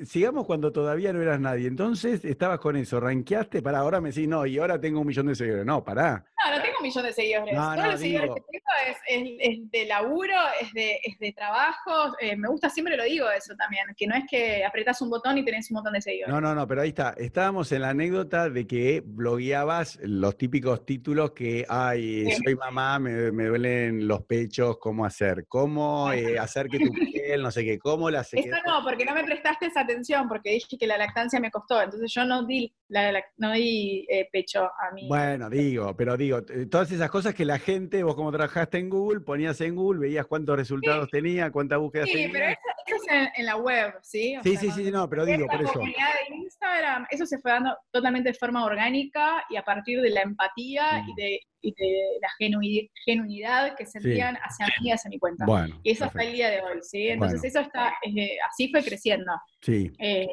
sigamos 0.05 0.45
cuando 0.45 0.71
todavía 0.71 1.11
no 1.11 1.21
eras 1.21 1.39
nadie. 1.39 1.67
Entonces 1.67 2.23
estabas 2.23 2.59
con 2.59 2.75
eso, 2.75 2.99
rankeaste, 2.99 3.61
pará, 3.61 3.79
ahora 3.79 3.99
me 3.99 4.09
decís, 4.09 4.27
no, 4.27 4.45
y 4.45 4.57
ahora 4.57 4.79
tengo 4.79 5.01
un 5.01 5.07
millón 5.07 5.27
de 5.27 5.35
seguidores. 5.35 5.65
No, 5.65 5.83
pará. 5.83 6.25
No, 6.49 6.57
no 6.57 6.61
tengo 6.63 6.77
un 6.79 6.83
millón 6.83 7.03
de 7.05 7.13
seguidores. 7.13 7.53
No, 7.55 7.61
Todos 7.63 7.77
no, 7.77 7.91
los 7.91 7.99
seguidores 7.99 8.29
digo- 8.29 8.35
que 8.35 8.41
tengo 8.51 8.65
es, 8.89 8.97
es- 9.07 9.37
es 9.59 9.71
de 9.71 9.85
laburo, 9.85 10.33
es 10.61 10.73
de, 10.73 10.99
es 11.03 11.19
de 11.19 11.31
trabajo. 11.33 12.15
eh, 12.19 12.35
me 12.35 12.47
gusta, 12.47 12.69
siempre 12.69 12.95
lo 12.97 13.03
digo 13.03 13.29
eso 13.29 13.55
también, 13.55 13.83
que 13.97 14.07
no 14.07 14.15
es 14.15 14.23
que 14.29 14.63
apretás 14.65 15.01
un 15.01 15.09
botón 15.09 15.37
y 15.37 15.45
tenés 15.45 15.69
un 15.71 15.75
montón 15.75 15.93
de 15.93 16.01
seguidores. 16.01 16.33
No, 16.33 16.41
no, 16.41 16.53
no, 16.55 16.67
pero 16.67 16.81
ahí 16.81 16.89
está. 16.89 17.13
Estábamos 17.17 17.71
en 17.71 17.81
la 17.81 17.89
anécdota 17.89 18.49
de 18.49 18.65
que 18.67 19.01
blogueabas 19.05 19.99
los 20.01 20.37
típicos 20.37 20.85
títulos 20.85 21.31
que, 21.31 21.65
ay, 21.69 22.25
Sí. 22.31 22.41
soy 22.43 22.55
mamá, 22.55 22.99
me, 22.99 23.31
me 23.31 23.45
duelen 23.45 24.07
los 24.07 24.23
pechos, 24.23 24.77
cómo 24.79 25.05
hacer, 25.05 25.45
cómo 25.47 26.11
eh, 26.11 26.37
hacer 26.39 26.67
que 26.67 26.79
tu 26.79 26.91
piel, 26.91 27.41
no 27.41 27.51
sé 27.51 27.63
qué, 27.63 27.77
cómo 27.79 28.09
la 28.09 28.21
Eso 28.21 28.31
sequedad. 28.31 28.59
no, 28.65 28.83
porque 28.83 29.05
no 29.05 29.13
me 29.13 29.23
prestaste 29.23 29.67
esa 29.67 29.81
atención, 29.81 30.27
porque 30.27 30.51
dije 30.51 30.77
que 30.77 30.87
la 30.87 30.97
lactancia 30.97 31.39
me 31.39 31.51
costó, 31.51 31.81
entonces 31.81 32.11
yo 32.13 32.25
no 32.25 32.43
di, 32.45 32.73
la, 32.87 33.11
la- 33.11 33.23
no 33.37 33.51
di 33.53 34.05
eh, 34.09 34.27
pecho 34.31 34.63
a 34.65 34.91
mí. 34.93 35.07
Bueno, 35.07 35.49
digo, 35.49 35.95
pero 35.95 36.17
digo, 36.17 36.38
digo, 36.41 36.61
eh, 36.61 36.65
todas 36.65 36.91
esas 36.91 37.09
cosas 37.09 37.33
que 37.33 37.45
la 37.45 37.59
gente, 37.59 38.03
vos 38.03 38.15
como 38.15 38.31
trabajaste 38.31 38.77
en 38.77 38.89
Google, 38.89 39.19
ponías 39.21 39.59
en 39.61 39.75
Google, 39.75 39.99
veías 39.99 40.25
cuántos 40.27 40.55
resultados 40.57 41.09
tenía, 41.09 41.51
cuántas 41.51 41.79
búsquedas 41.79 42.07
Sí, 42.07 42.13
tenía. 42.13 42.31
pero 42.31 42.45
eso, 42.49 42.95
es 42.95 43.11
en, 43.11 43.29
en 43.35 43.45
la 43.45 43.55
web, 43.57 43.93
¿sí? 44.01 44.37
O 44.37 44.43
Sí, 44.43 44.51
sea, 44.57 44.59
sí, 44.73 44.83
sí, 44.85 44.91
no, 44.91 45.09
pero 45.09 45.25
digo, 45.25 45.45
la 45.45 45.51
por 45.51 45.61
eso. 45.61 45.73
comunidad 45.73 46.07
de 46.29 46.35
Instagram, 46.35 47.05
eso 47.11 47.25
se 47.25 47.37
fue 47.39 47.51
dando 47.51 47.77
totalmente 47.91 48.29
de 48.29 48.35
forma 48.35 48.65
orgánica 48.65 49.43
y 49.49 49.57
a 49.57 49.63
partir 49.63 50.01
de 50.01 50.09
la 50.09 50.21
empatía 50.21 51.03
Mm. 51.03 51.09
y, 51.09 51.13
de, 51.15 51.39
y 51.61 51.73
de 51.73 52.03
la 52.21 52.27
genui- 52.39 52.89
genuidad 53.05 53.75
que 53.75 53.85
sentían 53.85 54.37
hacia 54.37 54.65
mí 54.81 54.91
hacia 54.91 55.09
mi 55.09 55.19
cuenta. 55.19 55.45
Bueno, 55.45 55.79
y 55.83 55.91
eso 55.91 56.05
hasta 56.05 56.21
el 56.23 56.29
perfecto. 56.31 56.35
día 56.35 56.49
de 56.49 56.61
hoy, 56.61 56.79
¿sí? 56.81 57.07
Entonces 57.09 57.41
Bueno. 57.41 57.47
eso 57.49 57.59
está, 57.59 57.93
eh, 58.03 58.37
así 58.49 58.69
fue 58.71 58.83
creciendo. 58.83 59.31
sí, 59.61 59.91
Eh, 59.99 60.27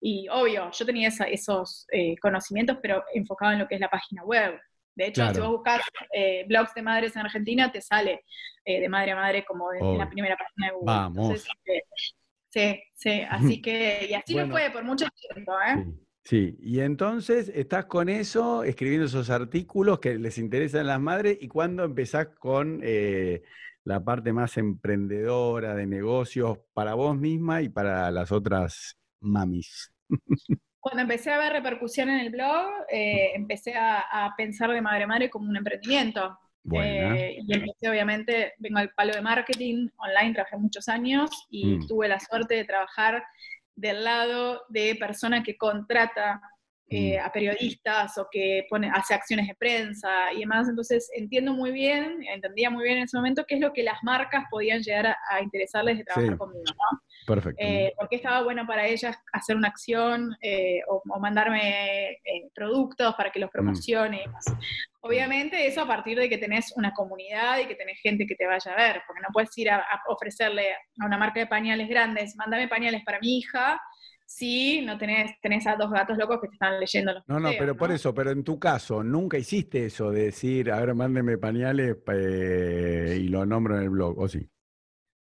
y 0.00 0.26
obvio, 0.30 0.70
yo 0.72 0.84
tenía 0.86 1.08
esa- 1.08 1.24
esos 1.24 1.86
eh, 1.92 2.16
conocimientos, 2.20 2.78
pero 2.82 3.04
enfocado 3.14 3.52
en 3.52 3.60
lo 3.60 3.68
que 3.68 3.76
es 3.76 3.80
la 3.80 3.88
página 3.88 4.24
web. 4.24 4.58
De 4.96 5.06
hecho, 5.06 5.22
Claro. 5.22 5.34
si 5.34 5.40
vos 5.40 5.50
buscas 5.50 5.80
eh, 6.12 6.44
blogs 6.48 6.74
de 6.74 6.82
madres 6.82 7.16
en 7.16 7.22
Argentina, 7.22 7.70
te 7.72 7.80
sale 7.80 8.24
eh, 8.64 8.80
de 8.80 8.88
madre 8.88 9.10
a 9.12 9.16
madre 9.16 9.44
como 9.44 9.72
en 9.72 9.98
la 9.98 10.08
primera 10.08 10.36
página 10.36 10.68
de 10.68 10.72
Google. 10.72 10.86
Vamos. 10.86 11.24
Entonces, 11.30 11.48
eh, 11.66 11.82
sí, 12.48 12.82
sí, 12.94 13.22
así 13.28 13.60
que, 13.62 14.06
y 14.10 14.14
así 14.14 14.34
Bueno. 14.34 14.48
lo 14.48 14.54
fue 14.54 14.70
por 14.70 14.84
mucho 14.84 15.06
tiempo, 15.32 15.52
¿eh? 15.60 15.84
sí. 15.84 16.00
Sí, 16.26 16.56
y 16.62 16.80
entonces 16.80 17.50
estás 17.54 17.84
con 17.84 18.08
eso, 18.08 18.64
escribiendo 18.64 19.04
esos 19.04 19.28
artículos 19.28 19.98
que 20.00 20.14
les 20.18 20.38
interesan 20.38 20.80
a 20.80 20.84
las 20.84 21.00
madres, 21.00 21.36
y 21.38 21.48
cuándo 21.48 21.84
empezás 21.84 22.28
con 22.38 22.80
eh, 22.82 23.42
la 23.84 24.02
parte 24.02 24.32
más 24.32 24.56
emprendedora 24.56 25.74
de 25.74 25.86
negocios 25.86 26.60
para 26.72 26.94
vos 26.94 27.14
misma 27.14 27.60
y 27.60 27.68
para 27.68 28.10
las 28.10 28.32
otras 28.32 28.96
mamis. 29.20 29.92
Cuando 30.84 31.00
empecé 31.00 31.30
a 31.32 31.38
ver 31.38 31.50
repercusión 31.54 32.10
en 32.10 32.20
el 32.20 32.28
blog, 32.28 32.66
eh, 32.90 33.30
empecé 33.34 33.72
a, 33.74 34.00
a 34.00 34.36
pensar 34.36 34.68
de 34.70 34.82
madre 34.82 35.06
madre 35.06 35.30
como 35.30 35.48
un 35.48 35.56
emprendimiento. 35.56 36.38
Eh, 36.74 37.38
y 37.46 37.54
empecé, 37.54 37.88
obviamente, 37.88 38.52
vengo 38.58 38.78
al 38.80 38.90
palo 38.90 39.14
de 39.14 39.22
marketing 39.22 39.88
online, 39.96 40.34
trabajé 40.34 40.58
muchos 40.58 40.86
años 40.90 41.30
y 41.48 41.64
Mm. 41.76 41.86
tuve 41.86 42.06
la 42.08 42.20
suerte 42.20 42.54
de 42.56 42.64
trabajar 42.66 43.24
del 43.74 44.04
lado 44.04 44.62
de 44.68 44.94
persona 44.96 45.42
que 45.42 45.56
contrata 45.56 46.38
eh, 46.90 47.16
Mm. 47.18 47.24
a 47.26 47.32
periodistas 47.32 48.18
o 48.18 48.28
que 48.30 48.66
pone, 48.68 48.90
hace 48.92 49.14
acciones 49.14 49.48
de 49.48 49.54
prensa 49.54 50.10
y 50.34 50.40
demás. 50.40 50.68
Entonces 50.68 51.10
entiendo 51.16 51.54
muy 51.54 51.72
bien, 51.72 52.22
entendía 52.30 52.68
muy 52.68 52.84
bien 52.84 52.98
en 52.98 53.04
ese 53.04 53.16
momento 53.16 53.46
qué 53.48 53.54
es 53.54 53.60
lo 53.62 53.72
que 53.72 53.82
las 53.82 54.02
marcas 54.02 54.44
podían 54.50 54.82
llegar 54.82 55.06
a, 55.06 55.16
a 55.30 55.40
interesarles 55.40 55.96
de 55.96 56.04
trabajar 56.04 56.32
Sí. 56.32 56.38
conmigo, 56.38 56.64
¿no? 56.66 57.00
Perfecto. 57.26 57.62
Eh, 57.62 57.92
porque 57.96 58.16
estaba 58.16 58.42
bueno 58.42 58.66
para 58.66 58.86
ellas 58.86 59.16
hacer 59.32 59.56
una 59.56 59.68
acción 59.68 60.36
eh, 60.42 60.80
o, 60.88 61.02
o 61.08 61.20
mandarme 61.20 62.10
eh, 62.10 62.48
productos 62.54 63.14
para 63.14 63.30
que 63.30 63.38
los 63.38 63.50
promocione 63.50 64.18
y 64.18 64.26
demás. 64.26 64.44
Obviamente 65.00 65.66
eso 65.66 65.82
a 65.82 65.86
partir 65.86 66.18
de 66.18 66.28
que 66.28 66.38
tenés 66.38 66.72
una 66.76 66.92
comunidad 66.92 67.58
y 67.58 67.66
que 67.66 67.74
tenés 67.74 68.00
gente 68.00 68.26
que 68.26 68.34
te 68.34 68.46
vaya 68.46 68.72
a 68.72 68.76
ver, 68.76 69.02
porque 69.06 69.22
no 69.22 69.28
puedes 69.32 69.56
ir 69.58 69.70
a, 69.70 69.78
a 69.78 70.02
ofrecerle 70.08 70.72
a 70.72 71.06
una 71.06 71.18
marca 71.18 71.40
de 71.40 71.46
pañales 71.46 71.88
grandes, 71.88 72.36
mándame 72.36 72.68
pañales 72.68 73.02
para 73.04 73.20
mi 73.20 73.38
hija, 73.38 73.80
si 74.26 74.82
no 74.82 74.96
tenés, 74.98 75.32
tenés 75.40 75.66
a 75.66 75.76
dos 75.76 75.90
gatos 75.90 76.16
locos 76.16 76.40
que 76.40 76.48
te 76.48 76.54
están 76.54 76.80
leyendo 76.80 77.12
los 77.12 77.22
No, 77.28 77.38
no, 77.38 77.50
pero 77.58 77.76
por 77.76 77.92
eso, 77.92 78.14
pero 78.14 78.30
en 78.30 78.42
tu 78.42 78.58
caso, 78.58 79.04
nunca 79.04 79.38
hiciste 79.38 79.86
eso 79.86 80.10
de 80.10 80.24
decir, 80.24 80.70
a 80.70 80.80
ver, 80.80 80.94
mándeme 80.94 81.38
pañales 81.38 81.96
eh, 82.12 83.18
y 83.20 83.28
lo 83.28 83.44
nombro 83.44 83.76
en 83.76 83.82
el 83.82 83.90
blog, 83.90 84.18
¿o 84.18 84.28
sí? 84.28 84.48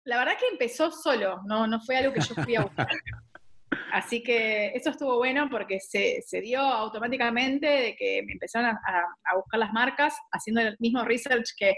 La 0.08 0.16
verdad 0.18 0.32
que 0.38 0.46
empezó 0.50 0.90
solo, 0.90 1.40
no, 1.46 1.66
no 1.66 1.80
fue 1.80 1.96
algo 1.98 2.12
que 2.14 2.20
yo 2.20 2.34
fui 2.42 2.56
a 2.56 2.62
buscar. 2.62 2.88
Así 3.92 4.22
que 4.22 4.68
eso 4.74 4.90
estuvo 4.90 5.16
bueno 5.18 5.48
porque 5.50 5.80
se, 5.80 6.22
se 6.26 6.40
dio 6.40 6.60
automáticamente 6.60 7.66
de 7.66 7.96
que 7.96 8.22
me 8.24 8.32
empezaron 8.32 8.70
a, 8.70 8.80
a- 8.86 9.32
a 9.32 9.36
buscar 9.36 9.60
las 9.60 9.72
marcas 9.72 10.14
haciendo 10.32 10.60
el 10.62 10.76
mismo 10.78 11.04
research 11.04 11.50
que, 11.58 11.74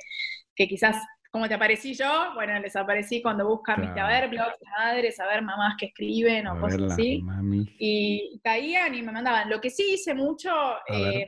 que 0.55 0.69
quizás 0.69 0.97
como 1.33 1.49
te 1.49 1.55
aparecí 1.55 1.95
yo, 1.95 2.31
bueno, 2.35 2.59
les 2.59 2.75
aparecí 2.75 3.23
cuando 3.23 3.47
buscan, 3.47 3.81
viste, 3.81 4.01
a 4.01 4.07
Claro. 4.07 4.21
ver 4.21 4.31
blogs 4.31 4.57
madres, 4.79 5.21
a 5.21 5.27
ver 5.27 5.43
mamás 5.43 5.75
que 5.79 5.87
escriben 5.87 6.47
o 6.49 6.53
A 6.53 6.61
cosas 6.61 6.79
verla, 6.79 6.95
así 6.95 7.23
mami. 7.23 7.64
y 7.79 8.40
caían 8.43 8.95
y 8.97 9.03
me 9.03 9.12
mandaban. 9.12 9.49
Lo 9.49 9.61
que 9.61 9.71
sí 9.71 9.93
hice 9.95 10.12
mucho 10.14 10.51
eh, 10.88 11.27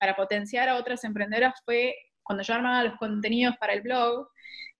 para 0.00 0.16
potenciar 0.16 0.68
a 0.68 0.76
otras 0.76 1.02
emprendedoras 1.04 1.54
fue 1.64 1.94
cuando 2.24 2.42
yo 2.42 2.54
armaba 2.54 2.82
los 2.82 2.96
contenidos 2.98 3.56
para 3.58 3.72
el 3.74 3.82
blog, 3.82 4.28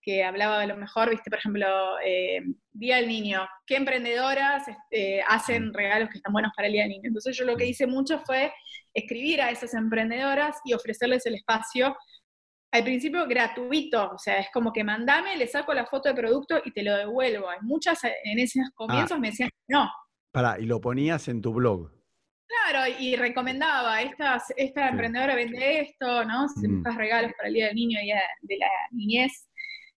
que 0.06 0.22
hablaba 0.22 0.60
de 0.60 0.68
lo 0.68 0.76
mejor, 0.76 1.10
viste, 1.10 1.28
por 1.30 1.40
ejemplo, 1.40 1.66
eh, 2.04 2.40
Día 2.72 2.96
del 2.96 3.08
Niño, 3.08 3.44
¿qué 3.66 3.74
emprendedoras 3.74 4.68
este, 4.68 5.20
hacen 5.22 5.74
regalos 5.74 6.08
que 6.10 6.18
están 6.18 6.32
buenos 6.32 6.52
para 6.54 6.68
el 6.68 6.74
Día 6.74 6.82
del 6.82 6.92
Niño? 6.92 7.08
Entonces 7.08 7.36
yo 7.36 7.44
lo 7.44 7.56
que 7.56 7.66
hice 7.66 7.88
mucho 7.88 8.20
fue 8.20 8.52
escribir 8.94 9.42
a 9.42 9.50
esas 9.50 9.74
emprendedoras 9.74 10.58
y 10.64 10.74
ofrecerles 10.74 11.26
el 11.26 11.34
espacio 11.34 11.96
al 12.72 12.84
principio 12.84 13.26
gratuito, 13.26 14.10
o 14.12 14.18
sea, 14.18 14.38
es 14.38 14.48
como 14.52 14.72
que 14.72 14.84
mandame, 14.84 15.36
le 15.36 15.48
saco 15.48 15.74
la 15.74 15.86
foto 15.86 16.08
de 16.08 16.14
producto 16.14 16.60
y 16.64 16.70
te 16.72 16.82
lo 16.84 16.96
devuelvo. 16.96 17.48
Hay 17.48 17.58
muchas 17.62 17.98
en 18.04 18.38
esos 18.38 18.62
comienzos 18.74 19.18
me 19.18 19.30
decían, 19.30 19.50
no, 19.68 19.90
Pará, 20.30 20.56
y 20.60 20.66
lo 20.66 20.80
ponías 20.80 21.26
en 21.28 21.40
tu 21.40 21.52
blog. 21.52 21.90
Claro, 22.46 22.94
y 23.00 23.16
recomendaba, 23.16 24.02
esta, 24.02 24.40
esta 24.56 24.88
emprendedora 24.88 25.34
vende 25.34 25.80
esto, 25.80 26.24
¿no? 26.24 26.46
Si 26.48 26.68
Mm. 26.68 26.84
regalos 26.96 27.32
para 27.36 27.48
el 27.48 27.54
Día 27.54 27.66
del 27.66 27.74
Niño 27.74 27.98
y 28.02 28.08
de 28.46 28.56
la 28.58 28.68
niñez, 28.92 29.45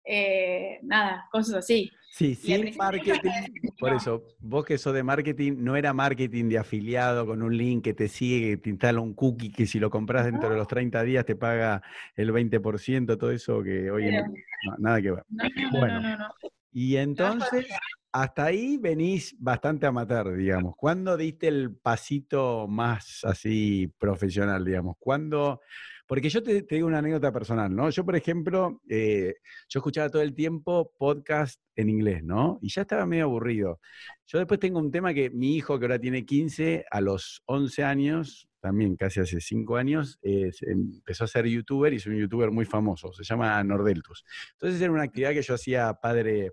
eh, 0.09 0.81
nada, 0.83 1.29
cosas 1.31 1.57
así. 1.57 1.91
Sí, 2.11 2.35
sin 2.35 2.75
marketing. 2.77 3.31
no. 3.63 3.71
Por 3.79 3.93
eso, 3.93 4.25
vos 4.41 4.65
que 4.65 4.79
sos 4.79 4.95
de 4.95 5.03
marketing, 5.03 5.57
no 5.59 5.77
era 5.77 5.93
marketing 5.93 6.49
de 6.49 6.59
afiliado 6.59 7.27
con 7.27 7.43
un 7.43 7.57
link 7.57 7.85
que 7.85 7.95
te 7.95 8.09
sigue, 8.09 8.51
que 8.51 8.57
te 8.57 8.71
instala 8.71 9.01
un 9.01 9.13
cookie, 9.13 9.53
que 9.53 9.67
si 9.67 9.79
lo 9.79 9.91
compras 9.91 10.25
dentro 10.25 10.49
de 10.49 10.57
los 10.57 10.67
30 10.67 11.03
días 11.03 11.27
te 11.27 11.37
paga 11.37 11.83
el 12.17 12.33
20%, 12.33 13.19
todo 13.19 13.31
eso 13.31 13.63
que 13.63 13.91
hoy 13.91 14.09
en 14.09 14.25
no, 14.65 14.77
nada 14.79 15.01
que 15.03 15.11
ver. 15.11 15.25
No, 15.29 15.45
no, 15.45 15.63
no, 15.71 15.79
Bueno. 15.79 16.01
no, 16.01 16.09
no, 16.09 16.19
no. 16.19 16.29
Y 16.73 16.97
entonces, 16.97 17.67
hasta 18.13 18.45
ahí 18.45 18.79
venís 18.79 19.37
bastante 19.39 19.87
amateur, 19.87 20.35
digamos. 20.37 20.75
¿Cuándo 20.77 21.17
diste 21.17 21.49
el 21.49 21.75
pasito 21.75 22.67
más 22.69 23.25
así 23.25 23.93
profesional, 23.99 24.65
digamos? 24.65 24.97
¿Cuándo? 24.99 25.61
Porque 26.09 26.31
yo 26.31 26.43
te, 26.43 26.63
digo 26.63 26.87
una 26.87 26.99
anécdota 26.99 27.31
personal, 27.31 27.75
¿no? 27.75 27.91
Yo, 27.91 28.03
por 28.03 28.17
ejemplo, 28.17 28.81
eh, 28.89 29.35
yo 29.69 29.79
escuchaba 29.79 30.09
todo 30.09 30.23
el 30.23 30.35
tiempo 30.35 30.91
podcast 30.97 31.61
en 31.77 31.91
inglés, 31.91 32.25
¿no? 32.25 32.59
Y 32.63 32.71
ya 32.71 32.83
estaba 32.83 33.05
medio 33.05 33.25
aburrido. 33.25 33.79
Yo 34.27 34.39
después 34.39 34.59
tengo 34.59 34.79
un 34.79 34.91
tema 34.91 35.13
que 35.13 35.29
mi 35.29 35.55
hijo, 35.55 35.79
que 35.79 35.85
ahora 35.85 35.99
tiene 35.99 36.25
15, 36.25 36.87
a 36.91 37.03
los 37.03 37.43
11 37.45 37.85
años, 37.85 38.49
también 38.61 38.97
casi 38.97 39.21
hace 39.21 39.39
5 39.39 39.77
años, 39.77 40.19
eh, 40.23 40.51
empezó 40.63 41.25
a 41.25 41.29
ser 41.29 41.47
youtuber 41.47 41.93
y 41.93 41.97
es 41.97 42.07
un 42.07 42.17
youtuber 42.17 42.51
muy 42.51 42.65
famoso, 42.65 43.13
se 43.13 43.23
llama 43.23 43.63
Nordeltus. 43.63 44.25
Entonces 44.53 44.81
era 44.81 44.91
una 44.91 45.03
actividad 45.03 45.33
que 45.33 45.43
yo 45.43 45.55
hacía 45.55 45.93
padre, 45.93 46.53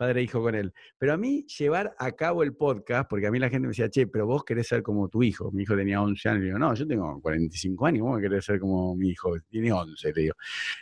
padre 0.00 0.20
e 0.20 0.24
hijo 0.24 0.40
con 0.40 0.54
él. 0.54 0.72
Pero 0.96 1.12
a 1.12 1.18
mí 1.18 1.44
llevar 1.58 1.94
a 1.98 2.12
cabo 2.12 2.42
el 2.42 2.54
podcast, 2.54 3.06
porque 3.06 3.26
a 3.26 3.30
mí 3.30 3.38
la 3.38 3.50
gente 3.50 3.66
me 3.66 3.72
decía, 3.72 3.90
che, 3.90 4.06
pero 4.06 4.26
vos 4.26 4.44
querés 4.44 4.66
ser 4.66 4.82
como 4.82 5.10
tu 5.10 5.22
hijo. 5.22 5.52
Mi 5.52 5.64
hijo 5.64 5.76
tenía 5.76 6.00
11 6.00 6.28
años. 6.30 6.42
Y 6.42 6.46
digo, 6.46 6.58
no, 6.58 6.72
yo 6.74 6.86
tengo 6.86 7.20
45 7.20 7.86
años, 7.86 8.02
¿cómo 8.04 8.18
querés 8.18 8.46
ser 8.46 8.58
como 8.58 8.96
mi 8.96 9.10
hijo? 9.10 9.36
Tiene 9.50 9.70
11, 9.70 10.12
le 10.14 10.22
digo. 10.22 10.34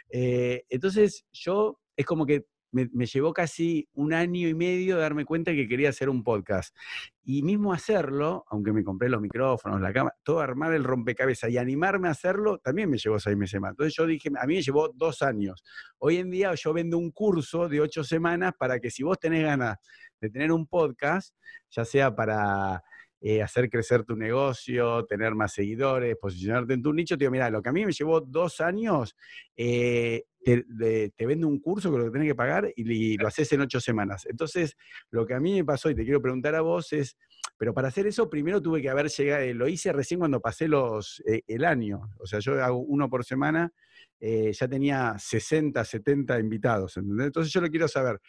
Eh, 0.09 0.65
entonces 0.69 1.27
yo, 1.33 1.81
es 1.97 2.07
como 2.07 2.25
que 2.25 2.47
me, 2.71 3.07
llevó 3.07 3.33
casi 3.33 3.89
un 3.95 4.13
año 4.13 4.49
y 4.49 4.55
medio 4.55 4.99
darme 4.99 5.25
cuenta 5.25 5.53
que 5.53 5.69
quería 5.69 5.89
hacer 5.91 6.09
un 6.09 6.23
podcast. 6.23 6.77
Y 7.25 7.43
mismo 7.43 7.73
hacerlo, 7.73 8.45
aunque 8.49 8.73
me 8.73 8.85
compré 8.85 9.09
los 9.09 9.21
micrófonos, 9.21 9.81
la 9.81 9.93
cámara, 9.93 10.17
todo 10.23 10.41
armar 10.41 10.75
el 10.75 10.85
rompecabezas 10.85 11.51
y 11.51 11.59
animarme 11.59 12.09
a 12.09 12.13
hacerlo, 12.13 12.59
también 12.59 12.91
me 12.91 12.99
llevó 12.99 13.19
seis 13.19 13.37
meses 13.37 13.61
más. 13.61 13.71
Entonces 13.71 13.95
yo 13.95 14.07
dije, 14.07 14.31
a 14.41 14.47
mí 14.47 14.55
me 14.57 14.63
llevó 14.63 14.89
dos 14.95 15.23
años. 15.23 15.63
Hoy 15.99 16.17
en 16.17 16.31
día 16.31 16.55
yo 16.55 16.73
vendo 16.73 16.99
un 16.99 17.11
curso 17.11 17.69
de 17.69 17.81
ocho 17.81 18.05
semanas 18.05 18.53
para 18.59 18.81
que 18.81 18.91
si 18.91 19.03
vos 19.03 19.19
tenés 19.19 19.45
ganas 19.45 19.77
de 20.21 20.31
tener 20.31 20.53
un 20.53 20.67
podcast, 20.67 21.35
ya 21.71 21.85
sea 21.85 22.15
para 22.15 22.83
eh, 23.21 23.43
hacer 23.43 23.69
crecer 23.69 24.05
tu 24.05 24.15
negocio, 24.15 25.05
tener 25.07 25.35
más 25.35 25.53
seguidores, 25.53 26.17
posicionarte 26.21 26.75
en 26.75 26.83
tu 26.83 26.93
nicho, 26.93 27.17
te 27.17 27.25
digo, 27.25 27.33
mira, 27.33 27.51
lo 27.51 27.61
que 27.61 27.69
a 27.69 27.73
mí 27.73 27.85
me 27.85 27.93
llevó 27.93 28.21
dos 28.21 28.61
años, 28.61 29.17
eh, 29.57 30.25
te, 30.49 30.65
de- 30.67 31.11
te 31.17 31.27
vendo 31.27 31.47
un 31.49 31.59
curso 31.61 31.91
que 31.93 31.99
lo 31.99 32.05
que 32.07 32.11
tenés 32.11 32.29
que 32.29 32.35
pagar 32.35 32.73
y, 32.75 32.85
li- 32.85 33.17
lo 33.19 33.29
haces 33.29 33.53
en 33.53 33.61
ocho 33.61 33.81
semanas. 33.81 34.25
Entonces, 34.27 34.77
lo 35.11 35.27
que 35.27 35.35
a 35.35 35.41
mí 35.41 35.55
me 35.55 35.65
pasó 35.65 35.91
y 35.91 35.95
te 35.95 36.05
quiero 36.05 36.23
preguntar 36.23 36.55
a 36.55 36.63
vos 36.63 36.93
es, 36.93 37.17
pero 37.59 37.75
para 37.75 37.89
hacer 37.89 38.07
eso 38.07 38.31
primero 38.31 38.63
tuve 38.63 38.81
que 38.81 38.89
haber 38.89 39.09
llegado, 39.09 39.43
eh, 39.43 39.53
lo 39.55 39.69
hice 39.69 39.93
recién 39.93 40.21
cuando 40.21 40.41
pasé 40.41 40.69
los, 40.69 41.23
eh, 41.27 41.43
el 41.47 41.65
año, 41.65 42.15
o 42.19 42.27
sea, 42.27 42.39
yo 42.41 42.63
hago 42.65 42.79
uno 42.79 43.11
por 43.11 43.25
semana, 43.25 43.73
eh, 44.21 44.53
ya 44.53 44.69
tenía 44.69 45.15
60, 45.19 45.85
70 45.85 46.39
invitados, 46.41 46.97
¿entendés? 46.97 47.27
Entonces 47.27 47.53
yo 47.53 47.61
lo 47.61 47.69
quiero 47.69 47.87
saber, 47.89 48.21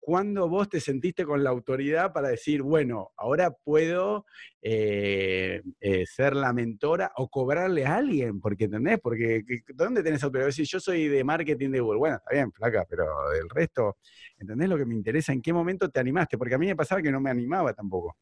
¿cuándo 0.00 0.48
vos 0.48 0.68
te 0.68 0.80
sentiste 0.80 1.24
con 1.24 1.44
la 1.44 1.50
autoridad 1.50 2.12
para 2.12 2.28
decir, 2.28 2.62
bueno, 2.62 3.12
ahora 3.16 3.50
puedo 3.50 4.26
eh, 4.62 5.62
eh, 5.80 6.06
ser 6.06 6.34
la 6.36 6.52
mentora 6.52 7.12
o 7.16 7.28
cobrarle 7.28 7.84
a 7.86 7.96
alguien? 7.96 8.40
Porque, 8.40 8.64
¿entendés? 8.64 8.98
Porque, 9.00 9.42
¿qué- 9.46 9.60
¿dónde 9.74 10.02
tenés 10.02 10.22
autoridad? 10.24 10.50
Si 10.50 10.64
yo 10.64 10.80
soy 10.80 11.08
de 11.08 11.24
marketing 11.24 11.70
de 11.70 11.80
Google, 11.80 11.98
bueno, 11.98 12.16
está 12.16 12.30
bien, 12.32 12.52
flaca, 12.52 12.86
pero 12.88 13.04
el 13.32 13.48
resto, 13.50 13.98
¿entendés 14.38 14.68
lo 14.68 14.76
que 14.78 14.86
me 14.86 14.94
interesa? 14.94 15.32
¿En 15.32 15.42
qué 15.42 15.52
momento 15.52 15.88
te 15.90 16.00
animaste? 16.00 16.38
Porque 16.38 16.54
a 16.54 16.58
mí 16.58 16.66
me 16.66 16.76
pasaba 16.76 17.02
que 17.02 17.12
no 17.12 17.20
me 17.20 17.30
animaba 17.30 17.72
tampoco. 17.74 18.16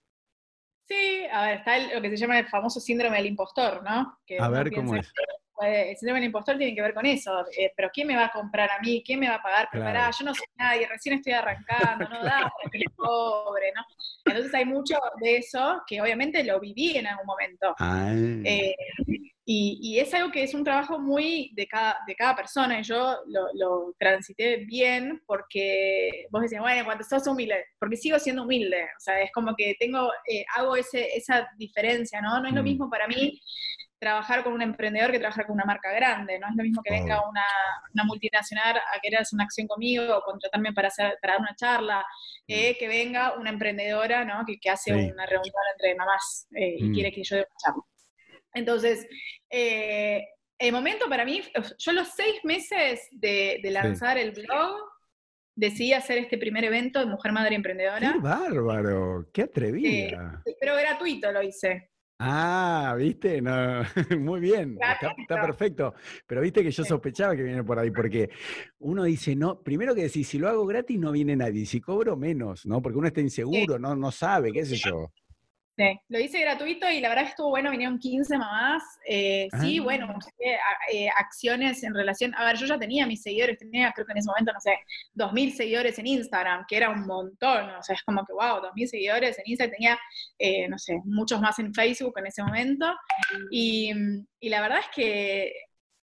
Sí, 0.85 1.25
a 1.33 1.47
ver, 1.47 1.59
está 1.59 1.77
el- 1.77 1.95
lo 1.95 2.03
que 2.03 2.11
se 2.11 2.17
llama 2.17 2.39
el 2.41 2.47
famoso 2.49 2.81
síndrome 2.81 3.17
del 3.17 3.27
impostor, 3.27 3.83
¿no? 3.85 4.19
Que 4.27 4.39
A 4.39 4.49
ver, 4.49 4.73
¿cómo 4.73 4.97
es? 4.97 5.13
que 5.13 5.42
eh, 5.63 5.91
el 5.91 5.97
síndrome 5.97 6.21
del 6.21 6.27
impostor 6.29 6.59
tiene 6.59 6.75
que 6.75 6.83
ver 6.83 6.95
con 6.95 7.07
eso, 7.07 7.45
eh, 7.57 7.73
pero 7.77 7.91
¿quién 7.93 8.07
me 8.09 8.17
va 8.17 8.27
a 8.27 8.31
comprar 8.33 8.71
a 8.71 8.81
mí? 8.81 9.03
¿Quién 9.05 9.21
me 9.21 9.29
va 9.29 9.37
a 9.37 9.43
pagar? 9.43 9.69
Pero 9.71 9.83
Claro. 9.83 9.85
pará, 9.85 10.11
yo 10.11 10.25
no 10.25 10.35
soy 10.35 10.47
nadie, 10.57 10.87
recién 10.89 11.17
estoy 11.17 11.33
arrancando, 11.33 12.09
no 12.09 12.23
da 12.25 12.41
para 12.43 12.69
que 12.71 12.79
les 12.79 12.93
cobre, 12.97 13.73
¿no? 13.75 13.83
Entonces 14.27 14.55
hay 14.55 14.65
mucho 14.65 14.97
de 15.21 15.37
eso 15.39 15.83
que 15.87 16.01
obviamente 16.01 16.45
lo 16.45 16.61
viví 16.61 16.97
en 16.97 17.07
algún 17.07 17.27
momento. 17.27 17.77
Ah, 17.79 18.13
Eh, 18.43 18.75
y, 19.45 19.79
y 19.83 19.99
es 19.99 20.15
algo 20.15 20.31
que 20.31 20.45
es 20.45 20.55
un 20.55 20.63
trabajo 20.65 21.01
muy 21.01 21.51
de 21.55 21.67
cada, 21.67 21.99
de 22.07 22.15
cada 22.15 22.37
persona, 22.37 22.79
y 22.81 22.85
yo 22.85 23.17
lo, 23.27 23.49
lo 23.55 23.95
transité 23.99 24.59
bien 24.59 25.21
porque 25.27 26.27
vos 26.31 26.43
decías, 26.43 26.61
bueno, 26.63 26.85
cuando 26.85 27.03
sos 27.05 27.27
humilde, 27.27 27.65
porque 27.79 27.97
sigo 27.97 28.19
siendo 28.21 28.45
humilde, 28.45 28.85
o 28.85 29.01
sea, 29.01 29.21
es 29.23 29.33
como 29.33 29.55
que 29.57 29.75
tengo, 29.81 30.11
eh, 30.29 30.45
hago 30.57 30.77
ese, 30.77 31.17
esa 31.17 31.49
diferencia, 31.59 32.21
¿no? 32.21 32.41
No 32.41 32.49
es 32.49 32.55
lo 32.55 32.63
Mm. 32.63 32.65
mismo 32.65 32.89
para 32.89 33.09
mí 33.09 33.41
trabajar 34.03 34.43
con 34.43 34.53
un 34.53 34.63
emprendedor 34.63 35.13
que 35.13 35.21
trabajar 35.21 35.47
con 35.47 35.55
una 35.55 35.65
marca 35.65 35.93
grande, 35.93 36.37
no 36.41 36.49
es 36.49 36.57
lo 36.57 36.65
mismo 36.65 36.83
que 36.83 36.91
venga 36.93 37.21
una, 37.29 37.45
una 37.95 38.03
multinacional 38.05 38.77
a 38.77 38.99
querer 39.01 39.21
hacer 39.21 39.37
una 39.37 39.45
acción 39.45 39.69
conmigo 39.69 40.17
o 40.17 40.23
contratarme 40.23 40.73
para, 40.73 40.89
hacer, 40.89 41.17
para 41.23 41.35
dar 41.35 41.41
una 41.41 41.55
charla, 41.55 42.05
eh, 42.49 42.77
que 42.77 42.89
venga 42.89 43.35
una 43.39 43.51
emprendedora, 43.51 44.25
¿no? 44.25 44.45
Que, 44.45 44.59
que 44.59 44.71
hace 44.71 44.93
Mm. 44.93 44.99
Sí. 45.07 45.11
una 45.13 45.25
reunión 45.27 45.55
entre 45.77 45.95
mamás 45.95 46.49
eh, 46.57 46.75
y 46.79 46.83
Mm. 46.89 46.95
quiere 46.95 47.13
que 47.13 47.23
yo 47.23 47.37
dé 47.37 47.43
una 47.43 47.57
charla. 47.63 47.83
Entonces, 48.55 49.07
eh, 49.51 50.27
el 50.59 50.73
momento 50.73 51.09
para 51.09 51.25
mí, 51.25 51.41
yo 51.79 51.91
a 51.93 51.95
los 51.95 52.09
seis 52.09 52.41
meses 52.45 53.07
de, 53.13 53.61
de 53.63 53.71
lanzar 53.71 54.19
el 54.19 54.33
blog, 54.33 54.81
decidí 55.55 55.93
hacer 55.93 56.19
este 56.19 56.39
primer 56.39 56.65
evento 56.65 56.99
de 56.99 57.07
Mujer 57.07 57.31
Madre 57.31 57.55
Emprendedora, 57.55 58.13
¡Qué 58.15 58.19
bárbaro! 58.19 59.27
¡Qué 59.33 59.43
atrevida! 59.43 60.43
pero 60.59 60.75
gratuito 60.75 61.31
lo 61.31 61.41
hice. 61.43 61.92
Ah, 62.25 62.95
¿viste? 62.97 63.43
No, 63.43 63.83
muy 64.21 64.39
bien, 64.39 64.79
está, 64.81 65.43
perfecto. 65.43 65.93
Pero 66.25 66.41
viste 66.41 66.63
que 66.63 66.71
yo 66.71 66.85
sospechaba 66.85 67.35
que 67.35 67.43
viene 67.43 67.65
por 67.65 67.81
ahí, 67.81 67.91
porque 67.91 68.31
uno 68.79 69.03
dice, 69.03 69.35
no, 69.35 69.61
primero 69.61 69.93
que 69.93 70.03
decir, 70.03 70.25
si 70.25 70.39
lo 70.39 70.49
hago 70.49 70.65
gratis 70.65 71.01
no 71.01 71.11
viene 71.11 71.35
nadie, 71.35 71.67
si 71.67 71.81
cobro 71.81 72.17
menos, 72.17 72.65
¿no? 72.65 72.81
Porque 72.81 72.99
uno 72.99 73.09
está 73.09 73.21
inseguro, 73.21 73.77
no, 73.77 73.97
no 73.97 74.13
sabe, 74.13 74.53
qué 74.53 74.65
sé 74.65 74.77
yo. 74.77 75.11
Sí, 75.75 75.85
lo 76.09 76.21
hice 76.21 76.39
gratuito 76.43 76.89
y 76.91 77.01
la 77.01 77.09
verdad 77.09 77.23
que 77.25 77.31
estuvo 77.31 77.49
bueno, 77.49 77.71
vinieron 77.71 77.99
15 77.99 78.37
mamás. 78.37 78.83
eh, 79.09 79.49
sí, 79.61 79.79
Ah. 79.79 79.83
bueno, 79.83 80.13
busqué, 80.15 80.55
a- 80.57 80.93
eh, 80.93 81.09
acciones 81.17 81.83
en 81.83 81.95
relación. 81.95 82.35
A 82.35 82.45
ver, 82.45 82.57
yo 82.59 82.67
ya 82.67 82.79
tenía 82.79 83.07
mis 83.07 83.23
seguidores, 83.23 83.57
tenía 83.59 83.91
creo 83.93 84.05
que 84.07 84.13
en 84.13 84.19
ese 84.19 84.29
momento, 84.29 84.53
no 84.53 84.61
sé, 84.61 84.79
2.000 85.15 85.55
seguidores 85.57 85.99
en 85.99 86.07
Instagram, 86.09 86.67
que 86.69 86.77
era 86.77 86.91
un 86.91 87.07
montón. 87.07 87.71
O 87.71 87.83
sea, 87.83 87.95
es 87.97 88.03
como 88.03 88.23
que, 88.27 88.35
wow, 88.35 88.61
2.000 88.61 88.87
seguidores 88.87 89.39
en 89.39 89.45
Instagram. 89.47 89.73
Tenía, 89.75 89.99
eh, 90.39 90.69
no 90.69 90.79
sé, 90.79 91.01
muchos 91.05 91.41
más 91.41 91.59
en 91.59 91.73
Facebook 91.73 92.19
en 92.19 92.27
ese 92.27 92.43
momento. 92.43 92.95
Y, 93.51 93.93
y 94.41 94.49
la 94.51 94.61
verdad 94.61 94.81
es 94.81 94.87
que, 94.95 95.53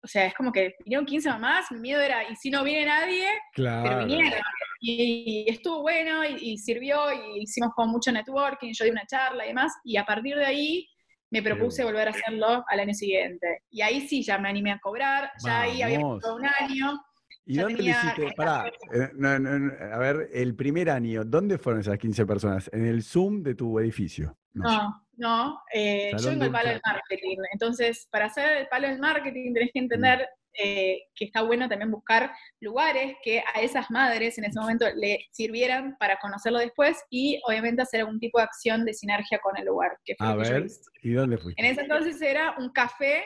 o 0.02 0.06
sea, 0.06 0.26
es 0.26 0.34
como 0.34 0.50
que 0.52 0.74
vinieron 0.84 1.04
15 1.06 1.28
mamás. 1.30 1.70
Mi 1.70 1.78
miedo 1.80 2.00
era, 2.00 2.28
¿y 2.30 2.36
si 2.36 2.50
no 2.50 2.64
viene 2.64 2.86
nadie? 2.86 3.26
Pero 3.54 3.68
Claro. 3.82 4.06
vinieron. 4.06 4.40
Y, 4.80 5.44
y 5.46 5.50
estuvo 5.50 5.82
bueno 5.82 6.24
y, 6.24 6.36
y 6.52 6.58
sirvió 6.58 6.98
y 7.12 7.42
hicimos 7.42 7.72
como 7.74 7.92
mucho 7.92 8.10
networking, 8.10 8.72
yo 8.72 8.84
di 8.84 8.90
una 8.90 9.04
charla 9.06 9.44
y 9.44 9.48
demás, 9.48 9.72
y 9.84 9.96
a 9.98 10.04
partir 10.06 10.36
de 10.36 10.46
ahí 10.46 10.88
me 11.30 11.42
propuse 11.42 11.84
volver 11.84 12.08
a 12.08 12.10
hacerlo 12.12 12.64
al 12.66 12.80
año 12.80 12.94
siguiente. 12.94 13.62
Y 13.70 13.82
ahí 13.82 14.08
sí 14.08 14.22
ya 14.22 14.38
me 14.38 14.48
animé 14.48 14.72
a 14.72 14.80
cobrar, 14.80 15.30
ya 15.44 15.60
ahí 15.62 15.82
había 15.82 16.00
pasado 16.00 16.36
un 16.36 16.46
año. 16.46 17.00
¿Y 17.46 17.56
dónde 17.56 17.82
lo 17.82 17.90
hiciste? 17.90 18.32
Pará, 18.36 18.70
eh, 18.92 19.08
no, 19.14 19.38
no, 19.38 19.58
no, 19.58 19.72
a 19.94 19.98
ver, 19.98 20.28
el 20.32 20.54
primer 20.54 20.88
año, 20.90 21.24
¿dónde 21.24 21.58
fueron 21.58 21.80
esas 21.80 21.98
15 21.98 22.26
personas? 22.26 22.70
¿En 22.72 22.86
el 22.86 23.02
Zoom 23.02 23.42
de 23.42 23.54
tu 23.54 23.78
edificio? 23.78 24.36
No, 24.54 25.02
no, 25.20 25.60
eh, 25.72 26.10
yo 26.18 26.30
vengo 26.30 26.44
del 26.44 26.52
de 26.52 26.58
palo 26.58 26.68
del 26.70 26.80
marketing. 26.84 27.36
Entonces, 27.52 28.08
para 28.10 28.26
hacer 28.26 28.56
el 28.56 28.68
palo 28.68 28.88
del 28.88 28.98
marketing 28.98 29.52
tenés 29.54 29.70
que 29.72 29.78
entender 29.78 30.28
eh, 30.54 31.02
que 31.14 31.26
está 31.26 31.42
bueno 31.42 31.68
también 31.68 31.90
buscar 31.92 32.32
lugares 32.60 33.14
que 33.22 33.40
a 33.54 33.60
esas 33.60 33.88
madres 33.90 34.36
en 34.38 34.44
ese 34.44 34.58
momento 34.58 34.84
le 34.96 35.20
sirvieran 35.30 35.96
para 36.00 36.16
conocerlo 36.18 36.58
después 36.58 37.00
y 37.08 37.40
obviamente 37.46 37.82
hacer 37.82 38.00
algún 38.00 38.18
tipo 38.18 38.38
de 38.38 38.44
acción 38.44 38.84
de 38.84 38.92
sinergia 38.94 39.38
con 39.40 39.56
el 39.58 39.66
lugar. 39.66 39.92
Que 40.04 40.14
fue 40.18 40.26
A 40.26 40.34
lo 40.34 40.42
que 40.42 40.48
yo 40.48 40.54
ver, 40.54 40.64
hice. 40.66 40.80
¿y 41.02 41.12
dónde 41.12 41.38
fuiste? 41.38 41.62
En 41.62 41.70
ese 41.70 41.82
entonces 41.82 42.20
era 42.22 42.54
un 42.58 42.70
café 42.72 43.24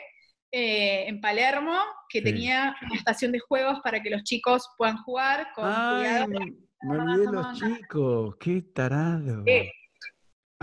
eh, 0.51 1.07
en 1.07 1.19
Palermo 1.19 1.77
que 2.09 2.19
Sí. 2.19 2.25
tenía 2.25 2.75
una 2.85 2.95
estación 2.95 3.31
de 3.31 3.39
juegos 3.39 3.79
para 3.83 4.01
que 4.01 4.09
los 4.11 4.21
chicos 4.23 4.69
puedan 4.77 4.97
jugar 4.97 5.47
con 5.55 5.65
Ay, 5.67 6.25
cuidado. 6.25 6.27
me, 6.27 6.97
olvidé 6.99 7.31
los 7.31 7.59
chicos, 7.59 8.35
qué 8.39 8.61
tarado. 8.73 9.43
Sí. 9.47 9.71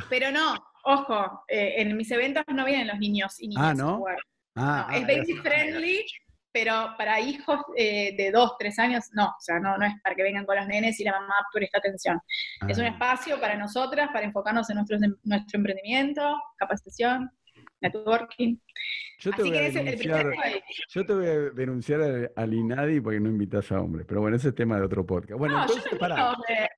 Pero 0.08 0.30
no, 0.30 0.54
ojo, 0.82 1.44
eh, 1.48 1.74
en 1.78 1.96
mis 1.96 2.10
eventos 2.10 2.44
no 2.48 2.64
vienen 2.64 2.86
los 2.88 2.98
niños 2.98 3.40
y 3.40 3.48
niñas 3.48 3.64
Ah, 3.64 3.70
a 3.70 3.74
¿no? 3.74 3.96
jugar. 3.98 4.16
Ah, 4.56 4.86
No, 4.90 4.96
es 4.96 5.02
ah, 5.02 5.06
baby 5.06 5.32
era- 5.32 5.42
friendly, 5.42 6.04
pero 6.52 6.94
para 6.98 7.18
hijos 7.20 7.60
eh, 7.76 8.14
de 8.16 8.30
2, 8.30 8.56
3 8.58 8.78
años, 8.78 9.04
no. 9.12 9.26
O 9.28 9.40
sea, 9.40 9.58
no, 9.58 9.78
no 9.78 9.86
es 9.86 9.94
para 10.02 10.14
que 10.14 10.22
vengan 10.22 10.44
con 10.44 10.56
los 10.56 10.66
nenes 10.66 11.00
y 11.00 11.04
la 11.04 11.12
mamá 11.12 11.34
presta 11.52 11.78
atención. 11.78 12.20
Es 12.68 12.76
un 12.78 12.84
ah. 12.84 12.88
espacio 12.88 13.40
para 13.40 13.56
nosotras, 13.56 14.08
para 14.12 14.24
enfocarnos 14.26 14.68
en 14.70 14.76
nuestro, 14.76 14.98
nuestro 15.24 15.56
emprendimiento, 15.58 16.38
capacitación, 16.58 17.30
networking. 17.80 18.56
Yo 19.22 19.30
te 19.30 19.42
Así 19.42 19.50
voy 19.50 19.58
a 19.58 19.60
que 19.60 19.66
el 19.66 19.84
denunciar, 19.84 20.32
yo 20.88 21.06
te 21.06 21.14
voy 21.14 21.26
a 21.26 21.40
denunciar 21.50 22.32
al, 22.34 22.54
INADI 22.54 23.00
porque 23.00 23.20
no 23.20 23.28
invitas 23.28 23.70
a 23.70 23.80
hombres. 23.80 24.04
Pero 24.08 24.20
bueno, 24.20 24.36
ese 24.36 24.48
es 24.48 24.54
tema 24.56 24.76
de 24.78 24.82
otro 24.82 25.06
podcast. 25.06 25.38
Bueno, 25.38 25.54
no, 25.54 25.60
entonces, 25.62 25.84
yo 25.84 25.90
no 25.92 25.98
pará. 25.98 26.34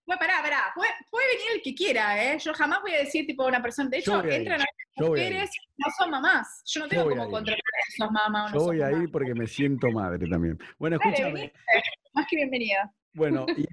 Bueno, 0.07 0.21
pará, 0.21 0.43
pará. 0.43 0.63
Puede, 0.75 0.91
puede 1.11 1.27
venir 1.29 1.47
el 1.55 1.63
que 1.63 1.75
quiera, 1.75 2.23
¿eh? 2.23 2.39
Yo 2.39 2.53
jamás 2.53 2.83
voy 2.83 2.93
a 2.93 2.99
decir, 2.99 3.27
tipo, 3.27 3.47
una 3.47 3.63
persona. 3.63 3.89
De 3.89 3.97
hecho, 3.97 4.17
a 4.17 4.29
entran 4.29 4.61
a 4.61 4.65
a 4.65 4.67
ir. 4.67 5.09
mujeres 5.09 5.51
no 5.79 5.87
son 5.97 6.11
mamás. 6.11 6.63
Yo 6.67 6.81
no 6.81 6.89
tengo 6.89 7.03
a 7.05 7.09
como 7.09 7.31
controlar 7.31 7.63
si 7.87 7.97
sos 7.97 8.11
mamá 8.11 8.45
o 8.45 8.49
no 8.51 8.55
Yo 8.59 8.65
voy 8.67 8.83
a 8.83 8.93
ir 8.93 9.11
porque 9.11 9.35
me 9.35 9.47
siento 9.47 9.91
madre 9.91 10.29
también. 10.29 10.59
Bueno, 10.79 10.97
escúchame. 10.97 11.51
Más 12.13 12.27
que 12.29 12.37
bienvenida. 12.37 12.93
Bueno, 13.15 13.47
y 13.57 13.65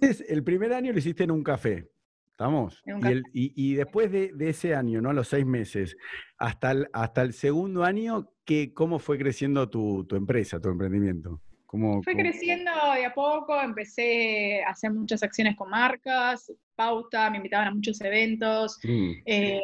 entonces 0.00 0.24
el 0.30 0.42
primer 0.42 0.72
año 0.72 0.92
lo 0.92 0.98
hiciste 0.98 1.24
en 1.24 1.30
un 1.30 1.42
café. 1.42 1.90
¿Estamos? 2.34 2.82
Y, 2.84 3.06
el- 3.06 3.22
y- 3.32 3.52
y 3.54 3.74
después 3.74 4.10
de, 4.10 4.32
de 4.34 4.48
ese 4.48 4.74
año, 4.74 5.00
¿no? 5.00 5.12
Los 5.12 5.28
seis 5.28 5.46
meses, 5.46 5.96
hasta 6.36 6.72
el, 6.72 6.88
hasta 6.92 7.22
el 7.22 7.32
segundo 7.32 7.84
año, 7.84 8.28
¿qué, 8.44 8.74
¿cómo 8.74 8.98
fue 8.98 9.18
creciendo 9.18 9.70
tu, 9.70 10.04
tu 10.04 10.16
empresa, 10.16 10.60
tu 10.60 10.68
emprendimiento? 10.68 11.40
¿Cómo, 11.64 12.02
Fue 12.02 12.12
cómo- 12.12 12.24
creciendo 12.24 12.72
de 12.96 13.04
a 13.06 13.14
poco, 13.14 13.60
empecé 13.60 14.64
a 14.64 14.70
hacer 14.70 14.92
muchas 14.92 15.22
acciones 15.22 15.54
con 15.56 15.70
marcas, 15.70 16.52
pauta, 16.74 17.30
me 17.30 17.36
invitaban 17.36 17.68
a 17.68 17.70
muchos 17.74 18.00
eventos. 18.00 18.80
Mm, 18.82 19.10
Eh, 19.26 19.60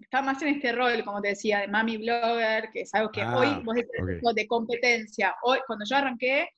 estaba 0.00 0.24
más 0.32 0.40
en 0.42 0.48
este 0.48 0.72
rol, 0.72 1.04
como 1.04 1.20
te 1.20 1.28
decía, 1.28 1.60
de 1.60 1.68
mami 1.68 1.98
blogger, 1.98 2.70
que 2.72 2.80
es 2.80 2.94
algo 2.94 3.10
que 3.12 3.20
Ah, 3.20 3.36
hoy 3.36 3.62
vos 3.62 3.74
decís, 3.76 3.90
ok. 4.22 4.34
de 4.34 4.46
competencia. 4.46 5.34
Hoy, 5.42 5.58
cuando 5.66 5.84
yo 5.84 5.94
arranqué, 5.96 6.48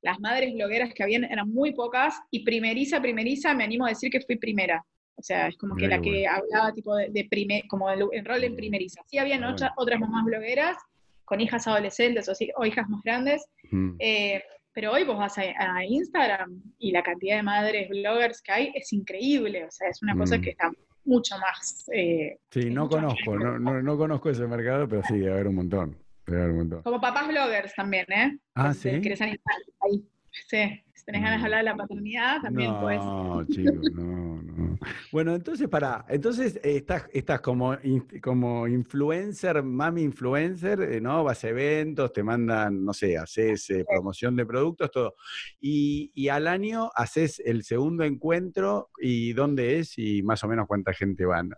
las 0.00 0.18
madres 0.20 0.54
blogueras 0.54 0.92
que 0.94 1.02
habían 1.02 1.24
eran 1.24 1.50
muy 1.52 1.72
pocas 1.74 2.18
y 2.30 2.44
primeriza, 2.44 3.00
primeriza, 3.02 3.52
me 3.54 3.64
animo 3.64 3.84
a 3.84 3.90
decir 3.90 4.10
que 4.10 4.22
fui 4.22 4.36
primera. 4.36 4.82
O 5.22 5.24
sea, 5.24 5.46
es 5.46 5.56
como 5.56 5.76
que 5.76 5.86
la 5.86 6.00
que 6.00 6.26
hablaba 6.26 6.72
tipo 6.74 6.96
de, 6.96 7.08
de 7.10 7.24
prime- 7.30 7.62
como 7.68 7.88
el, 7.88 8.04
el 8.10 8.24
rol 8.24 8.42
en 8.42 8.54
Mm. 8.54 8.56
primeriza. 8.56 9.00
Sí, 9.06 9.18
habían 9.18 9.44
Está 9.44 9.52
otra- 9.52 9.72
otras 9.76 10.00
mamás 10.00 10.24
blogueras 10.24 10.76
con 11.24 11.40
hijas 11.40 11.66
adolescentes 11.68 12.28
o, 12.28 12.32
o 12.56 12.66
hijas 12.66 12.88
más 12.88 13.00
grandes, 13.04 13.46
mm. 13.70 13.94
eh, 14.00 14.42
pero 14.72 14.90
hoy 14.92 15.04
vos 15.04 15.16
vas 15.16 15.38
a, 15.38 15.42
a 15.76 15.84
Instagram 15.84 16.60
y 16.78 16.90
la 16.90 17.04
cantidad 17.04 17.36
de 17.36 17.42
madres 17.44 17.88
bloggers 17.88 18.42
que 18.42 18.52
hay 18.52 18.72
es 18.74 18.92
increíble. 18.92 19.64
O 19.64 19.70
sea, 19.70 19.88
es 19.90 20.02
una 20.02 20.16
cosa 20.16 20.38
Mm. 20.38 20.40
que 20.42 20.50
está 20.50 20.70
mucho 21.04 21.36
más. 21.38 21.88
eh, 21.94 22.38
Sí, 22.50 22.68
no 22.70 22.88
conozco, 22.88 23.36
no, 23.38 23.58
no, 23.60 23.80
no 23.80 23.96
conozco 23.96 24.28
ese 24.30 24.46
mercado, 24.48 24.88
pero 24.88 25.02
sí, 25.04 25.18
debe 25.18 25.32
haber 25.34 25.46
un 25.48 25.54
montón. 25.54 25.96
Debe 26.26 26.40
haber 26.40 26.52
un 26.52 26.58
montón. 26.58 26.82
como 26.82 27.00
papás 27.00 27.28
bloggers 27.28 27.74
también, 27.76 28.06
¿eh? 28.12 28.38
Ah, 28.56 28.72
Que 28.72 28.74
¿sí? 28.74 29.22
animar 29.22 29.38
ahí. 29.82 30.04
Sí, 30.48 30.82
si 31.02 31.06
tenés 31.06 31.22
ganas 31.22 31.40
de 31.40 31.44
hablar 31.46 31.64
de 31.64 31.70
la 31.70 31.76
paternidad, 31.76 32.40
también 32.42 32.78
pues. 32.80 32.96
no, 32.98 33.44
chicos, 33.46 33.74
no, 33.92 34.40
no. 34.40 34.78
Bueno, 35.10 35.34
entonces, 35.34 35.68
para, 35.68 36.04
entonces 36.08 36.60
estás, 36.62 37.08
estás 37.12 37.40
como, 37.40 37.76
como 38.22 38.68
influencer, 38.68 39.60
mami 39.64 40.02
influencer, 40.02 40.80
eh, 40.80 41.00
¿no? 41.00 41.24
Vas 41.24 41.42
a 41.42 41.48
eventos, 41.48 42.12
te 42.12 42.22
mandan, 42.22 42.84
no 42.84 42.92
sé, 42.94 43.18
haces 43.18 43.68
eh, 43.70 43.84
promoción 43.84 44.36
de 44.36 44.46
productos, 44.46 44.92
todo. 44.92 45.16
Y, 45.60 46.12
y 46.14 46.28
al 46.28 46.46
año 46.46 46.88
haces 46.94 47.42
el 47.44 47.64
segundo 47.64 48.04
encuentro, 48.04 48.90
¿y 49.00 49.32
dónde 49.32 49.80
es? 49.80 49.98
Y 49.98 50.22
más 50.22 50.44
o 50.44 50.48
menos 50.48 50.68
cuánta 50.68 50.92
gente 50.92 51.24
van. 51.24 51.50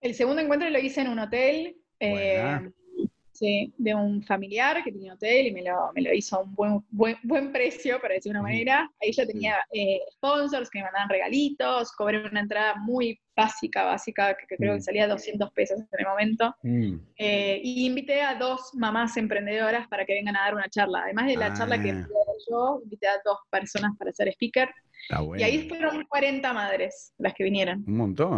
El 0.00 0.14
segundo 0.14 0.40
encuentro 0.40 0.70
lo 0.70 0.78
hice 0.78 1.00
en 1.00 1.08
un 1.08 1.18
hotel. 1.18 1.76
eh. 1.98 2.70
Sí, 3.32 3.72
de 3.78 3.94
un 3.94 4.22
familiar 4.22 4.82
que 4.84 4.92
tenía 4.92 5.14
hotel 5.14 5.46
y 5.48 5.52
me 5.52 5.62
lo, 5.62 5.90
me 5.94 6.02
lo 6.02 6.12
hizo 6.12 6.36
a 6.36 6.40
un 6.42 6.54
buen, 6.54 6.84
buen, 6.90 7.16
buen 7.22 7.52
precio, 7.52 8.00
para 8.00 8.14
decir 8.14 8.32
de 8.32 8.38
una 8.38 8.42
manera. 8.48 8.90
Ahí 9.00 9.12
ya 9.12 9.26
tenía 9.26 9.56
eh, 9.72 10.00
sponsors 10.12 10.70
que 10.70 10.78
me 10.78 10.84
mandaban 10.84 11.08
regalitos, 11.08 11.92
cobré 11.92 12.26
una 12.28 12.40
entrada 12.40 12.74
muy 12.76 13.18
básica, 13.34 13.84
básica, 13.84 14.36
que, 14.36 14.46
que 14.46 14.56
creo 14.56 14.74
que 14.74 14.82
salía 14.82 15.08
200 15.08 15.50
pesos 15.52 15.78
en 15.80 15.86
el 15.98 16.06
momento. 16.06 16.54
Mm, 16.62 16.96
Eh, 17.16 17.60
y 17.62 17.86
invité 17.86 18.20
a 18.22 18.34
dos 18.34 18.70
mamás 18.74 19.16
emprendedoras 19.16 19.88
para 19.88 20.04
que 20.04 20.12
vengan 20.14 20.36
a 20.36 20.40
dar 20.42 20.54
una 20.54 20.68
charla. 20.68 21.02
Además 21.04 21.26
de 21.26 21.36
la 21.36 21.52
charla 21.54 21.80
que 21.82 21.90
Ah. 21.92 22.06
yo, 22.50 22.80
invité 22.84 23.06
a 23.08 23.20
dos 23.24 23.38
personas 23.50 23.92
para 23.98 24.12
ser 24.12 24.28
speaker. 24.28 24.68
bueno. 25.10 25.36
Y 25.38 25.42
ahí 25.42 25.68
fueron 25.68 26.04
40 26.06 26.52
madres 26.52 27.12
las 27.18 27.32
que 27.34 27.44
vinieron, 27.44 27.82
Un 27.86 27.96
montón. 27.96 28.36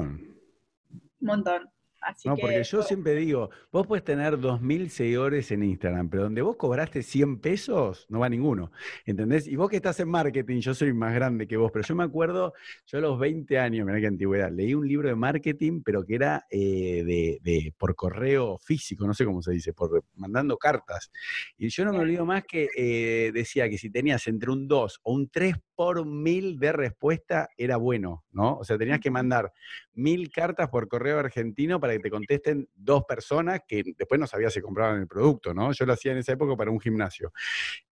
un 1.21 1.27
montón. 1.27 1.69
Así 2.07 2.29
No, 2.29 2.35
que, 2.35 2.43
porque 2.43 2.63
yo 2.65 2.83
siempre 2.83 3.15
digo, 3.15 3.49
vos 3.73 3.87
puedes 3.87 4.05
tener 4.05 4.39
2.000 4.39 4.91
seguidores 4.91 5.51
en 5.51 5.63
Instagram, 5.63 6.11
pero 6.11 6.25
donde 6.25 6.43
vos 6.43 6.57
cobraste 6.57 7.03
100 7.03 7.39
pesos, 7.41 8.07
no 8.11 8.19
va 8.19 8.29
ninguno, 8.29 8.71
¿entendés? 9.07 9.47
Y 9.47 9.57
vos 9.57 9.71
que 9.71 9.77
estás 9.77 9.99
en 10.01 10.09
marketing, 10.11 10.61
yo 10.61 10.75
soy 10.75 10.93
más 10.93 11.15
grande 11.15 11.47
que 11.47 11.57
vos, 11.57 11.71
pero 11.73 11.85
yo 11.87 11.95
me 11.95 12.05
acuerdo, 12.05 12.53
yo 12.87 12.99
a 12.99 13.01
los 13.01 13.19
20 13.19 13.59
años, 13.59 13.87
mirá 13.87 14.01
qué 14.01 14.07
antigüedad, 14.07 14.51
leí 14.53 14.75
un 14.75 14.87
libro 14.87 15.09
de 15.09 15.15
marketing, 15.15 15.83
pero 15.83 16.05
que 16.05 16.15
era 16.17 16.45
eh, 16.51 17.03
de, 17.05 17.39
de- 17.43 17.73
por 17.79 17.95
correo 17.95 18.59
físico, 18.59 19.07
no 19.07 19.15
sé 19.15 19.25
cómo 19.25 19.41
se 19.41 19.53
dice, 19.53 19.73
por 19.73 20.05
mandando 20.17 20.59
cartas. 20.59 21.11
Y 21.57 21.69
yo 21.71 21.85
no 21.85 21.93
me 21.93 21.99
olvido 22.01 22.27
más 22.27 22.45
que 22.45 22.69
eh, 22.77 23.31
decía 23.33 23.69
que 23.69 23.79
si 23.79 23.91
tenías 23.91 24.27
entre 24.27 24.51
un 24.51 24.69
2 24.69 25.01
o 25.03 25.15
un 25.15 25.29
3 25.31 25.55
por 25.75 26.07
mil 26.07 26.59
de 26.59 26.73
respuesta, 26.73 27.49
era 27.57 27.77
bueno, 27.77 28.25
¿no? 28.31 28.57
O 28.59 28.65
sea, 28.65 28.79
tenías 28.79 29.01
que 29.01 29.11
mandar 29.11 29.53
mil 29.93 30.31
cartas 30.31 30.69
por 30.69 30.89
correo 30.89 31.19
argentino 31.19 31.81
para 31.81 31.95
que 31.95 32.01
te 32.01 32.11
contesten 32.11 32.69
dos 32.75 33.05
personas 33.05 33.61
que 33.67 33.83
después 33.97 34.21
no 34.21 34.27
sabías 34.27 34.53
si 34.53 34.61
compraban 34.61 35.01
el 35.01 35.09
producto, 35.09 35.55
¿no? 35.55 35.73
Yo 35.73 35.87
lo 35.87 35.93
hacía 35.93 36.13
en 36.13 36.19
esa 36.19 36.33
época 36.33 36.57
para 36.57 36.71
un 36.71 36.81
gimnasio. 36.81 37.33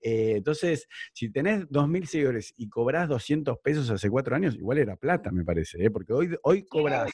Eh, 0.01 0.35
entonces, 0.37 0.89
si 1.13 1.31
tenés 1.31 1.69
2.000 1.69 2.07
seguidores 2.07 2.55
y 2.57 2.69
cobrás 2.69 3.09
200 3.09 3.59
pesos 3.59 3.91
hace 3.91 4.11
cuatro 4.11 4.37
años, 4.37 4.55
igual 4.55 4.79
era 4.79 4.97
plata, 4.97 5.31
me 5.31 5.45
parece, 5.45 5.85
¿eh? 5.85 5.91
porque 5.91 6.13
hoy, 6.13 6.37
hoy 6.43 6.65
cobrás. 6.65 7.13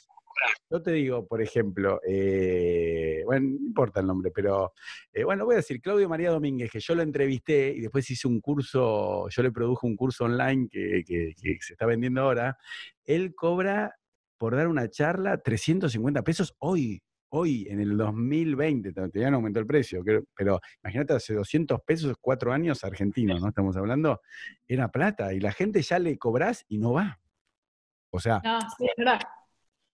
Yo 0.69 0.81
te 0.81 0.91
digo, 0.91 1.25
por 1.27 1.41
ejemplo, 1.41 1.99
eh, 2.07 3.21
bueno, 3.25 3.49
no 3.59 3.65
importa 3.67 3.99
el 4.01 4.07
nombre, 4.07 4.31
pero 4.31 4.73
eh, 5.11 5.23
bueno, 5.23 5.45
voy 5.45 5.53
a 5.55 5.57
decir 5.57 5.81
Claudio 5.81 6.07
María 6.07 6.29
Domínguez, 6.31 6.69
que 6.71 6.79
yo 6.79 6.93
lo 6.95 7.01
entrevisté 7.01 7.69
y 7.75 7.81
después 7.81 8.09
hice 8.09 8.27
un 8.27 8.39
curso, 8.39 9.27
yo 9.29 9.43
le 9.43 9.51
produjo 9.51 9.87
un 9.87 9.95
curso 9.95 10.25
online 10.25 10.67
que, 10.69 11.03
que- 11.05 11.33
que 11.41 11.57
se 11.61 11.73
está 11.73 11.85
vendiendo 11.85 12.21
ahora. 12.21 12.57
Él 13.05 13.33
cobra 13.35 13.95
por 14.37 14.55
dar 14.55 14.67
una 14.67 14.89
charla 14.89 15.41
350 15.41 16.23
pesos 16.23 16.55
hoy, 16.59 17.01
hoy, 17.29 17.67
en 17.69 17.79
el 17.79 17.97
2020, 17.97 18.93
todavía 18.93 19.29
no 19.29 19.37
aumentó 19.37 19.59
el 19.59 19.65
precio, 19.67 20.03
pero 20.35 20.59
imagínate, 20.83 21.13
hace 21.13 21.33
200 21.33 21.81
pesos, 21.81 22.15
cuatro 22.21 22.53
años 22.53 22.83
argentinos, 22.83 23.41
¿no? 23.41 23.49
Estamos 23.49 23.75
hablando, 23.77 24.21
era 24.67 24.87
plata 24.89 25.33
y 25.33 25.39
la 25.39 25.51
gente 25.51 25.81
ya 25.81 25.99
le 25.99 26.17
cobrás 26.17 26.63
y 26.69 26.77
no 26.77 26.93
va. 26.93 27.19
O 28.11 28.19
sea, 28.19 28.41
no, 28.43 28.59
sí, 28.61 28.85
es 28.85 28.93
verdad. 28.97 29.19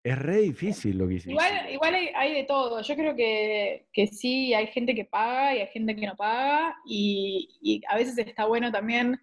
Es 0.02 0.18
re 0.18 0.38
difícil 0.38 0.96
lo 0.98 1.06
que 1.06 1.14
hiciste. 1.14 1.32
Igual, 1.32 1.70
igual 1.70 1.94
hay, 2.14 2.34
de 2.34 2.44
todo. 2.44 2.80
Yo 2.82 2.94
creo 2.96 3.14
que, 3.14 3.86
que 3.92 4.06
sí, 4.06 4.54
hay 4.54 4.66
gente 4.68 4.94
que 4.94 5.04
paga 5.04 5.54
y 5.54 5.60
hay 5.60 5.66
gente 5.68 5.94
que 5.94 6.06
no 6.06 6.16
paga. 6.16 6.76
Y, 6.86 7.82
a 7.88 7.96
veces 7.96 8.16
está 8.18 8.46
bueno 8.46 8.72
también. 8.72 9.18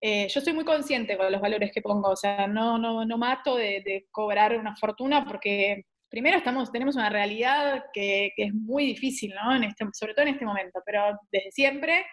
eh, 0.00 0.28
yo 0.28 0.40
soy 0.40 0.52
muy 0.52 0.64
consciente 0.64 1.16
con 1.16 1.32
los 1.32 1.40
valores 1.40 1.72
que 1.72 1.82
pongo. 1.82 2.10
O 2.10 2.16
sea, 2.16 2.46
no, 2.46 2.78
no, 2.78 3.04
no 3.04 3.18
mato 3.18 3.56
de, 3.56 3.82
de 3.84 4.06
cobrar 4.10 4.56
una 4.58 4.76
fortuna 4.76 5.24
porque 5.24 5.84
primero 6.10 6.36
estamos, 6.38 6.70
tenemos 6.72 6.96
una 6.96 7.10
realidad 7.10 7.84
que, 7.92 8.32
que 8.36 8.44
es 8.44 8.54
muy 8.54 8.84
difícil, 8.86 9.32
¿no? 9.34 9.54
En 9.56 9.64
este, 9.64 9.86
sobre 9.92 10.14
todo 10.14 10.26
en 10.26 10.34
este 10.34 10.44
momento, 10.46 10.80
pero 10.84 11.18
desde 11.32 11.50
siempre. 11.52 12.04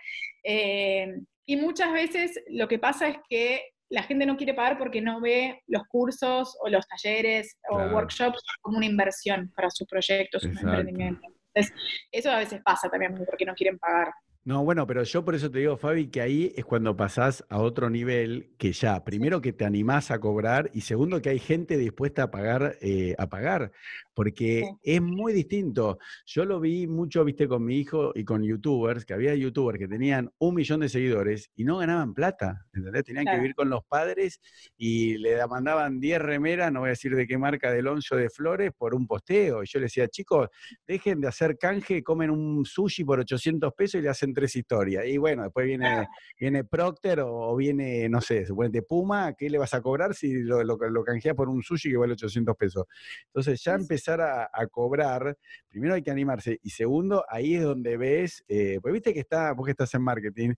eh, 0.43 1.15
y 1.45 1.57
muchas 1.57 1.93
veces 1.93 2.39
lo 2.49 2.67
que 2.67 2.79
pasa 2.79 3.07
es 3.07 3.17
que 3.29 3.74
la 3.89 4.03
gente 4.03 4.25
no 4.25 4.37
quiere 4.37 4.53
pagar 4.53 4.77
porque 4.77 5.01
no 5.01 5.21
ve 5.21 5.61
los 5.67 5.83
cursos 5.87 6.57
o 6.61 6.69
los 6.69 6.87
talleres 6.87 7.57
o 7.69 7.77
workshops 7.77 8.41
como 8.61 8.77
una 8.77 8.85
inversión 8.85 9.51
para 9.55 9.69
su 9.69 9.85
proyecto, 9.85 10.39
su 10.39 10.47
emprendimiento. 10.47 11.27
Entonces, 11.53 11.73
eso 12.11 12.31
a 12.31 12.37
veces 12.37 12.61
pasa 12.63 12.89
también 12.89 13.15
porque 13.25 13.45
no 13.45 13.53
quieren 13.53 13.77
pagar. 13.77 14.11
No, 14.47 14.63
bueno, 14.63 14.85
pero 14.85 15.01
yo 15.01 15.25
por 15.25 15.33
eso 15.33 15.49
te 15.49 15.57
digo, 15.57 15.75
Fabi, 15.75 16.05
que 16.11 16.21
ahí 16.21 16.53
es 16.55 16.63
cuando 16.65 16.95
pasás 16.95 17.43
a 17.49 17.57
otro 17.57 17.89
nivel 17.89 18.53
que 18.59 18.73
ya, 18.73 19.03
primero 19.03 19.41
que 19.41 19.53
te 19.53 19.65
animás 19.65 20.11
a 20.11 20.19
cobrar 20.19 20.69
y 20.71 20.81
segundo 20.81 21.19
que 21.19 21.29
hay 21.29 21.39
gente 21.39 21.77
dispuesta 21.79 22.21
a 22.21 22.29
pagar, 22.29 22.77
eh, 22.79 23.15
a 23.17 23.27
pagar, 23.27 23.71
porque 24.13 24.61
Sí. 24.83 24.93
es 24.97 25.01
muy 25.01 25.33
distinto. 25.33 25.97
Yo 26.27 26.45
lo 26.45 26.59
vi 26.59 26.85
mucho, 26.85 27.25
viste, 27.25 27.47
con 27.47 27.65
mi 27.65 27.79
hijo 27.79 28.11
y 28.13 28.23
con 28.23 28.43
youtubers, 28.43 29.03
que 29.03 29.15
había 29.15 29.33
youtubers 29.33 29.79
que 29.79 29.87
tenían 29.87 30.31
un 30.37 30.53
millón 30.53 30.81
de 30.81 30.89
seguidores 30.89 31.49
y 31.55 31.63
no 31.63 31.77
ganaban 31.79 32.13
plata, 32.13 32.67
¿entendés? 32.71 33.03
Tenían 33.03 33.25
que 33.25 33.37
vivir 33.37 33.55
con 33.55 33.71
los 33.71 33.83
padres 33.85 34.39
y 34.77 35.17
le 35.17 35.31
da- 35.31 35.47
mandaban 35.47 35.99
10 35.99 36.19
remeras, 36.21 36.71
no 36.71 36.81
voy 36.81 36.87
a 36.87 36.89
decir 36.91 37.15
de 37.15 37.25
qué 37.25 37.39
marca, 37.39 37.71
del 37.71 37.87
onzo 37.87 38.15
de 38.15 38.29
flores, 38.29 38.71
por 38.77 38.93
un 38.93 39.07
posteo. 39.07 39.63
Y 39.63 39.65
yo 39.65 39.79
le 39.79 39.85
decía, 39.85 40.07
chicos, 40.07 40.49
dejen 40.87 41.19
de 41.19 41.29
hacer 41.29 41.57
canje, 41.57 42.03
comen 42.03 42.29
un 42.29 42.63
sushi 42.63 43.03
por 43.03 43.19
800 43.19 43.73
pesos 43.73 43.99
y 43.99 44.03
le 44.03 44.09
hacen 44.09 44.34
tres 44.35 44.55
historias. 44.55 45.05
Y 45.07 45.17
bueno, 45.17 45.43
después 45.43 45.65
viene, 45.65 46.07
viene 46.39 46.63
Procter 46.63 47.21
o, 47.21 47.33
o 47.33 47.55
viene, 47.55 48.07
no 48.09 48.21
sé, 48.21 48.45
suponete 48.45 48.83
Puma, 48.83 49.33
¿qué 49.33 49.49
le 49.49 49.57
vas 49.57 49.73
a 49.73 49.81
cobrar 49.81 50.13
si 50.13 50.33
lo, 50.43 50.63
lo, 50.63 50.77
lo 50.77 51.03
canjeas 51.03 51.35
por 51.35 51.49
un 51.49 51.63
sushi 51.63 51.89
que 51.89 51.97
vale 51.97 52.13
800 52.13 52.55
pesos? 52.55 52.85
Entonces 53.27 53.63
ya 53.63 53.73
empezar 53.73 54.21
a, 54.21 54.49
a 54.53 54.67
cobrar, 54.67 55.37
primero 55.67 55.95
hay 55.95 56.03
que 56.03 56.11
animarse 56.11 56.59
y 56.61 56.69
segundo, 56.69 57.25
ahí 57.29 57.55
es 57.55 57.63
donde 57.63 57.97
ves, 57.97 58.43
eh, 58.47 58.79
pues 58.81 58.93
viste 58.93 59.13
que 59.13 59.21
está, 59.21 59.53
vos 59.53 59.65
que 59.65 59.71
estás 59.71 59.93
en 59.95 60.01
marketing, 60.01 60.53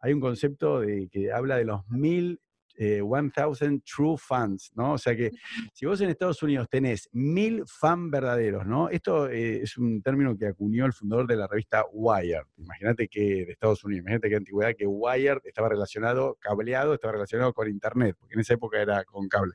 hay 0.00 0.12
un 0.12 0.20
concepto 0.20 0.80
de, 0.80 1.08
que 1.10 1.32
habla 1.32 1.56
de 1.56 1.64
los 1.64 1.86
mil, 1.88 2.40
eh, 2.76 3.02
1000 3.02 3.82
true 3.82 4.16
fans, 4.18 4.72
¿no? 4.74 4.92
O 4.92 4.98
sea 4.98 5.16
que 5.16 5.30
si 5.72 5.86
vos 5.86 6.00
en 6.00 6.10
Estados 6.10 6.42
Unidos 6.42 6.68
tenés 6.70 7.08
mil 7.12 7.62
fan 7.66 8.10
verdaderos, 8.10 8.66
¿no? 8.66 8.88
Esto 8.88 9.28
eh, 9.28 9.62
es 9.62 9.76
un 9.76 10.02
término 10.02 10.36
que 10.36 10.46
acuñó 10.46 10.86
el 10.86 10.92
fundador 10.92 11.26
de 11.26 11.36
la 11.36 11.46
revista 11.46 11.84
Wired. 11.92 12.42
Imagínate 12.58 13.08
que 13.08 13.46
de 13.46 13.52
Estados 13.52 13.84
Unidos, 13.84 14.00
imagínate 14.02 14.28
qué 14.28 14.36
antigüedad 14.36 14.74
que 14.76 14.86
Wired 14.86 15.38
estaba 15.44 15.68
relacionado, 15.68 16.36
cableado, 16.40 16.94
estaba 16.94 17.12
relacionado 17.12 17.52
con 17.52 17.68
Internet, 17.68 18.16
porque 18.18 18.34
en 18.34 18.40
esa 18.40 18.54
época 18.54 18.80
era 18.80 19.04
con 19.04 19.28
cable. 19.28 19.54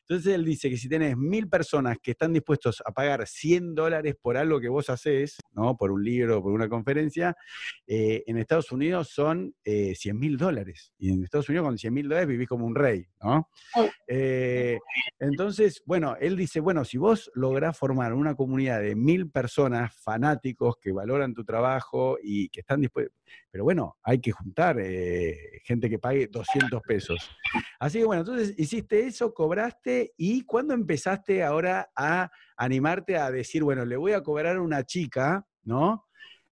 Entonces 0.00 0.34
él 0.34 0.44
dice 0.44 0.70
que 0.70 0.76
si 0.76 0.88
tenés 0.88 1.16
mil 1.16 1.48
personas 1.48 1.96
que 2.02 2.12
están 2.12 2.32
dispuestos 2.32 2.82
a 2.84 2.92
pagar 2.92 3.26
100 3.26 3.74
dólares 3.74 4.14
por 4.20 4.36
algo 4.36 4.60
que 4.60 4.68
vos 4.68 4.90
haces, 4.90 5.38
¿no? 5.52 5.76
Por 5.76 5.90
un 5.90 6.04
libro, 6.04 6.42
por 6.42 6.52
una 6.52 6.68
conferencia, 6.68 7.36
eh, 7.86 8.22
en 8.26 8.38
Estados 8.38 8.72
Unidos 8.72 9.10
son 9.10 9.54
eh, 9.64 9.94
100 9.94 10.18
mil 10.18 10.36
dólares. 10.36 10.92
Y 10.98 11.10
en 11.12 11.24
Estados 11.24 11.48
Unidos 11.48 11.66
con 11.66 11.78
100 11.78 11.94
mil 11.94 12.08
dólares 12.08 12.28
vivís 12.28 12.48
como 12.56 12.66
un 12.66 12.74
rey, 12.74 13.06
¿no? 13.22 13.50
Eh, 14.08 14.78
entonces, 15.18 15.82
bueno, 15.84 16.16
él 16.18 16.36
dice, 16.36 16.60
bueno, 16.60 16.84
si 16.84 16.96
vos 16.96 17.30
lográs 17.34 17.76
formar 17.76 18.14
una 18.14 18.34
comunidad 18.34 18.80
de 18.80 18.96
mil 18.96 19.30
personas 19.30 19.94
fanáticos 19.94 20.76
que 20.80 20.90
valoran 20.90 21.34
tu 21.34 21.44
trabajo 21.44 22.16
y 22.22 22.48
que 22.48 22.60
están 22.60 22.80
dispuestos, 22.80 23.14
pero 23.50 23.64
bueno, 23.64 23.98
hay 24.02 24.20
que 24.20 24.32
juntar 24.32 24.78
eh, 24.80 25.60
gente 25.64 25.90
que 25.90 25.98
pague 25.98 26.28
200 26.28 26.80
pesos. 26.82 27.30
Así 27.78 27.98
que 27.98 28.06
bueno, 28.06 28.22
entonces 28.22 28.58
hiciste 28.58 29.06
eso, 29.06 29.34
cobraste 29.34 30.14
y 30.16 30.42
¿cuándo 30.42 30.72
empezaste 30.72 31.44
ahora 31.44 31.90
a 31.94 32.30
animarte 32.56 33.18
a 33.18 33.30
decir, 33.30 33.62
bueno, 33.62 33.84
le 33.84 33.98
voy 33.98 34.12
a 34.12 34.22
cobrar 34.22 34.56
a 34.56 34.62
una 34.62 34.84
chica, 34.84 35.46
¿no? 35.62 36.06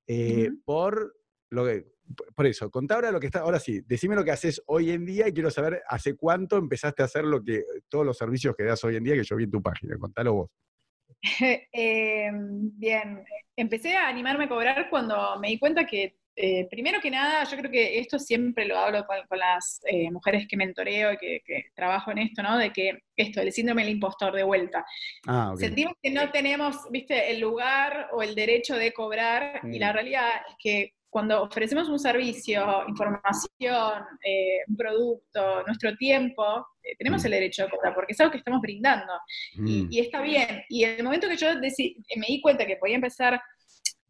Eh, 0.06 0.50
por 0.66 1.16
lo 1.48 1.64
que, 1.64 1.93
por 2.34 2.46
eso, 2.46 2.70
contá 2.70 2.96
ahora 2.96 3.10
lo 3.10 3.20
que 3.20 3.26
está, 3.26 3.40
ahora 3.40 3.58
sí, 3.58 3.80
decime 3.86 4.14
lo 4.14 4.24
que 4.24 4.30
haces 4.30 4.62
hoy 4.66 4.90
en 4.90 5.04
día 5.06 5.26
y 5.28 5.32
quiero 5.32 5.50
saber 5.50 5.82
hace 5.88 6.16
cuánto 6.16 6.56
empezaste 6.56 7.02
a 7.02 7.06
hacer 7.06 7.24
lo 7.24 7.42
que, 7.42 7.62
todos 7.88 8.04
los 8.04 8.16
servicios 8.18 8.54
que 8.56 8.64
das 8.64 8.82
hoy 8.84 8.96
en 8.96 9.04
día, 9.04 9.14
que 9.14 9.24
yo 9.24 9.36
vi 9.36 9.44
en 9.44 9.50
tu 9.50 9.62
página, 9.62 9.96
contalo 9.98 10.34
vos. 10.34 10.50
Eh, 11.72 12.30
bien, 12.32 13.24
empecé 13.56 13.96
a 13.96 14.08
animarme 14.08 14.44
a 14.44 14.48
cobrar 14.48 14.90
cuando 14.90 15.38
me 15.40 15.48
di 15.48 15.58
cuenta 15.58 15.86
que, 15.86 16.18
eh, 16.36 16.66
primero 16.68 17.00
que 17.00 17.10
nada, 17.10 17.44
yo 17.44 17.56
creo 17.56 17.70
que 17.70 17.98
esto 17.98 18.18
siempre 18.18 18.66
lo 18.66 18.76
hablo 18.76 19.06
con, 19.06 19.16
con 19.28 19.38
las 19.38 19.80
eh, 19.86 20.10
mujeres 20.10 20.46
que 20.48 20.56
mentoreo 20.56 21.12
y 21.12 21.16
que, 21.16 21.42
que 21.44 21.66
trabajo 21.74 22.10
en 22.10 22.18
esto, 22.18 22.42
¿no? 22.42 22.58
De 22.58 22.72
que 22.72 22.98
esto, 23.16 23.40
el 23.40 23.52
síndrome 23.52 23.84
del 23.84 23.92
impostor 23.92 24.34
de 24.34 24.42
vuelta. 24.42 24.84
Ah. 25.26 25.54
Sentimos 25.56 25.94
que 26.02 26.10
no 26.10 26.30
tenemos, 26.30 26.76
viste, 26.90 27.30
el 27.30 27.40
lugar 27.40 28.08
o 28.12 28.22
el 28.22 28.34
derecho 28.34 28.74
de 28.74 28.92
cobrar 28.92 29.60
y 29.64 29.78
la 29.78 29.90
Mm. 29.92 29.94
realidad 29.94 30.28
es 30.48 30.54
que 30.58 30.92
cuando 31.14 31.44
ofrecemos 31.44 31.88
un 31.88 32.00
servicio, 32.00 32.82
información, 32.88 34.02
eh, 34.20 34.58
un 34.66 34.76
producto, 34.76 35.62
nuestro 35.64 35.94
tiempo, 35.96 36.66
eh, 36.82 36.96
tenemos 36.98 37.22
Mm. 37.22 37.26
el 37.26 37.30
derecho 37.30 37.62
de 37.62 37.70
cobrar 37.70 37.94
porque 37.94 38.14
es 38.14 38.20
algo 38.20 38.32
que 38.32 38.38
estamos 38.38 38.60
brindando 38.60 39.12
y, 39.54 39.84
Mm, 39.84 39.88
y 39.92 40.00
está 40.00 40.20
bien. 40.22 40.64
Y 40.68 40.82
en 40.82 40.96
el 40.98 41.04
momento 41.04 41.28
que 41.28 41.36
yo 41.36 41.46
deci- 41.52 41.94
me 42.16 42.26
di 42.26 42.40
cuenta 42.40 42.66
que 42.66 42.78
podía 42.78 42.96
empezar, 42.96 43.40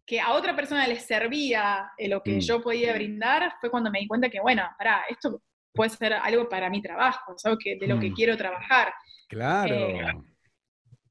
que 0.07 0.19
a 0.19 0.33
otra 0.33 0.57
persona 0.57 0.87
le 0.89 0.99
servía 0.99 1.91
eh, 1.99 2.09
lo 2.09 2.23
que 2.23 2.37
Mm. 2.37 2.41
yo 2.41 2.63
podía 2.63 2.95
brindar, 2.95 3.53
fue 3.61 3.71
cuando 3.71 3.91
me 3.91 4.01
di 4.01 4.07
cuenta 4.07 4.31
que, 4.31 4.41
bueno, 4.41 4.63
pará, 4.79 5.03
esto 5.11 5.43
puede 5.75 5.91
ser 5.91 6.15
algo 6.15 6.49
para 6.49 6.71
mi 6.71 6.81
trabajo, 6.81 7.35
es 7.37 7.45
algo 7.45 7.59
que, 7.63 7.77
de 7.77 7.87
lo 7.87 8.01
que 8.01 8.15
quiero 8.15 8.35
trabajar. 8.35 8.95
claro. 9.29 10.25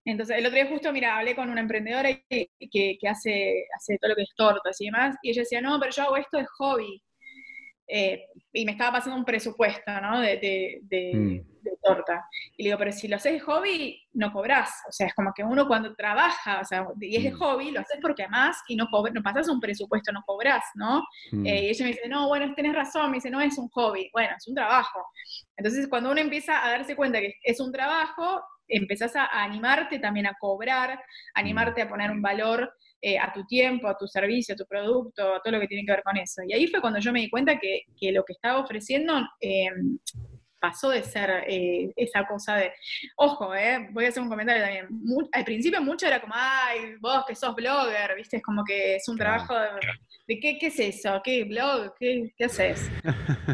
Entonces, 0.06 0.38
el 0.38 0.46
otro 0.46 0.56
día 0.56 0.68
justo, 0.68 0.92
mira, 0.94 1.18
hablé 1.18 1.36
con 1.36 1.50
una 1.50 1.62
emprendedora 1.62 2.10
que, 2.30 2.50
que- 2.72 2.98
que 3.00 3.08
hace, 3.08 3.66
hace 3.76 3.98
todo 4.00 4.10
lo 4.10 4.16
que 4.16 4.24
es 4.24 4.34
tortas 4.36 4.80
y 4.82 4.86
demás, 4.86 5.16
y 5.22 5.30
ella 5.32 5.42
decía, 5.44 5.62
no, 5.62 5.80
pero 5.80 5.92
yo 5.92 6.04
hago 6.04 6.18
esto 6.18 6.38
de 6.38 6.46
hobby. 6.58 7.02
Eh, 7.88 8.26
y 8.54 8.66
me 8.66 8.72
estaba 8.74 8.94
pasando 8.94 9.18
un 9.18 9.26
presupuesto, 9.26 9.92
¿no? 10.02 10.20
De, 10.22 10.38
de- 10.38 10.80
de- 10.84 11.14
Mm. 11.16 11.62
de 11.64 11.72
torta. 11.84 12.26
Y 12.58 12.64
le 12.64 12.70
digo, 12.70 12.78
pero 12.80 12.92
si 12.94 13.08
lo 13.08 13.18
haces 13.18 13.34
de 13.34 13.40
hobby, 13.42 14.02
no 14.14 14.32
cobras. 14.32 14.72
O 14.88 14.92
sea, 14.92 15.08
es 15.08 15.14
como 15.14 15.34
que 15.34 15.44
uno 15.44 15.68
cuando 15.68 15.94
trabaja, 15.96 16.62
o 16.62 16.66
sea, 16.66 16.88
y 17.02 17.16
es 17.18 17.24
de 17.24 17.32
Mm. 17.32 17.38
hobby, 17.40 17.72
lo 17.72 17.82
haces 17.82 18.00
porque 18.02 18.24
amás 18.24 18.58
y 18.68 18.76
no, 18.78 18.88
no 19.14 19.22
pasas 19.24 19.50
un 19.50 19.60
presupuesto, 19.60 20.12
no 20.14 20.24
cobras, 20.26 20.64
¿no? 20.76 21.04
Mm, 21.32 21.46
Eh, 21.46 21.64
y 21.66 21.70
ella 21.70 21.86
me 21.86 21.92
dice, 21.92 22.08
no, 22.10 22.28
bueno, 22.30 22.54
tenés 22.56 22.74
razón, 22.74 23.12
me 23.12 23.18
dice, 23.18 23.30
no 23.30 23.42
es 23.42 23.58
un 23.58 23.68
hobby, 23.70 24.10
bueno, 24.14 24.34
es 24.38 24.48
un 24.48 24.56
trabajo. 24.56 25.06
Entonces, 25.58 25.88
cuando 25.90 26.12
uno 26.12 26.22
empieza 26.22 26.66
a 26.66 26.72
darse 26.72 26.96
cuenta 26.96 27.20
que 27.20 27.36
es 27.44 27.60
un 27.60 27.72
trabajo, 27.72 28.42
empezás 28.68 29.16
a, 29.16 29.26
animarte 29.44 30.00
también 30.00 30.28
a 30.28 30.36
cobrar, 30.40 31.00
animarte 31.34 31.82
a 31.82 31.90
poner 31.90 32.12
un 32.12 32.22
valor 32.22 32.74
eh, 33.02 33.20
a 33.20 33.32
tu 33.34 33.46
tiempo, 33.46 33.88
a 33.88 33.98
tu 33.98 34.08
servicio, 34.08 34.54
a 34.54 34.58
tu 34.58 34.66
producto, 34.66 35.36
a 35.36 35.42
todo 35.42 35.54
lo 35.54 35.60
que 35.60 35.68
tiene 35.68 35.86
que 35.86 35.92
ver 35.92 36.04
con 36.04 36.18
eso. 36.18 36.42
Y 36.48 36.54
ahí 36.54 36.68
fue 36.68 36.82
cuando 36.82 37.00
yo 37.00 37.12
me 37.12 37.22
di 37.22 37.30
cuenta 37.30 37.60
que, 37.60 37.82
que 38.00 38.12
lo 38.12 38.24
que 38.24 38.34
estaba 38.34 38.60
ofreciendo 38.60 39.22
eh, 39.42 39.70
pasó 40.64 40.90
de 40.92 41.04
ser 41.04 41.44
eh, 41.46 41.92
esa 41.98 42.26
cosa 42.26 42.56
de, 42.56 42.72
ojo, 43.18 43.54
eh, 43.54 43.90
voy 43.92 44.06
a 44.06 44.08
hacer 44.08 44.24
un 44.24 44.30
comentario 44.30 44.64
también, 44.64 44.88
Mu- 44.92 45.28
al 45.34 45.44
principio 45.44 45.82
mucho 45.82 46.08
era 46.08 46.22
como, 46.22 46.34
ay, 46.38 46.96
vos 47.02 47.26
que 47.28 47.36
sos 47.36 47.54
blogger, 47.54 48.16
viste, 48.16 48.38
es 48.38 48.44
como 48.44 48.64
que 48.64 48.96
es 48.96 49.08
un 49.10 49.18
trabajo 49.18 49.54
de, 49.60 49.68
de 50.26 50.40
qué, 50.40 50.58
qué 50.58 50.68
es 50.68 50.80
eso, 50.80 51.22
qué 51.22 51.44
blog, 51.44 51.94
qué, 52.00 52.32
qué 52.38 52.46
haces. 52.46 52.90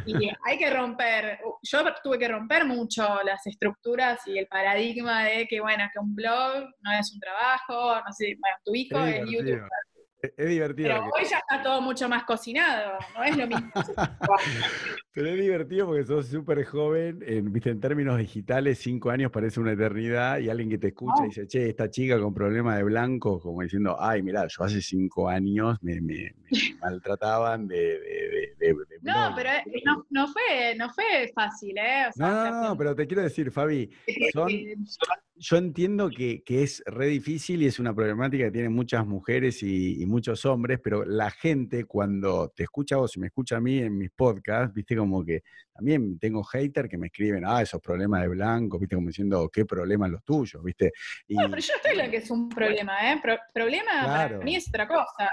Y 0.05 0.29
hay 0.45 0.57
que 0.59 0.69
romper, 0.69 1.39
yo 1.63 1.83
tuve 2.03 2.19
que 2.19 2.27
romper 2.27 2.65
mucho 2.65 3.03
las 3.23 3.45
estructuras 3.47 4.19
y 4.27 4.37
el 4.37 4.45
paradigma 4.45 5.23
de 5.25 5.47
que, 5.47 5.61
bueno, 5.61 5.85
que 5.91 5.97
un 5.99 6.13
blog 6.13 6.65
no 6.81 6.91
es 6.91 7.11
un 7.11 7.19
trabajo, 7.19 7.95
no 8.05 8.13
sé, 8.13 8.35
bueno, 8.39 8.57
tu 8.63 8.75
hijo 8.75 8.99
Es 9.03 9.25
youtuber. 9.31 9.63
Es, 10.21 10.33
es 10.35 10.49
divertido. 10.49 10.89
Pero 10.89 11.03
que- 11.03 11.21
hoy 11.21 11.29
ya 11.29 11.37
está 11.37 11.61
todo 11.63 11.81
mucho 11.81 12.09
más 12.09 12.23
cocinado, 12.23 12.97
no 13.15 13.23
es 13.23 13.37
lo 13.37 13.47
mismo. 13.47 13.71
Pero 15.13 15.27
es 15.29 15.39
divertido 15.39 15.87
porque 15.87 16.03
sos 16.05 16.27
súper 16.27 16.63
joven, 16.65 17.19
en, 17.25 17.51
viste, 17.51 17.69
en 17.71 17.79
términos 17.79 18.17
digitales, 18.17 18.79
cinco 18.79 19.09
años 19.09 19.31
parece 19.31 19.59
una 19.59 19.71
eternidad 19.73 20.39
y 20.39 20.49
alguien 20.49 20.69
que 20.69 20.77
te 20.77 20.87
escucha 20.89 21.21
No. 21.21 21.25
dice, 21.27 21.47
che, 21.47 21.69
esta 21.69 21.89
chica 21.89 22.19
con 22.19 22.33
problema 22.33 22.75
de 22.77 22.83
blanco, 22.83 23.39
como 23.39 23.61
diciendo, 23.61 23.97
ay, 23.99 24.21
mirá, 24.21 24.45
yo 24.47 24.63
hace 24.63 24.81
cinco 24.81 25.27
años 25.29 25.77
me, 25.81 25.99
me- 26.01 26.33
me 26.43 26.49
maltrataban 26.81 27.67
de, 27.67 27.77
de, 27.77 27.99
de- 27.99 28.55
de- 28.59 28.73
de 28.73 28.99
No, 29.01 29.13
blog". 29.13 29.35
pero 29.35 29.49
eh, 29.49 29.81
no, 29.85 30.05
no 30.09 30.27
fue, 30.27 30.75
no 30.77 30.89
fue 30.93 31.31
fácil, 31.33 31.77
¿eh? 31.77 32.05
O 32.09 32.11
sea, 32.13 32.27
No, 32.27 32.51
no, 32.51 32.63
no, 32.69 32.77
pero 32.77 32.95
te 32.95 33.07
quiero 33.07 33.23
decir, 33.23 33.51
Fabi, 33.51 33.89
son, 34.33 34.49
eh, 34.49 34.75
yo 35.39 35.57
entiendo 35.57 36.09
que, 36.09 36.43
que 36.43 36.63
es 36.63 36.83
re 36.85 37.07
difícil 37.07 37.63
y 37.63 37.65
es 37.67 37.79
una 37.79 37.95
problemática 37.95 38.45
que 38.45 38.51
tienen 38.51 38.73
muchas 38.73 39.07
mujeres 39.07 39.63
y, 39.63 40.01
y 40.01 40.05
muchos 40.05 40.45
hombres, 40.45 40.79
pero 40.83 41.05
la 41.05 41.31
gente 41.31 41.85
cuando 41.85 42.49
te 42.49 42.63
escucha 42.63 42.95
a 42.95 42.97
vos 42.99 43.15
y 43.15 43.19
me 43.21 43.27
escucha 43.27 43.57
a 43.57 43.61
mí 43.61 43.79
en 43.79 43.97
mis 43.97 44.11
podcasts, 44.11 44.73
viste 44.73 44.95
como 44.97 45.23
que 45.23 45.41
también 45.73 46.19
tengo 46.19 46.43
hater 46.43 46.89
que 46.89 46.97
me 46.97 47.07
escriben, 47.07 47.43
ah, 47.47 47.61
esos 47.61 47.79
problemas 47.81 48.21
de 48.21 48.27
blanco, 48.27 48.77
viste 48.77 48.95
como 48.95 49.07
diciendo, 49.07 49.49
qué 49.49 49.65
problemas 49.65 50.09
los 50.11 50.23
tuyos, 50.25 50.61
viste. 50.61 50.91
Y, 51.27 51.35
Bueno, 51.35 51.51
pero 51.51 51.61
yo 51.61 51.73
estoy 51.81 52.05
lo 52.05 52.11
que 52.11 52.17
es 52.17 52.29
un 52.29 52.49
problema, 52.49 53.13
¿eh? 53.13 53.19
Pro- 53.21 53.37
problema 53.53 53.91
Claro. 54.03 54.35
para 54.35 54.45
mí 54.45 54.55
es 54.57 54.67
otra 54.67 54.87
cosa. 54.87 55.29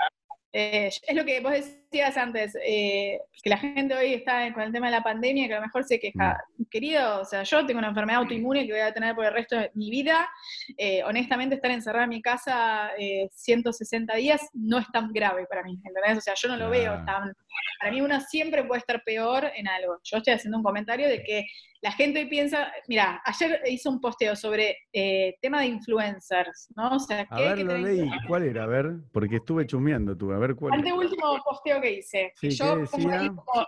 Eh, 0.53 0.87
es 1.07 1.17
lo 1.17 1.25
que 1.25 1.41
vos 1.41 1.53
decías 1.91 2.17
antes, 2.17 2.57
eh, 2.65 3.19
que 3.43 3.51
la 3.51 3.59
gente 3.59 3.95
hoy 3.95 4.15
está 4.15 4.53
con 4.53 4.63
el 4.63 4.73
tema 4.73 4.87
de 4.87 4.93
la 4.93 5.03
pandemia, 5.03 5.47
que 5.47 5.55
a 5.55 5.61
lo 5.61 5.67
mejor 5.67 5.85
se 5.85 5.99
queja. 5.99 6.37
Querido, 6.71 7.21
o 7.21 7.25
sea, 7.25 7.43
yo 7.45 7.65
tengo 7.65 7.79
una 7.79 7.89
enfermedad 7.89 8.21
autoinmune 8.21 8.67
que 8.67 8.73
voy 8.73 8.81
a 8.81 8.93
tener 8.93 9.15
por 9.15 9.25
el 9.25 9.33
resto 9.33 9.57
de 9.57 9.71
mi 9.75 9.91
vida. 9.91 10.29
Eh, 10.77 11.03
honestamente, 11.05 11.55
estar 11.55 11.71
encerrada 11.71 12.05
en 12.05 12.11
mi 12.11 12.23
casa 12.23 12.91
eh, 12.99 13.29
160 13.33 14.15
días 14.17 14.41
no 14.53 14.79
es 14.79 14.87
tan 14.93 15.13
grave 15.13 15.47
para 15.47 15.63
mí, 15.63 15.79
¿entendés? 15.85 16.19
O 16.19 16.21
sea, 16.21 16.35
yo 16.35 16.49
no 16.49 16.57
lo 16.57 16.71
veo 16.71 17.05
tan... 17.05 17.33
Para 17.81 17.93
mí 17.93 18.01
uno 18.01 18.21
siempre 18.21 18.65
puede 18.65 18.81
estar 18.81 19.03
peor 19.05 19.51
en 19.55 19.69
algo. 19.69 19.99
Yo 20.03 20.19
estoy 20.19 20.35
haciendo 20.35 20.59
un 20.59 20.65
comentario 20.65 21.09
de 21.09 21.23
que 21.23 21.47
la 21.83 21.93
gente 21.93 22.19
hoy 22.21 22.27
piensa, 22.27 22.73
mira, 22.89 23.23
ayer 23.25 23.61
hice 23.67 23.89
un 23.89 24.01
posteo 24.01 24.35
sobre 24.35 24.77
eh, 24.93 25.37
tema 25.41 25.61
de 25.61 25.67
influencers, 25.67 26.73
¿no? 26.75 26.97
O 26.97 26.99
sea, 26.99 27.21
a 27.21 27.37
¿qué 27.37 27.43
hay 27.43 27.49
ver, 27.49 27.57
que 27.59 27.65
lo 27.65 27.79
leí? 27.79 28.11
¿cuál 28.27 28.43
era? 28.43 28.65
A 28.65 28.67
ver, 28.67 28.93
porque 29.13 29.37
estuve 29.37 29.67
chusmeando 29.67 30.17
tú, 30.17 30.33
a 30.33 30.39
ver 30.39 30.57
cuál. 30.57 30.73
Anteúltimo 30.73 31.39
posteo 31.45 31.76
que 31.81 31.93
hice. 31.93 32.33
Sí, 32.41 32.51
Yo 32.51 32.81
¿qué 32.81 32.87
pongo 32.91 33.11
ahí 33.11 33.29
como- 33.29 33.67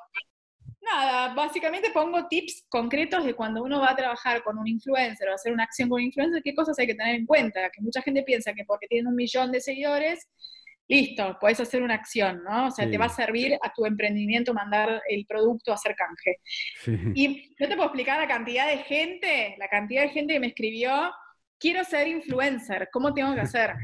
nada, 0.80 1.34
básicamente 1.34 1.90
pongo 1.90 2.26
tips 2.28 2.64
concretos 2.68 3.24
de 3.24 3.34
cuando 3.34 3.62
uno 3.62 3.80
va 3.80 3.90
a 3.90 3.96
trabajar 3.96 4.42
con 4.42 4.58
un 4.58 4.66
influencer 4.66 5.28
o 5.28 5.34
hacer 5.34 5.52
una 5.52 5.64
acción 5.64 5.88
con 5.88 5.96
un 6.00 6.06
influencer, 6.06 6.42
qué 6.42 6.54
cosas 6.54 6.78
hay 6.78 6.86
que 6.86 6.94
tener 6.94 7.14
en 7.14 7.26
cuenta. 7.26 7.68
Que 7.70 7.80
mucha 7.82 8.00
gente 8.02 8.22
piensa 8.22 8.54
que 8.54 8.64
porque 8.64 8.86
tienen 8.86 9.08
un 9.08 9.14
millón 9.14 9.52
de 9.52 9.60
seguidores, 9.60 10.28
listo, 10.90 11.36
puedes 11.40 11.60
hacer 11.60 11.82
una 11.82 11.92
acción, 11.94 12.42
¿no? 12.42 12.68
O 12.68 12.70
sea, 12.70 12.86
Sí. 12.86 12.90
te 12.92 12.96
va 12.98 13.04
a 13.06 13.10
servir 13.10 13.58
a 13.62 13.72
tu 13.74 13.84
emprendimiento 13.84 14.54
mandar 14.54 15.02
el 15.10 15.26
producto 15.26 15.72
a 15.72 15.74
hacer 15.74 15.94
canje. 15.94 16.36
Sí. 16.82 16.96
Y 17.14 17.54
no 17.58 17.68
te 17.68 17.74
puedo 17.76 17.88
explicar 17.88 18.18
la 18.18 18.26
cantidad 18.28 18.68
de 18.68 18.78
gente, 18.78 19.54
la 19.58 19.68
cantidad 19.68 20.02
de 20.02 20.08
gente 20.08 20.32
que 20.32 20.40
me 20.40 20.46
escribió, 20.46 21.12
quiero 21.58 21.84
ser 21.84 22.08
influencer, 22.08 22.88
¿cómo 22.90 23.12
tengo 23.12 23.34
que 23.34 23.42
hacer? 23.42 23.74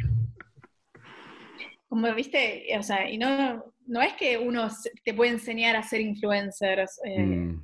Como 1.95 2.13
viste, 2.13 2.67
o 2.77 2.83
sea, 2.83 3.09
y 3.09 3.17
no, 3.19 3.65
no 3.87 4.03
es 4.03 4.15
que 4.15 4.37
uno 4.37 4.67
te 5.05 5.15
puede 5.15 5.31
enseñar 5.31 5.77
a 5.77 5.83
ser 5.85 6.01
influencer. 6.01 6.81
eh, 7.05 7.21
Mm. 7.21 7.61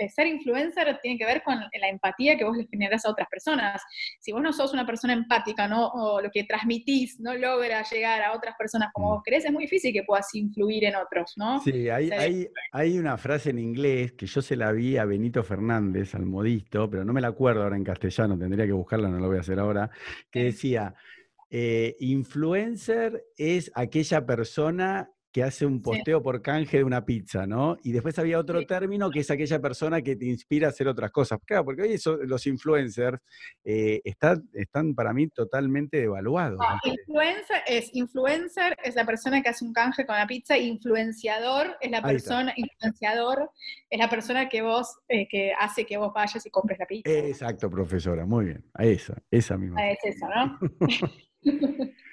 eh, 0.00 0.08
ser 0.08 0.26
influencer 0.26 0.98
tiene 1.02 1.18
que 1.18 1.26
ver 1.26 1.42
con 1.42 1.56
la 1.60 1.88
empatía 1.90 2.38
que 2.38 2.44
vos 2.44 2.56
le 2.56 2.66
generás 2.66 3.04
a 3.04 3.10
otras 3.10 3.28
personas. 3.28 3.82
Si 4.20 4.32
vos 4.32 4.40
no 4.40 4.54
sos 4.54 4.72
una 4.72 4.86
persona 4.86 5.12
empática, 5.12 5.68
¿no? 5.68 5.88
o 5.88 6.22
lo 6.22 6.30
que 6.30 6.44
transmitís 6.44 7.20
no 7.20 7.34
logra 7.34 7.82
llegar 7.82 8.22
a 8.22 8.32
otras 8.34 8.54
personas 8.56 8.88
como 8.94 9.08
Mm. 9.08 9.10
vos 9.16 9.22
querés, 9.22 9.44
es 9.44 9.52
muy 9.52 9.64
difícil 9.64 9.92
que 9.92 10.02
puedas 10.02 10.34
influir 10.34 10.84
en 10.84 10.96
otros, 10.96 11.34
¿no? 11.36 11.60
Sí, 11.60 11.90
hay, 11.90 12.10
hay, 12.10 12.48
hay 12.72 12.98
una 12.98 13.18
frase 13.18 13.50
en 13.50 13.58
inglés 13.58 14.12
que 14.12 14.24
yo 14.24 14.40
se 14.40 14.56
la 14.56 14.72
vi 14.72 14.96
a 14.96 15.04
Benito 15.04 15.44
Fernández, 15.44 16.14
al 16.14 16.24
modisto, 16.24 16.88
pero 16.88 17.04
no 17.04 17.12
me 17.12 17.20
la 17.20 17.28
acuerdo 17.28 17.62
ahora 17.64 17.76
en 17.76 17.84
castellano, 17.84 18.38
tendría 18.38 18.64
que 18.64 18.72
buscarla, 18.72 19.10
no 19.10 19.18
lo 19.18 19.26
voy 19.28 19.36
a 19.36 19.40
hacer 19.40 19.58
ahora, 19.58 19.90
que 20.30 20.44
decía, 20.44 20.94
eh, 21.56 21.94
influencer 22.00 23.26
es 23.36 23.70
aquella 23.76 24.26
persona 24.26 25.08
que 25.32 25.42
hace 25.44 25.66
un 25.66 25.74
Sí. 25.78 25.80
posteo 25.82 26.20
por 26.22 26.42
canje 26.42 26.78
de 26.78 26.84
una 26.84 27.04
pizza, 27.04 27.44
¿no? 27.46 27.76
Y 27.82 27.90
después 27.92 28.16
había 28.20 28.38
otro 28.40 28.60
Sí. 28.60 28.66
término 28.66 29.08
que 29.10 29.18
es 29.20 29.30
aquella 29.32 29.60
persona 29.60 30.00
que 30.02 30.14
te 30.16 30.26
inspira 30.26 30.66
a 30.68 30.70
hacer 30.70 30.86
otras 30.88 31.10
cosas. 31.12 31.38
Claro, 31.44 31.64
porque 31.64 31.82
hoy 31.82 31.92
eso- 31.94 32.16
los 32.24 32.46
influencers 32.46 33.18
eh, 33.64 34.00
están, 34.04 34.48
están 34.52 34.94
para 34.96 35.12
mí 35.12 35.28
totalmente 35.28 35.96
devaluados. 36.00 36.58
No, 36.60 36.66
¿viste? 36.84 37.00
influencer 37.00 37.62
es 37.68 37.90
influencer 37.94 38.76
es 38.84 38.94
la 38.96 39.04
persona 39.06 39.40
que 39.42 39.48
hace 39.48 39.64
un 39.64 39.72
canje 39.72 40.06
con 40.06 40.16
la 40.16 40.26
pizza, 40.26 40.56
influenciador 40.58 41.76
es 41.80 41.90
la 41.90 42.00
persona, 42.02 42.52
influenciador 42.56 43.50
es 43.90 43.98
la 43.98 44.08
persona 44.08 44.48
que 44.48 44.62
vos, 44.62 44.98
eh, 45.08 45.26
que 45.28 45.52
hace 45.58 45.84
que 45.86 45.96
vos 45.98 46.12
vayas 46.14 46.44
y 46.46 46.50
compres 46.50 46.78
la 46.80 46.86
pizza. 46.86 47.10
Exacto, 47.10 47.68
profesora, 47.70 48.24
muy 48.26 48.44
bien. 48.46 48.64
A 48.74 48.84
esa, 48.84 49.20
esa 49.30 49.56
misma. 49.58 49.80
Ah, 49.80 49.90
es 49.90 49.98
eso, 50.04 50.26
¿no? 50.28 50.58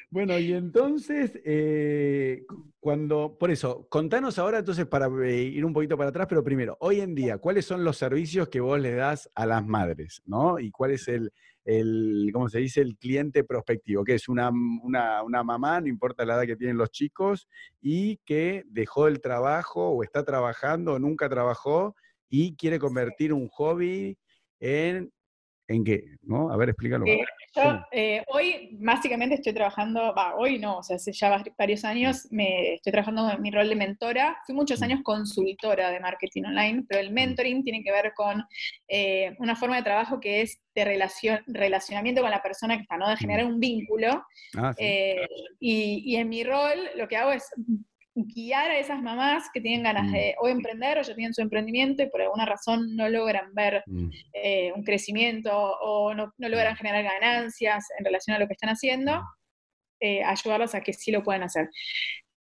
Bueno, 0.09 0.37
y 0.39 0.51
entonces, 0.53 1.39
eh, 1.45 2.43
cu- 2.47 2.73
cuando, 2.79 3.37
por 3.39 3.49
eso, 3.49 3.87
contanos 3.89 4.37
ahora 4.39 4.59
entonces 4.59 4.85
para 4.85 5.07
eh, 5.25 5.43
ir 5.43 5.63
un 5.63 5.71
poquito 5.73 5.97
para 5.97 6.09
atrás, 6.09 6.27
pero 6.29 6.43
primero, 6.43 6.77
hoy 6.81 6.99
en 6.99 7.15
día, 7.15 7.37
¿cuáles 7.37 7.65
son 7.65 7.83
los 7.85 7.97
servicios 7.97 8.49
que 8.49 8.59
vos 8.59 8.79
le 8.79 8.93
das 8.93 9.29
a 9.35 9.45
las 9.45 9.65
madres, 9.65 10.21
¿no? 10.25 10.59
Y 10.59 10.69
cuál 10.71 10.91
es 10.91 11.07
el, 11.07 11.31
el 11.63 12.29
¿cómo 12.33 12.49
se 12.49 12.59
dice? 12.59 12.81
El 12.81 12.97
cliente 12.97 13.43
prospectivo, 13.45 14.03
que 14.03 14.15
es 14.15 14.27
una, 14.27 14.49
una, 14.83 15.23
una 15.23 15.43
mamá, 15.43 15.79
no 15.79 15.87
importa 15.87 16.25
la 16.25 16.35
edad 16.35 16.45
que 16.45 16.57
tienen 16.57 16.77
los 16.77 16.91
chicos, 16.91 17.47
y 17.81 18.17
que 18.25 18.63
dejó 18.67 19.07
el 19.07 19.21
trabajo 19.21 19.89
o 19.91 20.03
está 20.03 20.25
trabajando 20.25 20.93
o 20.93 20.99
nunca 20.99 21.29
trabajó 21.29 21.95
y 22.29 22.55
quiere 22.57 22.79
convertir 22.79 23.31
un 23.33 23.47
hobby 23.47 24.17
en, 24.59 25.11
¿en 25.73 25.83
qué? 25.83 26.03
¿No? 26.23 26.51
A 26.51 26.57
ver, 26.57 26.69
explícalo. 26.69 27.05
Eh, 27.05 27.23
yo 27.55 27.79
eh, 27.91 28.23
hoy 28.27 28.69
básicamente 28.79 29.35
estoy 29.35 29.53
trabajando, 29.53 30.13
va, 30.15 30.35
hoy 30.35 30.59
no, 30.59 30.77
o 30.77 30.83
sea, 30.83 30.95
hace 30.97 31.11
ya 31.11 31.29
vari- 31.29 31.53
varios 31.57 31.83
años 31.83 32.27
me 32.31 32.75
estoy 32.75 32.91
trabajando 32.91 33.29
en 33.29 33.41
mi 33.41 33.51
rol 33.51 33.67
de 33.69 33.75
mentora. 33.75 34.37
Fui 34.45 34.55
muchos 34.55 34.81
años 34.81 35.01
consultora 35.03 35.89
de 35.91 35.99
marketing 35.99 36.43
online, 36.45 36.83
pero 36.87 37.01
el 37.01 37.11
mentoring 37.11 37.63
tiene 37.63 37.83
que 37.83 37.91
ver 37.91 38.13
con 38.15 38.43
eh, 38.87 39.35
una 39.39 39.55
forma 39.55 39.75
de 39.77 39.83
trabajo 39.83 40.19
que 40.19 40.41
es 40.41 40.61
de 40.75 40.85
relación, 40.85 41.39
relacionamiento 41.47 42.21
con 42.21 42.31
la 42.31 42.41
persona 42.41 42.75
que 42.77 42.83
está, 42.83 42.97
¿no? 42.97 43.09
De 43.09 43.17
generar 43.17 43.45
un 43.45 43.59
vínculo. 43.59 44.23
Ah, 44.57 44.73
sí. 44.77 44.85
Y, 45.59 46.03
y 46.05 46.15
en 46.15 46.29
mi 46.29 46.43
rol 46.43 46.77
lo 46.95 47.07
que 47.07 47.17
hago 47.17 47.31
es 47.31 47.43
guiar 48.13 48.71
a 48.71 48.77
esas 48.77 49.01
mamás 49.01 49.49
que 49.53 49.61
tienen 49.61 49.83
ganas 49.83 50.05
Mm. 50.07 50.11
de 50.11 50.35
o 50.39 50.47
emprender 50.47 50.97
o 50.97 51.01
ya 51.01 51.15
tienen 51.15 51.33
su 51.33 51.41
emprendimiento 51.41 52.03
y 52.03 52.09
por 52.09 52.21
alguna 52.21 52.45
razón 52.45 52.95
no 52.95 53.07
logran 53.09 53.53
ver 53.53 53.83
Mm. 53.87 54.09
eh, 54.33 54.71
un 54.75 54.83
crecimiento 54.83 55.51
o 55.55 56.13
no, 56.13 56.33
no 56.37 56.49
logran 56.49 56.75
generar 56.75 57.03
ganancias 57.03 57.85
en 57.97 58.03
relación 58.05 58.35
a 58.35 58.39
lo 58.39 58.47
que 58.47 58.53
están 58.53 58.69
haciendo, 58.69 59.21
eh, 60.01 60.23
ayudarlos 60.23 60.75
a 60.75 60.81
que 60.81 60.93
sí 60.93 61.11
lo 61.11 61.23
puedan 61.23 61.43
hacer. 61.43 61.69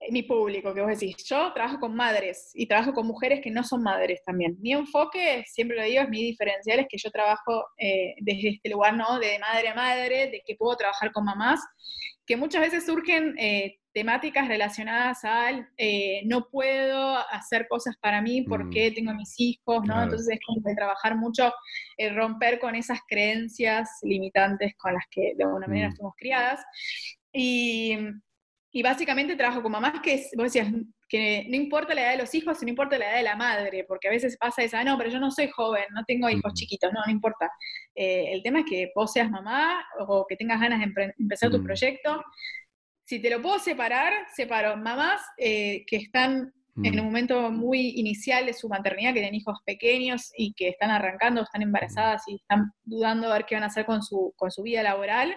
Eh, 0.00 0.12
Mi 0.12 0.22
público, 0.22 0.72
que 0.74 0.80
vos 0.80 0.90
decís, 0.90 1.16
yo 1.28 1.52
trabajo 1.52 1.78
con 1.80 1.94
madres 1.94 2.50
y 2.54 2.66
trabajo 2.66 2.92
con 2.92 3.06
mujeres 3.06 3.40
que 3.42 3.50
no 3.50 3.64
son 3.64 3.82
madres 3.82 4.20
también. 4.24 4.56
Mi 4.60 4.72
enfoque, 4.72 5.44
siempre 5.46 5.76
lo 5.76 5.82
digo, 5.84 6.02
es 6.02 6.08
mi 6.08 6.22
diferencial, 6.22 6.80
es 6.80 6.86
que 6.88 6.98
yo 6.98 7.10
trabajo 7.10 7.64
eh, 7.78 8.14
desde 8.20 8.50
este 8.50 8.68
lugar, 8.70 8.94
¿no? 8.96 9.18
De 9.18 9.38
madre 9.38 9.68
a 9.68 9.74
madre, 9.74 10.30
de 10.30 10.42
que 10.46 10.54
puedo 10.56 10.76
trabajar 10.76 11.10
con 11.12 11.24
mamás, 11.24 11.60
que 12.26 12.36
muchas 12.36 12.60
veces 12.60 12.84
surgen 12.86 13.34
eh, 13.38 13.78
temáticas 13.92 14.46
relacionadas 14.46 15.24
al 15.24 15.66
eh, 15.76 16.20
no 16.26 16.48
puedo 16.50 17.16
hacer 17.32 17.66
cosas 17.68 17.96
para 18.00 18.22
mí 18.22 18.42
porque 18.42 18.92
tengo 18.92 19.10
a 19.10 19.14
mis 19.14 19.34
hijos, 19.38 19.78
¿no? 19.80 19.84
Claro. 19.86 20.02
Entonces 20.04 20.28
es 20.34 20.40
como 20.46 20.60
de 20.60 20.74
trabajar 20.76 21.16
mucho, 21.16 21.52
eh, 21.96 22.10
romper 22.10 22.60
con 22.60 22.76
esas 22.76 23.00
creencias 23.08 23.88
limitantes 24.02 24.74
con 24.76 24.92
las 24.94 25.04
que 25.10 25.32
de 25.36 25.44
alguna 25.44 25.66
manera 25.66 25.88
Mm. 25.88 25.96
fuimos 25.96 26.14
criadas. 26.16 26.60
Y, 27.32 27.96
Y 28.78 28.82
básicamente 28.82 29.34
trabajo 29.34 29.60
con 29.60 29.72
mamás 29.72 29.94
que, 30.00 30.24
vos 30.36 30.44
decías, 30.44 30.68
que 31.08 31.46
no 31.48 31.56
importa 31.56 31.94
la 31.96 32.02
edad 32.02 32.10
de 32.12 32.18
los 32.18 32.32
hijos, 32.32 32.62
no 32.62 32.68
importa 32.68 32.96
la 32.96 33.06
edad 33.08 33.16
de 33.16 33.22
la 33.24 33.34
madre, 33.34 33.82
porque 33.88 34.06
a 34.06 34.12
veces 34.12 34.36
pasa 34.38 34.62
esa, 34.62 34.78
"Ah, 34.78 34.84
no, 34.84 34.96
pero 34.96 35.10
yo 35.10 35.18
no 35.18 35.32
soy 35.32 35.48
joven, 35.48 35.82
no 35.92 36.04
tengo 36.06 36.30
hijos 36.30 36.54
chiquitos, 36.54 36.92
no, 36.92 37.00
no 37.04 37.10
importa. 37.10 37.50
Eh, 37.96 38.26
el 38.32 38.40
tema 38.44 38.60
es 38.60 38.66
que 38.66 38.92
vos 38.94 39.12
seas 39.12 39.28
mamá 39.32 39.84
o 40.06 40.24
que 40.28 40.36
tengas 40.36 40.60
ganas 40.60 40.78
de 40.78 41.12
empezar 41.18 41.50
tu 41.50 41.58
Mm. 41.58 41.64
proyecto. 41.64 42.24
Si 43.04 43.20
te 43.20 43.30
lo 43.30 43.42
puedo 43.42 43.58
separar, 43.58 44.12
separo 44.36 44.76
mamás 44.76 45.22
eh, 45.38 45.84
que 45.84 45.96
están 45.96 46.52
en 46.84 47.00
un 47.00 47.06
Mm, 47.06 47.08
momento 47.08 47.50
muy 47.50 47.94
inicial 47.96 48.46
de 48.46 48.52
su 48.54 48.68
maternidad, 48.68 49.10
que 49.12 49.18
tienen 49.22 49.34
hijos 49.34 49.58
pequeños 49.66 50.30
y 50.36 50.52
que 50.54 50.68
están 50.68 50.90
arrancando, 50.92 51.42
están 51.42 51.62
embarazadas 51.62 52.22
y 52.28 52.36
están 52.36 52.70
dudando 52.84 53.26
a 53.28 53.32
ver 53.38 53.44
qué 53.44 53.56
van 53.56 53.64
a 53.64 53.66
hacer 53.66 53.84
con 53.86 54.04
su, 54.04 54.32
con 54.36 54.52
su 54.52 54.62
vida 54.62 54.84
laboral, 54.84 55.34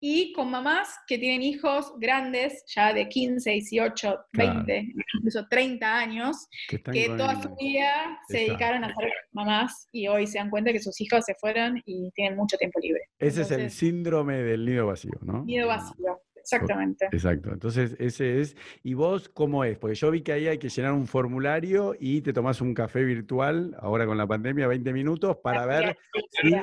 y 0.00 0.32
con 0.32 0.50
mamás 0.50 0.88
que 1.06 1.18
tienen 1.18 1.42
hijos 1.42 1.92
grandes, 1.98 2.64
ya 2.74 2.92
de 2.92 3.08
15, 3.08 3.50
18, 3.50 4.18
Claro. 4.32 4.64
20, 4.66 4.92
incluso 5.14 5.46
30 5.48 5.98
años, 5.98 6.48
que 6.68 6.78
toda 7.16 7.40
su 7.42 7.54
vida 7.56 8.18
se 8.28 8.42
Exacto. 8.42 8.52
dedicaron 8.52 8.84
a 8.84 8.94
ser 8.94 9.10
mamás 9.32 9.88
y 9.92 10.06
hoy 10.08 10.26
se 10.26 10.38
dan 10.38 10.50
cuenta 10.50 10.72
que 10.72 10.80
sus 10.80 11.00
hijos 11.00 11.24
se 11.24 11.34
fueron 11.34 11.82
y 11.86 12.10
tienen 12.12 12.36
mucho 12.36 12.56
tiempo 12.56 12.78
libre. 12.80 13.00
Ese 13.18 13.42
es 13.42 13.50
el 13.50 13.70
síndrome 13.70 14.36
del 14.42 14.64
nido 14.66 14.86
vacío, 14.86 15.18
¿no? 15.22 15.44
nido 15.44 15.68
vacío, 15.68 16.20
exactamente. 16.52 17.06
Exacto. 17.12 17.52
Entonces, 17.52 17.96
ese 17.98 18.40
es. 18.40 18.56
¿Y 18.82 18.94
vos 18.94 19.28
cómo 19.28 19.64
es? 19.64 19.78
Porque 19.78 19.94
yo 19.96 20.10
vi 20.10 20.22
que 20.22 20.32
ahí 20.32 20.46
hay 20.46 20.58
que 20.58 20.68
llenar 20.68 20.92
un 20.92 21.06
formulario 21.06 21.94
y 21.98 22.20
te 22.20 22.32
tomás 22.32 22.60
un 22.60 22.74
café 22.74 23.04
virtual, 23.04 23.76
ahora 23.80 24.06
con 24.06 24.16
la 24.16 24.26
pandemia, 24.26 24.66
20 24.66 24.92
minutos, 24.92 25.36
para 25.42 25.66
ver 25.66 25.96
si. 26.30 26.54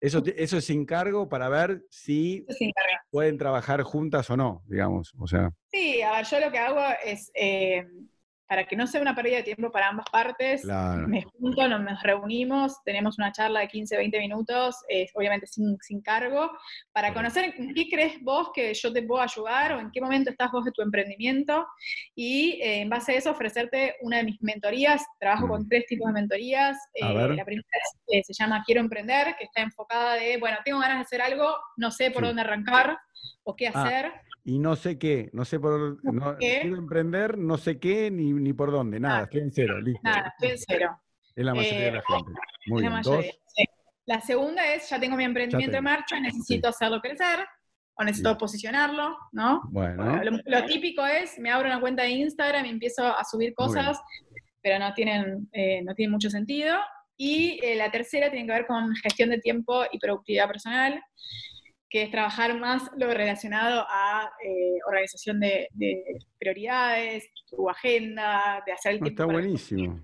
Eso, 0.00 0.22
eso 0.36 0.58
es 0.58 0.64
sin 0.64 0.84
cargo, 0.84 1.28
para 1.28 1.48
ver 1.48 1.84
si 1.90 2.46
pueden 3.10 3.38
trabajar 3.38 3.82
juntas 3.82 4.28
o 4.30 4.36
no, 4.36 4.62
digamos. 4.66 5.14
O 5.18 5.26
sea, 5.26 5.52
Sí, 5.72 6.02
a 6.02 6.12
ver, 6.12 6.26
yo 6.26 6.40
lo 6.40 6.50
que 6.50 6.58
hago 6.58 6.80
es, 7.04 7.30
eh, 7.32 7.86
para 8.50 8.64
que 8.66 8.74
no 8.74 8.84
sea 8.88 9.00
una 9.00 9.14
pérdida 9.14 9.36
de 9.36 9.42
tiempo 9.44 9.70
para 9.70 9.86
ambas 9.90 10.06
partes, 10.10 10.62
claro. 10.62 11.06
me 11.06 11.22
junto, 11.22 11.68
nos, 11.68 12.02
reunimos, 12.02 12.82
tenemos 12.82 13.16
una 13.16 13.30
charla 13.30 13.60
de 13.60 13.68
15, 13.68 13.96
20 13.96 14.18
minutos, 14.18 14.74
eh, 14.88 15.06
obviamente 15.14 15.46
sin, 15.46 15.78
sin 15.80 16.00
cargo, 16.02 16.50
para 16.90 17.14
conocer 17.14 17.54
en 17.56 17.72
qué 17.74 17.88
crees 17.88 18.20
vos 18.22 18.50
que 18.52 18.74
yo 18.74 18.92
te 18.92 19.04
puedo 19.04 19.22
ayudar 19.22 19.74
o 19.74 19.78
en 19.78 19.92
qué 19.92 20.00
momento 20.00 20.30
estás 20.30 20.50
vos 20.50 20.64
de 20.64 20.72
tu 20.72 20.82
emprendimiento 20.82 21.64
y 22.16 22.60
eh, 22.60 22.80
en 22.80 22.90
base 22.90 23.12
a 23.12 23.18
eso 23.18 23.30
ofrecerte 23.30 23.94
una 24.00 24.16
de 24.16 24.24
mis 24.24 24.42
mentorías. 24.42 25.04
Trabajo 25.20 25.46
Mm. 25.46 25.48
con 25.50 25.68
tres 25.68 25.86
tipos 25.86 26.08
de 26.08 26.12
mentorías. 26.14 26.76
Eh, 26.94 27.04
la 27.04 27.44
primera 27.44 27.68
es- 27.72 28.00
eh, 28.08 28.22
se 28.24 28.32
llama 28.32 28.64
Quiero 28.66 28.80
Emprender, 28.80 29.36
que 29.38 29.44
está 29.44 29.60
enfocada 29.62 30.14
de, 30.14 30.38
bueno, 30.38 30.58
tengo 30.64 30.80
ganas 30.80 30.96
de 30.96 31.02
hacer 31.02 31.22
algo, 31.22 31.54
no 31.76 31.92
sé 31.92 32.10
por 32.10 32.22
Sí. 32.24 32.26
dónde 32.26 32.42
arrancar 32.42 32.98
o 33.44 33.54
qué 33.54 33.68
Ah, 33.68 33.72
hacer. 33.84 34.12
Y 34.44 34.58
no 34.58 34.74
sé 34.76 34.98
qué, 34.98 35.28
no 35.32 35.44
sé 35.44 35.60
por. 35.60 36.02
No, 36.04 36.36
¿Qué? 36.38 36.60
quiero 36.62 36.76
emprender, 36.76 37.36
no 37.38 37.58
sé 37.58 37.78
qué, 37.78 38.10
ni, 38.10 38.32
ni 38.32 38.52
por 38.52 38.70
dónde, 38.72 38.98
nada, 39.00 39.14
Nada. 39.14 39.24
estoy 39.24 39.40
en 39.40 39.52
cero, 39.52 39.80
listo. 39.80 40.00
Nada, 40.02 40.28
estoy 40.34 40.50
en 40.50 40.58
cero. 40.58 41.00
Es 41.36 41.44
la 41.44 41.54
mayoría 41.54 41.84
de 41.86 41.92
la 41.92 41.98
Eh, 41.98 42.02
gente. 42.08 42.32
Muy 42.66 42.82
La 42.82 42.88
bien. 42.88 42.92
mayoría, 42.92 43.30
Dos, 43.32 43.40
sí. 43.54 43.64
La 44.06 44.20
segunda 44.20 44.74
es, 44.74 44.88
ya 44.88 44.98
tengo 44.98 45.16
mi 45.16 45.24
emprendimiento 45.24 45.76
en 45.76 45.84
marcha, 45.84 46.18
necesito 46.18 46.68
hacerlo 46.68 47.00
crecer, 47.00 47.46
o 47.94 48.02
necesito 48.02 48.30
Bien. 48.30 48.38
posicionarlo, 48.38 49.16
¿no? 49.32 49.60
bueno. 49.70 50.22
Lo, 50.24 50.38
lo 50.44 50.64
típico 50.64 51.04
es, 51.06 51.38
me 51.38 51.50
abro 51.50 51.68
una 51.68 51.80
cuenta 51.80 52.02
de 52.02 52.10
Instagram 52.10 52.64
y 52.66 52.70
empiezo 52.70 53.06
a 53.06 53.22
subir 53.24 53.54
cosas, 53.54 54.00
pero 54.62 54.78
no 54.78 54.92
tienen, 54.94 55.48
eh, 55.52 55.82
no 55.82 55.94
tienen 55.94 56.12
mucho 56.12 56.30
sentido. 56.30 56.76
Y 57.16 57.60
eh, 57.62 57.76
la 57.76 57.90
tercera 57.90 58.30
tiene 58.30 58.46
que 58.46 58.52
ver 58.52 58.66
con 58.66 58.94
gestión 58.96 59.28
de 59.28 59.38
tiempo 59.38 59.84
y 59.92 59.98
productividad 59.98 60.46
personal, 60.48 61.00
que 61.90 62.02
es 62.04 62.10
trabajar 62.10 62.56
más 62.58 62.88
lo 62.96 63.08
relacionado 63.12 63.84
a 63.88 64.30
eh, 64.44 64.78
organización 64.86 65.40
de, 65.40 65.68
de 65.72 66.04
prioridades, 66.38 67.28
tu 67.50 67.68
agenda, 67.68 68.62
de 68.64 68.72
hacer 68.72 68.92
el 68.92 69.00
No, 69.00 69.04
tiempo. 69.06 69.22
está 69.24 69.32
buenísimo. 69.32 70.00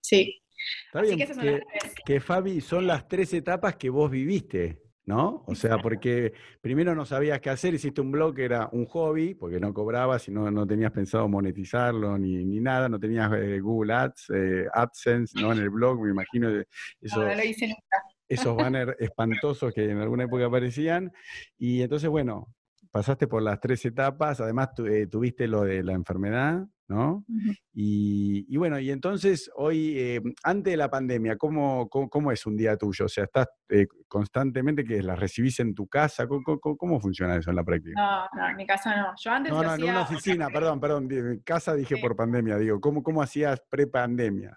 Sí, 0.00 0.40
Está 0.86 1.00
así 1.00 1.06
bien. 1.08 1.18
que 1.18 1.24
esas 1.24 1.36
son 1.36 1.44
que- 1.44 1.52
las 1.52 1.60
tres. 1.80 1.94
que 2.04 2.20
Fabi, 2.20 2.60
son 2.60 2.86
las 2.86 3.06
tres 3.08 3.32
etapas 3.34 3.76
que 3.76 3.90
vos 3.90 4.10
viviste, 4.10 4.80
¿no? 5.06 5.44
O 5.46 5.54
sea, 5.54 5.76
porque 5.78 6.32
primero 6.62 6.94
no 6.94 7.04
sabías 7.04 7.40
qué 7.40 7.50
hacer, 7.50 7.74
hiciste 7.74 8.00
un 8.00 8.10
blog 8.12 8.34
que 8.34 8.44
era 8.44 8.68
un 8.72 8.86
hobby, 8.86 9.34
porque 9.34 9.60
no 9.60 9.74
cobrabas 9.74 10.26
y 10.28 10.30
no, 10.30 10.50
no 10.50 10.66
tenías 10.66 10.92
pensado 10.92 11.28
monetizarlo 11.28 12.16
ni, 12.16 12.42
ni 12.44 12.60
nada, 12.60 12.88
no 12.88 12.98
tenías 12.98 13.30
eh, 13.34 13.60
Google 13.60 13.92
Ads, 13.92 14.30
eh, 14.34 14.64
AdSense, 14.72 15.38
¿no? 15.38 15.52
En 15.52 15.58
el 15.58 15.68
blog, 15.70 16.00
me 16.00 16.10
imagino 16.10 16.50
de 16.50 16.66
No, 17.02 17.28
no 17.28 17.34
lo 17.34 17.44
hice 17.44 17.66
nunca. 17.66 18.02
Esos 18.34 18.56
banners 18.72 18.94
espantosos 19.00 19.72
que 19.72 19.90
en 19.90 19.98
alguna 19.98 20.24
época 20.24 20.46
aparecían. 20.46 21.12
Y 21.58 21.82
entonces, 21.82 22.08
bueno, 22.10 22.54
pasaste 22.90 23.26
por 23.26 23.42
las 23.42 23.58
tres 23.60 23.84
etapas, 23.84 24.40
además 24.40 24.74
tu- 24.74 24.86
eh, 24.86 25.06
tuviste 25.08 25.48
lo 25.48 25.62
de 25.62 25.82
la 25.82 25.94
enfermedad, 25.94 26.64
¿no? 26.86 27.24
Y, 27.72 28.44
y 28.48 28.56
bueno, 28.56 28.78
y 28.78 28.90
entonces 28.90 29.50
hoy, 29.56 29.94
eh, 29.98 30.20
antes 30.44 30.72
de 30.72 30.76
la 30.76 30.90
pandemia, 30.90 31.36
¿cómo, 31.36 31.88
cómo, 31.88 32.08
cómo 32.08 32.30
es 32.30 32.44
un 32.46 32.56
día 32.56 32.76
tuyo? 32.76 33.06
O 33.06 33.08
sea, 33.08 33.24
¿estás 33.24 33.48
eh, 33.70 33.86
constantemente 34.06 34.84
que 34.84 35.02
las 35.02 35.18
recibís 35.18 35.58
en 35.60 35.74
tu 35.74 35.88
casa? 35.88 36.26
¿Cómo, 36.28 36.42
cómo- 36.60 36.76
cómo 36.76 37.00
funciona 37.00 37.36
eso 37.36 37.50
en 37.50 37.56
la 37.56 37.64
práctica? 37.64 38.00
No, 38.00 38.40
no, 38.40 38.48
en 38.50 38.56
mi 38.56 38.66
casa 38.66 38.94
no. 38.96 39.12
Yo 39.18 39.30
antes 39.32 39.52
No, 39.52 39.62
lo 39.62 39.68
no, 39.70 39.74
en 39.74 39.82
una 39.84 40.02
oficina, 40.02 40.50
perdón, 40.50 40.78
perdón, 40.78 41.08
en 41.10 41.38
casa 41.40 41.74
dije 41.74 41.96
Sí. 41.96 42.00
por 42.02 42.14
pandemia, 42.14 42.58
digo, 42.58 42.80
¿cómo, 42.80 43.02
cómo 43.02 43.22
hacías 43.22 43.60
pre-pandemia? 43.70 44.56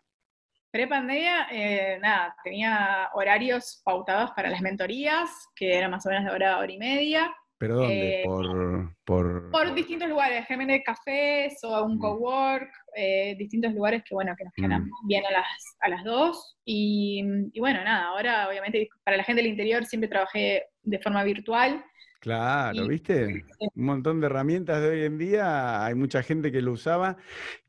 Pre-pandemia, 0.82 1.48
eh, 1.50 1.98
nada, 2.00 2.36
tenía 2.44 3.10
horarios 3.16 3.82
pautados 3.84 4.30
para 4.36 4.48
las 4.48 4.62
mentorías, 4.62 5.28
que 5.56 5.76
eran 5.76 5.90
más 5.90 6.06
o 6.06 6.10
menos 6.10 6.26
de 6.26 6.30
hora 6.30 6.60
hora 6.60 6.72
y 6.72 6.78
media, 6.78 7.36
¿Pero 7.58 7.78
dónde? 7.78 8.22
Eh, 8.22 8.24
por, 8.24 8.96
por, 9.04 9.50
por 9.50 9.74
distintos 9.74 10.08
lugares, 10.08 10.46
generalmente 10.46 10.84
cafés 10.84 11.58
o 11.64 11.84
un 11.84 11.96
Mm. 11.96 12.00
cowork, 12.00 12.70
eh, 12.96 13.34
distintos 13.40 13.74
lugares 13.74 14.04
que, 14.08 14.14
bueno, 14.14 14.36
que 14.38 14.44
nos 14.44 14.54
quedan 14.54 14.84
Mm. 14.84 15.08
bien 15.08 15.26
a 15.26 15.32
las, 15.32 15.78
a 15.80 15.90
las 15.90 16.04
dos. 16.04 16.60
Y, 16.64 17.24
y 17.54 17.60
bueno, 17.60 17.84
nada, 17.84 18.10
ahora 18.10 18.48
obviamente 18.48 18.88
para 19.04 19.18
la 19.18 19.24
gente 19.24 19.42
del 19.42 19.50
interior 19.50 19.84
siempre 19.84 20.08
trabajé 20.08 20.68
de 20.84 21.00
forma 21.00 21.24
virtual. 21.24 21.84
Claro, 22.20 22.86
Y- 22.86 22.88
¿viste? 22.90 23.46
Un 23.76 23.86
montón 23.86 24.20
de 24.20 24.26
herramientas 24.28 24.82
de 24.82 24.90
hoy 24.90 25.04
en 25.04 25.18
día, 25.18 25.86
hay 25.86 25.96
mucha 25.96 26.24
gente 26.24 26.52
que 26.52 26.62
lo 26.62 26.72
usaba. 26.74 27.18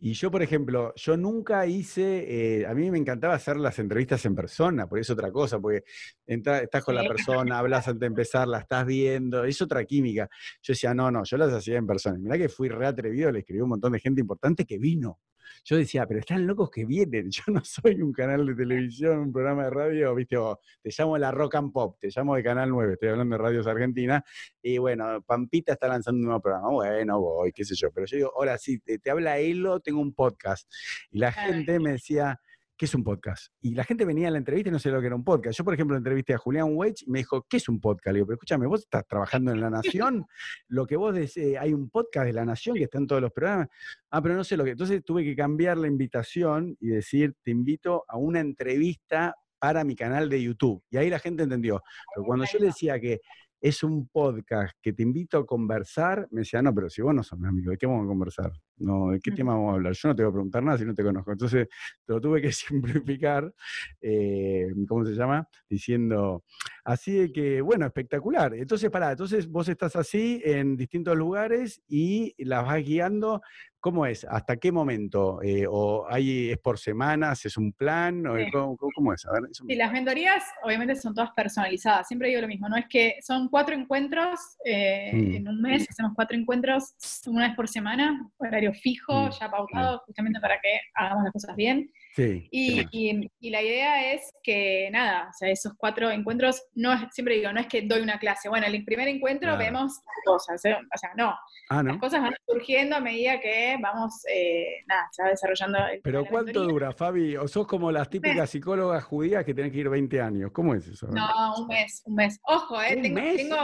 Y 0.01 0.13
yo, 0.15 0.31
por 0.31 0.43
ejemplo, 0.43 0.93
yo 0.97 1.17
nunca 1.17 1.67
hice, 1.67 2.61
eh, 2.61 2.67
a 2.67 2.75
mí 2.75 2.91
me 2.91 2.99
encantaba 2.99 3.35
hacer 3.35 3.57
las 3.57 3.79
entrevistas 3.79 4.25
en 4.25 4.35
persona, 4.35 4.87
por 4.89 4.99
eso 4.99 5.13
otra 5.13 5.31
cosa, 5.31 5.59
porque 5.59 5.85
entra- 6.27 6.61
estás 6.61 6.85
con 6.85 6.95
la 6.95 7.03
persona, 7.09 7.59
hablas 7.59 7.89
antes 7.89 8.01
de 8.01 8.07
empezar, 8.07 8.49
la 8.49 8.59
estás 8.61 8.87
viendo, 8.87 9.45
es 9.45 9.61
otra 9.63 9.85
química. 9.85 10.29
Yo 10.63 10.73
decía, 10.73 10.95
no, 10.95 11.11
no, 11.11 11.25
yo 11.25 11.37
las 11.37 11.53
hacía 11.53 11.77
en 11.79 11.87
persona. 11.87 12.19
Y 12.19 12.23
mirá 12.23 12.39
que 12.39 12.49
fui 12.49 12.69
re 12.69 12.87
atrevido, 12.87 13.31
le 13.31 13.41
escribí 13.41 13.61
a 13.61 13.65
un 13.65 13.71
montón 13.71 13.93
de 13.93 14.01
gente 14.01 14.21
importante 14.21 14.65
que 14.65 14.79
vino. 14.79 15.19
Yo 15.65 15.77
decía, 15.77 16.07
pero 16.07 16.21
están 16.21 16.47
locos 16.47 16.71
que 16.71 16.85
vienen. 16.85 17.31
Yo 17.31 17.43
no 17.49 17.63
soy 17.65 18.01
un 18.01 18.13
canal 18.13 18.47
de 18.47 18.55
televisión, 18.55 19.19
un 19.19 19.33
programa 19.33 19.65
de 19.65 19.71
radio, 19.71 20.15
viste, 20.15 20.37
te 20.83 20.91
llamo 20.97 21.15
de 21.15 21.21
la 21.21 21.31
Rock 21.31 21.57
and 21.57 21.73
Pop, 21.73 21.99
te 22.01 22.09
llamo 22.15 22.35
de 22.35 22.43
Canal 22.43 22.71
9, 22.71 22.93
estoy 22.95 23.09
hablando 23.11 23.37
de 23.37 23.43
Radios 23.43 23.67
Argentina, 23.67 24.25
y 24.63 24.79
bueno, 24.79 25.23
Pampita 25.23 25.73
está 25.73 25.89
lanzando 25.89 26.19
un 26.19 26.25
nuevo 26.27 26.41
programa, 26.41 26.71
bueno, 26.71 27.21
voy, 27.21 27.53
qué 27.53 27.65
sé 27.65 27.75
yo, 27.75 27.91
pero 27.93 28.07
yo 28.07 28.17
digo, 28.17 28.33
ahora 28.37 28.59
sí, 28.59 28.79
te, 28.79 28.99
te 28.99 29.11
habla 29.11 29.39
Elo, 29.39 29.81
tengo 29.81 30.01
un 30.01 30.15
podcast. 30.15 30.71
Y 31.11 31.19
la 31.19 31.33
gente 31.33 31.79
me 31.79 31.93
decía, 31.93 32.41
¿qué 32.79 32.85
es 32.85 32.95
un 32.95 33.03
podcast? 33.03 33.53
Y 33.61 33.75
la 33.75 33.83
gente 33.83 34.05
venía 34.05 34.29
a 34.29 34.31
la 34.31 34.39
entrevista 34.39 34.69
y 34.69 34.73
no 34.73 34.79
sé 34.79 34.91
lo 34.91 35.01
que 35.01 35.09
era 35.09 35.17
un 35.17 35.25
podcast. 35.25 35.59
Yo, 35.59 35.65
por 35.65 35.75
ejemplo, 35.75 35.97
entrevisté 35.97 36.35
a 36.35 36.39
Julián 36.39 36.69
Weich 36.71 37.03
y 37.03 37.11
me 37.11 37.19
dijo, 37.19 37.45
¿qué 37.49 37.57
es 37.57 37.69
un 37.69 37.81
podcast? 37.81 38.13
Le 38.13 38.19
digo, 38.19 38.27
pero 38.27 38.37
escúchame, 38.37 38.67
vos 38.69 38.81
estás 38.81 39.05
trabajando 39.07 39.51
en 39.51 39.61
La 39.61 39.69
Nación, 39.69 40.25
lo 40.69 40.87
que 40.87 40.97
vos 40.97 41.13
decís, 41.13 41.57
hay 41.59 41.75
un 41.75 41.91
podcast 41.91 42.27
de 42.27 42.33
La 42.33 42.45
Nación 42.45 42.77
que 42.77 42.85
está 42.85 42.99
en 42.99 43.09
todos 43.09 43.21
los 43.21 43.33
programas. 43.33 43.69
Ah, 44.11 44.23
pero 44.23 44.37
no 44.37 44.45
sé 44.45 44.57
lo 44.57 44.65
que. 44.65 44.71
Entonces 44.71 45.05
tuve 45.05 45.25
que 45.25 45.35
cambiar 45.35 45.77
la 45.77 45.89
invitación 45.89 46.77
y 46.79 46.89
decir, 46.89 47.35
te 47.43 47.51
invito 47.51 48.05
a 48.07 48.17
una 48.17 48.39
entrevista 48.39 49.35
para 49.59 49.83
mi 49.83 49.97
canal 49.97 50.29
de 50.29 50.41
YouTube. 50.41 50.81
Y 50.89 50.99
ahí 50.99 51.11
la 51.11 51.19
gente 51.19 51.43
entendió. 51.43 51.83
Pero 52.15 52.25
cuando 52.25 52.45
yo 52.45 52.61
le 52.61 52.67
decía 52.67 53.01
que 53.01 53.21
es 53.61 53.83
un 53.83 54.07
podcast 54.07 54.73
que 54.81 54.93
te 54.93 55.03
invito 55.03 55.39
a 55.39 55.45
conversar, 55.45 56.29
me 56.31 56.43
decía, 56.43 56.63
no, 56.63 56.73
pero 56.73 56.89
si 56.89 57.03
vos 57.03 57.13
no 57.13 57.25
sos 57.25 57.41
mi 57.41 57.49
amigo, 57.49 57.73
¿de 57.73 57.77
qué 57.77 57.89
vamos 57.89 58.05
a 58.05 58.09
conversar? 58.09 58.53
No, 58.79 59.11
¿de 59.11 59.21
qué 59.21 59.31
tema 59.33 59.55
vamos 59.55 59.71
a 59.73 59.75
hablar? 59.75 59.93
Yo 59.93 60.09
no 60.09 60.17
te 60.17 60.23
voy 60.23 60.31
a 60.31 60.33
preguntar 60.33 60.63
nada 60.63 60.79
si 60.79 60.85
no 60.85 60.95
te 60.95 61.03
conozco. 61.03 61.33
Entonces, 61.33 61.69
te 62.07 62.13
lo 62.13 62.21
tuve 62.21 62.41
que 62.41 62.53
simplificar, 62.53 63.53
eh, 64.01 64.67
¿cómo 64.89 65.05
se 65.05 65.13
llama? 65.13 65.49
Diciendo, 65.69 66.45
así 66.85 67.13
de 67.13 67.33
que, 67.33 67.61
bueno, 67.61 67.87
espectacular. 67.87 68.55
Entonces, 68.55 68.91
pará, 68.91 69.11
entonces 69.13 69.49
vos 69.49 69.69
estás 69.69 69.97
así 69.97 70.41
en 70.45 70.77
distintos 70.77 71.17
lugares 71.17 71.83
y 71.89 72.35
las 72.45 72.65
vas 72.65 72.83
guiando. 72.85 73.41
¿Cómo 73.81 74.07
es? 74.07 74.25
¿Hasta 74.25 74.57
qué 74.57 74.73
momento? 74.73 75.41
Eh, 75.41 75.65
¿O 75.71 76.05
hay, 76.11 76.51
es 76.51 76.59
por 76.59 76.81
semanas? 76.81 77.47
¿Es 77.47 77.57
un 77.57 77.73
plan? 77.73 78.27
¿O 78.27 78.37
Sí. 78.37 78.51
¿cómo, 78.51 79.13
es? 79.15 79.25
A 79.25 79.31
ver, 79.33 79.43
Sí, 79.53 79.77
las 79.77 79.93
mentorías 79.93 80.43
obviamente 80.65 80.97
son 80.97 81.15
todas 81.15 81.31
personalizadas. 81.31 82.09
Siempre 82.09 82.29
digo 82.29 82.41
lo 82.41 82.49
mismo, 82.49 82.69
no 82.69 82.77
es 82.77 82.87
que 82.89 83.15
son 83.23 83.49
cuatro 83.49 83.77
encuentros 83.77 84.41
eh, 84.65 85.13
Mm. 85.15 85.35
en 85.37 85.49
un 85.49 85.63
mes, 85.63 85.87
hacemos 85.89 86.11
cuatro 86.17 86.37
encuentros 86.37 86.95
una 87.29 87.47
vez 87.47 87.55
por 87.57 87.69
semana, 87.69 88.29
horario 88.39 88.68
horario 88.69 88.81
fijo, 88.81 89.27
Mm, 89.27 89.31
ya 89.41 89.51
pautado, 89.51 90.03
justamente 90.07 90.41
para 90.41 90.61
que 90.61 90.81
hagamos 90.95 91.25
las 91.25 91.33
cosas 91.33 91.57
bien. 91.57 91.91
Sí. 92.15 92.49
Y, 92.51 92.85
y- 92.91 93.31
y 93.39 93.51
la 93.51 93.63
idea 93.63 94.13
es 94.13 94.33
que, 94.43 94.89
nada, 94.91 95.29
o 95.31 95.33
sea, 95.33 95.49
esos 95.51 95.73
cuatro 95.77 96.11
encuentros, 96.11 96.65
no 96.75 96.93
es, 96.93 97.01
siempre 97.13 97.37
digo, 97.37 97.53
no 97.53 97.61
es 97.61 97.67
que 97.69 97.83
doy 97.83 98.01
una 98.01 98.19
clase, 98.19 98.49
bueno, 98.49 98.67
el 98.67 98.85
primer 98.85 99.07
encuentro 99.09 99.51
Claro. 99.51 99.59
vemos 99.59 100.01
cosas, 100.25 100.65
¿eh? 100.65 100.75
o 100.75 100.99
sea, 100.99 101.11
no, 101.17 101.35
Ah, 101.71 101.83
las 101.83 101.95
¿no? 101.95 101.99
cosas 102.01 102.23
van 102.23 102.35
surgiendo 102.47 102.97
a 102.97 103.01
medida 103.01 103.39
que 103.41 103.77
vamos, 103.81 104.15
eh, 104.33 104.83
nada, 104.87 105.07
se 105.13 105.23
va 105.23 105.29
desarrollando 105.29 105.79
el 105.93 106.01
Pero 106.03 106.25
¿cuánto 106.25 106.65
dura, 106.65 106.93
Fabi? 106.93 107.37
¿O 107.37 107.47
sos 107.47 107.67
como 107.67 107.93
las 107.93 108.09
típicas 108.11 108.51
psicólogas 108.51 109.05
judías 109.05 109.45
que 109.45 109.55
tenés 109.55 109.71
que 109.73 109.79
ir 109.79 109.89
20 109.89 110.21
años? 110.21 110.51
¿Cómo 110.53 110.75
es 110.75 110.87
eso? 110.89 111.07
No, 111.09 111.29
un 111.61 111.67
mes, 111.69 112.03
un 112.07 112.15
mes. 112.15 112.41
Ojo, 112.45 112.83
¿eh? 112.83 112.95
¿Un 112.97 113.03
tengo, 113.03 113.15
mes? 113.21 113.37
tengo 113.37 113.57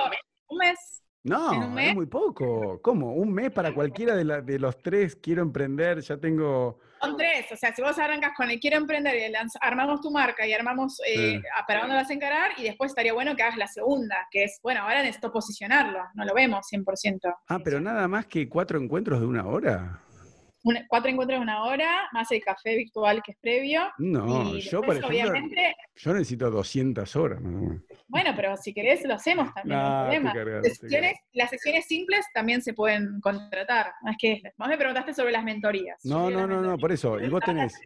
un 0.48 0.58
mes. 0.58 1.03
¿En 1.24 1.30
No, 1.30 1.78
es 1.78 1.94
muy 1.94 2.06
poco. 2.06 2.80
¿Cómo? 2.82 3.14
¿Un 3.14 3.32
mes 3.32 3.50
para 3.50 3.72
cualquiera 3.74 4.14
de, 4.14 4.24
la- 4.24 4.42
de 4.42 4.58
los 4.58 4.78
tres? 4.82 5.16
Quiero 5.16 5.42
emprender, 5.42 6.00
ya 6.00 6.18
tengo... 6.18 6.78
Son 7.00 7.16
tres, 7.18 7.46
o 7.52 7.56
sea, 7.56 7.74
si 7.74 7.82
vos 7.82 7.98
arrancas 7.98 8.32
con 8.34 8.50
el 8.50 8.58
quiero 8.60 8.76
emprender 8.78 9.14
y 9.16 9.32
lanz- 9.32 9.58
armamos 9.60 10.00
tu 10.00 10.10
marca 10.10 10.46
y 10.46 10.52
armamos 10.54 11.00
eh, 11.06 11.42
para 11.66 11.80
dónde 11.80 11.96
vas 11.96 12.08
a 12.08 12.12
encarar, 12.14 12.52
y 12.56 12.62
después 12.62 12.92
estaría 12.92 13.12
bueno 13.12 13.36
que 13.36 13.42
hagas 13.42 13.58
la 13.58 13.66
segunda, 13.66 14.26
que 14.30 14.44
es, 14.44 14.58
bueno, 14.62 14.80
ahora 14.82 15.02
necesito 15.02 15.30
posicionarlo, 15.30 15.98
no 16.14 16.24
lo 16.24 16.32
vemos 16.32 16.66
100%. 16.72 17.34
Ah, 17.48 17.58
pero 17.62 17.78
nada 17.80 18.08
más 18.08 18.24
que 18.26 18.48
cuatro 18.48 18.78
encuentros 18.80 19.20
de 19.20 19.26
una 19.26 19.46
hora. 19.46 20.00
Cuatro 20.88 21.10
encuentros 21.10 21.38
de 21.38 21.42
una 21.42 21.64
hora, 21.64 22.08
más 22.12 22.30
el 22.32 22.42
café 22.42 22.74
virtual 22.76 23.22
que 23.22 23.32
es 23.32 23.38
previo. 23.38 23.82
No, 23.98 24.56
yo, 24.56 24.80
por 24.80 24.96
ejemplo, 24.96 25.08
obviamente, 25.08 25.76
yo 25.96 26.12
necesito 26.14 26.50
200 26.50 27.16
horas. 27.16 27.40
¿no? 27.42 27.82
bueno, 28.08 28.30
pero 28.34 28.56
si 28.56 28.72
querés 28.72 29.04
lo 29.04 29.14
hacemos 29.14 29.52
también, 29.52 29.78
no 29.78 29.86
hay 30.10 30.20
problema. 30.20 30.34
Las 30.62 30.76
sesiones, 30.78 31.18
las 31.34 31.50
sesiones 31.50 31.86
simples 31.86 32.24
también 32.32 32.62
se 32.62 32.72
pueden 32.72 33.20
contratar. 33.20 33.92
Es 34.10 34.16
que 34.18 34.40
vos 34.56 34.68
me 34.68 34.78
preguntaste 34.78 35.12
sobre 35.12 35.32
las 35.32 35.44
mentorías. 35.44 35.98
No, 36.04 36.30
no, 36.30 36.46
no, 36.46 36.62
no, 36.62 36.78
por 36.78 36.92
eso. 36.92 37.20
¿Y 37.20 37.28
vos 37.28 37.42
tenés, 37.44 37.78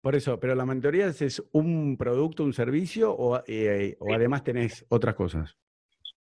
por 0.00 0.16
eso, 0.16 0.40
pero 0.40 0.54
la 0.54 0.66
mentoría 0.66 1.06
es- 1.06 1.22
es 1.22 1.42
un 1.52 1.96
producto, 1.96 2.42
un 2.42 2.52
servicio 2.52 3.12
o, 3.12 3.42
eh, 3.46 3.96
o 4.00 4.12
además 4.12 4.42
tenés 4.42 4.84
otras 4.88 5.14
cosas? 5.14 5.56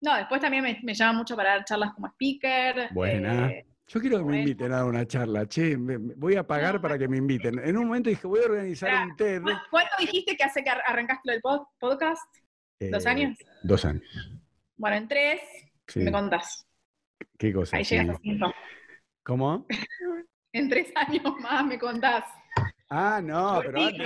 No, 0.00 0.16
después 0.16 0.40
también 0.40 0.62
me, 0.64 0.80
me 0.82 0.94
llama 0.94 1.18
mucho 1.18 1.36
para 1.36 1.50
dar 1.50 1.64
charlas 1.64 1.92
como 1.94 2.08
speaker. 2.08 2.88
Buena. 2.92 3.50
eh, 3.50 3.66
Yo 3.92 4.00
quiero 4.00 4.18
que 4.18 4.24
me 4.24 4.38
inviten 4.38 4.72
a 4.72 4.86
una 4.86 5.06
charla, 5.06 5.46
che, 5.46 5.76
me- 5.76 5.98
me- 5.98 6.14
voy 6.14 6.34
a 6.36 6.46
pagar 6.46 6.80
para 6.80 6.96
que 6.98 7.06
me 7.08 7.18
inviten. 7.18 7.58
En 7.58 7.76
un 7.76 7.86
momento 7.88 8.08
dije, 8.08 8.26
voy 8.26 8.40
a 8.40 8.44
organizar 8.46 9.06
un 9.06 9.16
TED. 9.16 9.42
¿cu- 9.42 9.50
¿Cuándo 9.70 9.90
dijiste 9.98 10.34
que 10.34 10.44
hace 10.44 10.64
que 10.64 10.70
ar- 10.70 10.82
arrancaste 10.86 11.20
lo 11.26 11.32
del 11.32 11.42
pod- 11.42 11.66
podcast? 11.78 12.22
¿Dos 12.90 13.04
eh, 13.04 13.08
años? 13.08 13.36
Dos 13.62 13.84
años. 13.84 14.02
Bueno, 14.78 14.96
en 14.96 15.08
tres 15.08 15.40
Sí. 15.86 16.00
me 16.00 16.10
contás. 16.10 16.66
¿Qué 17.38 17.52
cosa? 17.52 17.76
Ahí 17.76 17.84
llegas 17.84 18.16
a 18.16 18.18
cinco. 18.22 18.54
¿Cómo? 19.24 19.66
En 20.54 20.68
tres 20.68 20.92
años 20.96 21.22
más 21.40 21.64
me 21.64 21.78
contás. 21.78 22.24
Ah, 22.94 23.20
no, 23.22 23.60
pero 23.64 23.78
Cinco. 23.78 23.88
antes- 23.88 24.04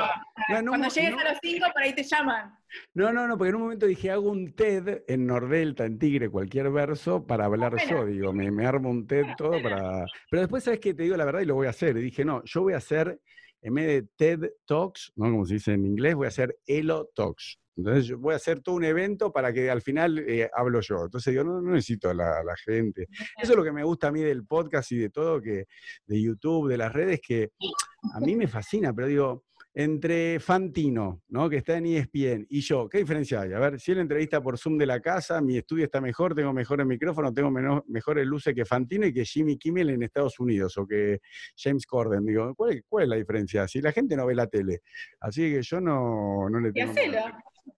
no, 0.48 0.62
no, 0.62 0.70
Cuando 0.70 0.88
llegues 0.88 1.10
no. 1.10 1.18
a 1.20 1.24
los 1.30 1.38
cinco, 1.42 1.66
por 1.72 1.82
ahí 1.82 1.92
te 1.94 2.02
llaman. 2.04 2.54
No, 2.94 3.12
no, 3.12 3.26
no, 3.26 3.36
porque 3.36 3.48
en 3.48 3.54
un 3.56 3.62
momento 3.62 3.86
dije, 3.86 4.10
hago 4.12 4.30
un 4.30 4.52
TED 4.54 5.02
en 5.08 5.26
Nordelta, 5.26 5.84
en 5.86 5.98
Tigre, 5.98 6.28
cualquier 6.30 6.70
verso, 6.70 7.26
para 7.26 7.46
hablar 7.46 7.72
Bueno. 7.72 7.90
yo. 7.90 8.06
Digo, 8.06 8.32
me, 8.32 8.50
me 8.52 8.64
armo 8.64 8.88
un 8.90 9.06
TED 9.06 9.24
todo 9.36 9.60
para. 9.62 10.04
Pero 10.30 10.42
después, 10.42 10.62
¿sabes 10.62 10.78
qué? 10.78 10.94
Te 10.94 11.02
digo 11.02 11.16
la 11.16 11.24
verdad 11.24 11.40
y 11.40 11.46
lo 11.46 11.54
voy 11.56 11.66
a 11.66 11.70
hacer. 11.70 11.96
Y 11.96 12.02
dije, 12.02 12.24
no, 12.24 12.42
yo 12.44 12.62
voy 12.62 12.74
a 12.74 12.76
hacer, 12.76 13.18
en 13.62 13.74
vez 13.74 13.86
de 13.86 14.02
TED 14.16 14.50
Talks, 14.66 15.12
¿no? 15.16 15.24
Como 15.30 15.44
se 15.46 15.54
dice 15.54 15.72
en 15.72 15.84
inglés, 15.84 16.14
voy 16.14 16.26
a 16.26 16.28
hacer 16.28 16.56
Elo 16.66 17.08
Talks. 17.14 17.58
Entonces, 17.76 18.06
yo 18.06 18.18
voy 18.18 18.32
a 18.32 18.36
hacer 18.36 18.60
todo 18.60 18.74
un 18.74 18.84
evento 18.84 19.32
para 19.32 19.52
que 19.52 19.70
al 19.70 19.82
final 19.82 20.18
eh, 20.18 20.48
hablo 20.54 20.80
yo. 20.80 21.04
Entonces, 21.04 21.32
digo, 21.32 21.44
no, 21.44 21.60
no 21.60 21.72
necesito 21.72 22.12
la, 22.14 22.42
la 22.42 22.56
gente. 22.56 23.08
Eso 23.40 23.52
es 23.52 23.56
lo 23.56 23.62
que 23.64 23.72
me 23.72 23.84
gusta 23.84 24.08
a 24.08 24.12
mí 24.12 24.22
del 24.22 24.44
podcast 24.46 24.92
y 24.92 24.98
de 24.98 25.10
todo, 25.10 25.40
que 25.42 25.66
de 26.06 26.22
YouTube, 26.22 26.68
de 26.68 26.78
las 26.78 26.92
redes, 26.92 27.20
que 27.20 27.50
a 28.14 28.20
mí 28.20 28.34
me 28.36 28.46
fascina, 28.48 28.92
pero 28.94 29.08
digo, 29.08 29.44
entre 29.78 30.40
Fantino, 30.40 31.20
¿no? 31.28 31.50
que 31.50 31.58
está 31.58 31.76
en 31.76 31.84
ESPN, 31.84 32.46
y 32.48 32.60
yo, 32.62 32.88
¿qué 32.88 32.96
diferencia 32.96 33.42
hay? 33.42 33.52
A 33.52 33.58
ver, 33.58 33.78
si 33.78 33.92
él 33.92 33.98
entrevista 33.98 34.42
por 34.42 34.56
Zoom 34.56 34.78
de 34.78 34.86
la 34.86 35.00
casa, 35.00 35.42
mi 35.42 35.58
estudio 35.58 35.84
está 35.84 36.00
mejor, 36.00 36.34
tengo 36.34 36.50
mejores 36.54 36.86
micrófonos, 36.86 37.34
tengo 37.34 37.50
menos- 37.50 37.82
mejores 37.86 38.26
luces 38.26 38.54
que 38.54 38.64
Fantino 38.64 39.06
y 39.06 39.12
que 39.12 39.26
Jimmy 39.26 39.58
Kimmel 39.58 39.90
en 39.90 40.02
Estados 40.02 40.40
Unidos, 40.40 40.78
o 40.78 40.86
que 40.86 41.18
James 41.58 41.84
Corden. 41.86 42.24
Digo, 42.24 42.54
¿cuál 42.54 42.72
es, 42.72 42.82
cuál 42.88 43.02
es 43.04 43.08
la 43.10 43.16
diferencia? 43.16 43.68
Si 43.68 43.82
la 43.82 43.92
gente 43.92 44.16
no 44.16 44.24
ve 44.24 44.34
la 44.34 44.46
tele. 44.46 44.80
Así 45.20 45.42
que 45.52 45.60
yo 45.60 45.78
no, 45.78 46.48
no 46.48 46.58
le 46.58 46.70
Y 46.70 46.72
tengo... 46.72 46.92
hacelo. 46.92 47.18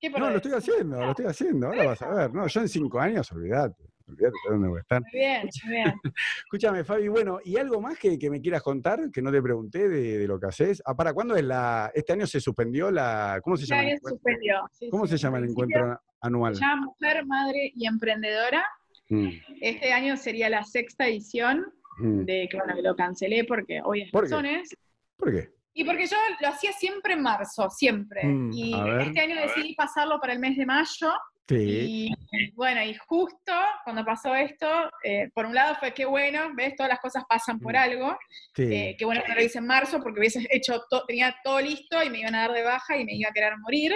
¿Qué 0.01 0.11
No, 0.11 0.31
lo 0.31 0.37
estoy 0.37 0.53
haciendo, 0.53 0.99
lo 0.99 1.11
estoy 1.11 1.27
haciendo, 1.27 1.67
ahora 1.69 1.87
vas 1.87 2.03
a 2.03 2.09
ver. 2.15 2.35
No, 2.35 2.47
yo 2.47 2.61
en 2.61 2.69
cinco 2.69 3.01
años, 3.01 3.31
olvídate, 3.33 3.85
olvídate 4.07 4.37
de 4.45 4.51
dónde 4.51 4.69
voy 4.69 4.79
a 4.79 4.81
estar. 4.81 5.01
Muy 5.01 5.11
bien, 5.21 5.49
muy 5.65 5.75
bien. 5.75 5.93
Escúchame, 6.45 6.85
Fabi, 6.85 7.09
bueno, 7.09 7.39
¿y 7.45 7.57
algo 7.57 7.81
más 7.81 7.99
que, 7.99 8.19
que 8.19 8.31
me 8.31 8.41
quieras 8.41 8.63
contar 8.63 9.11
que 9.11 9.23
no 9.23 9.33
te 9.33 9.43
pregunté 9.43 9.89
de, 9.89 10.19
de 10.19 10.27
lo 10.27 10.39
que 10.39 10.47
haces? 10.47 10.83
Ah, 10.85 10.95
¿para 10.95 11.13
cuándo 11.13 11.37
es 11.37 11.45
la. 11.45 11.91
Este 11.95 12.13
año 12.13 12.27
se 12.27 12.41
suspendió 12.41 12.91
la. 12.91 13.41
¿Cómo 13.43 13.57
se 13.57 13.67
llama? 13.67 13.91
el 13.91 13.99
suspendió. 14.01 14.61
Sí, 14.73 14.89
¿Cómo 14.91 15.07
sí. 15.07 15.13
se 15.13 15.19
llama 15.19 15.39
el 15.39 15.45
encuentro 15.51 16.01
anual? 16.21 16.55
Se 16.55 16.61
llama 16.61 16.87
Mujer, 16.87 17.27
Madre 17.27 17.73
y 17.75 17.87
Emprendedora. 17.87 18.65
Mm, 19.09 19.29
Este 19.63 19.93
año 19.93 20.17
sería 20.17 20.51
la 20.51 20.65
sexta 20.65 21.07
edición 21.09 21.73
mm. 21.99 22.25
de 22.25 22.49
que 22.51 22.57
bueno, 22.59 22.75
que 22.75 22.83
lo 22.83 22.95
cancelé 22.95 23.45
porque 23.45 23.81
obvias 23.83 24.11
¿Por 24.11 24.25
qué? 24.25 24.31
razones. 24.31 24.77
¿Por 25.17 25.33
qué? 25.33 25.58
Y 25.81 25.85
porque 25.85 26.07
yo 26.07 26.17
lo 26.41 26.49
hacía 26.49 26.73
siempre 26.73 27.13
en 27.15 27.23
marzo, 27.23 27.71
siempre. 27.71 28.25
Mm, 28.25 28.51
y 28.53 28.75
ver. 28.83 29.01
este 29.03 29.21
año 29.21 29.37
decidí 29.41 29.75
pasarlo 29.77 30.19
para 30.21 30.33
el 30.33 30.41
mes 30.41 30.57
de 30.57 30.67
mayo. 30.67 31.13
Sí. 31.49 32.11
Y 32.11 32.51
bueno, 32.55 32.83
y 32.83 32.95
justo 33.07 33.53
cuando 33.85 34.05
pasó 34.05 34.35
esto, 34.35 34.91
eh, 35.05 35.31
por 35.33 35.47
un 35.47 35.55
lado 35.55 35.77
fue 35.77 35.95
que 35.95 36.05
bueno, 36.05 36.51
ves, 36.55 36.75
todas 36.77 36.91
las 36.91 36.99
cosas 37.01 37.23
pasan 37.29 37.59
por 37.61 37.75
Mm. 37.75 37.77
algo. 37.77 38.19
sí. 38.57 38.65
Eh, 38.65 38.97
qué 38.99 39.05
bueno 39.05 39.23
que 39.23 39.29
no 39.29 39.37
lo 39.37 39.43
hice 39.45 39.59
en 39.59 39.67
marzo 39.67 40.01
porque 40.03 40.19
hubiese 40.21 40.47
hecho 40.51 40.83
to- 40.91 41.05
tenía 41.07 41.35
todo 41.45 41.61
listo 41.61 42.03
y 42.03 42.11
me 42.11 42.19
iban 42.19 42.35
a 42.35 42.41
dar 42.41 42.53
de 42.53 42.63
baja 42.65 42.97
y 42.99 43.05
me 43.05 43.15
iba 43.15 43.31
a 43.31 43.33
querer 43.33 43.57
morir. 43.59 43.95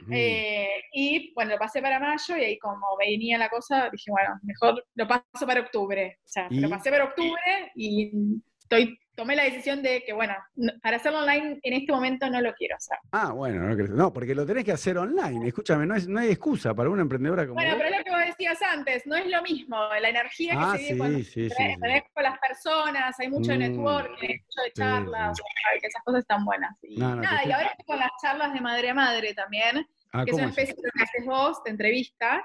Mm. 0.00 0.12
Eh, 0.12 0.68
y 0.92 1.32
bueno, 1.34 1.52
lo 1.52 1.58
pasé 1.58 1.80
para 1.80 1.98
mayo 1.98 2.36
y 2.36 2.44
ahí 2.44 2.58
como 2.58 2.84
venía 2.98 3.38
la 3.38 3.48
cosa, 3.48 3.88
dije, 3.90 4.10
bueno, 4.10 4.38
mejor 4.42 4.84
lo 4.94 5.08
paso 5.08 5.46
para 5.46 5.60
octubre. 5.62 6.18
O 6.22 6.28
sea, 6.28 6.48
¿Y? 6.50 6.60
lo 6.60 6.68
pasé 6.68 6.90
para 6.90 7.04
octubre 7.04 7.72
y 7.74 8.12
estoy, 8.60 8.98
tomé 9.14 9.36
la 9.36 9.44
decisión 9.44 9.82
de 9.82 10.02
que, 10.04 10.12
bueno, 10.12 10.34
no- 10.56 10.72
para 10.82 10.96
hacerlo 10.96 11.20
online 11.20 11.58
en 11.62 11.72
este 11.74 11.92
momento 11.92 12.28
no 12.28 12.40
lo 12.40 12.52
quiero 12.54 12.76
hacer. 12.76 12.98
Ah, 13.12 13.32
bueno, 13.32 13.62
no, 13.62 13.74
no, 13.74 14.12
porque 14.12 14.34
lo 14.34 14.44
tenés 14.44 14.64
que 14.64 14.72
hacer 14.72 14.98
online. 14.98 15.46
Escúchame, 15.48 15.86
no, 15.86 15.94
es, 15.94 16.08
no 16.08 16.20
hay 16.20 16.30
excusa 16.30 16.74
para 16.74 16.90
una 16.90 17.02
emprendedora 17.02 17.46
como 17.46 17.54
Bueno, 17.54 17.70
vos. 17.74 17.78
pero 17.82 17.90
es 17.94 17.98
lo 17.98 18.04
que 18.04 18.10
vos 18.10 18.26
decías 18.26 18.62
antes, 18.62 19.06
no 19.06 19.16
es 19.16 19.26
lo 19.26 19.42
mismo, 19.42 19.76
la 20.00 20.08
energía 20.08 20.52
que 20.54 20.58
Ah, 20.64 20.72
se 20.72 20.78
vive 20.78 20.98
cuando 20.98 21.18
sí, 21.20 21.48
te 21.48 22.04
con 22.12 22.22
las 22.22 22.38
personas, 22.38 23.20
hay 23.20 23.28
mucho 23.28 23.52
Mm. 23.54 23.58
networking, 23.58 24.28
hay 24.28 24.38
mucho 24.38 24.62
de 24.64 24.72
charlas, 24.72 25.40
que 25.80 25.86
esas 25.86 26.02
cosas 26.02 26.20
están 26.20 26.44
buenas. 26.44 26.76
Y, 26.82 26.98
No, 26.98 27.14
te 27.14 27.20
nada, 27.22 27.44
y 27.46 27.52
ahora 27.52 27.68
estoy 27.68 27.84
con 27.86 27.98
las 27.98 28.10
charlas 28.20 28.52
de 28.52 28.60
madre 28.60 28.90
a 28.90 28.94
madre 28.94 29.34
también, 29.34 29.86
Ah, 30.12 30.24
que 30.24 30.30
es 30.30 30.32
¿cómo 30.32 30.44
una 30.44 30.52
es? 30.52 30.58
especie 30.58 30.74
de 30.76 30.82
lo 30.88 30.92
que 30.92 31.02
haces 31.02 31.26
vos, 31.26 31.64
de 31.64 31.70
entrevistas 31.70 32.42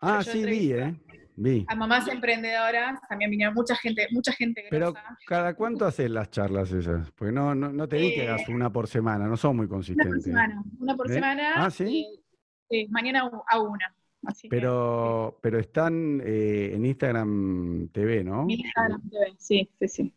Ah, 0.00 0.22
sí, 0.22 0.44
vi, 0.44 0.72
¿eh? 0.72 0.94
Vi. 1.40 1.64
a 1.68 1.74
mamás 1.76 2.08
emprendedoras, 2.08 3.00
también 3.08 3.30
vinieron 3.30 3.54
mucha 3.54 3.76
gente, 3.76 4.08
mucha 4.10 4.32
gente 4.32 4.64
Pero, 4.70 4.92
grosa. 4.92 5.16
¿cada 5.26 5.54
cuánto 5.54 5.86
haces 5.86 6.10
las 6.10 6.30
charlas 6.30 6.72
esas? 6.72 7.10
Porque 7.12 7.32
no, 7.32 7.54
no, 7.54 7.72
no 7.72 7.86
te 7.88 7.96
di 7.96 8.12
que 8.14 8.24
Eh, 8.24 8.28
hagas 8.28 8.48
una 8.48 8.70
por 8.72 8.88
semana, 8.88 9.26
no 9.28 9.36
son 9.36 9.54
muy 9.56 9.64
Una 9.64 9.68
por 9.68 9.76
consistentes. 9.76 10.24
semana, 10.24 10.62
una 10.80 10.96
por 10.96 11.08
¿Eh? 11.10 11.14
semana. 11.14 11.52
Ah, 11.64 11.70
¿sí? 11.70 12.06
y- 12.70 12.88
mañana 12.88 13.30
a 13.48 13.60
una. 13.60 13.94
Así 14.24 14.48
que, 14.48 14.56
Pero, 14.56 15.38
pero 15.40 15.58
están 15.60 16.20
eh, 16.24 16.72
en 16.74 16.84
Instagram 16.84 17.88
TV, 17.92 18.24
¿no? 18.24 18.46
Instagram 18.48 19.00
TV, 19.08 19.34
sí, 19.38 19.70
sí, 19.78 19.88
sí. 19.88 20.14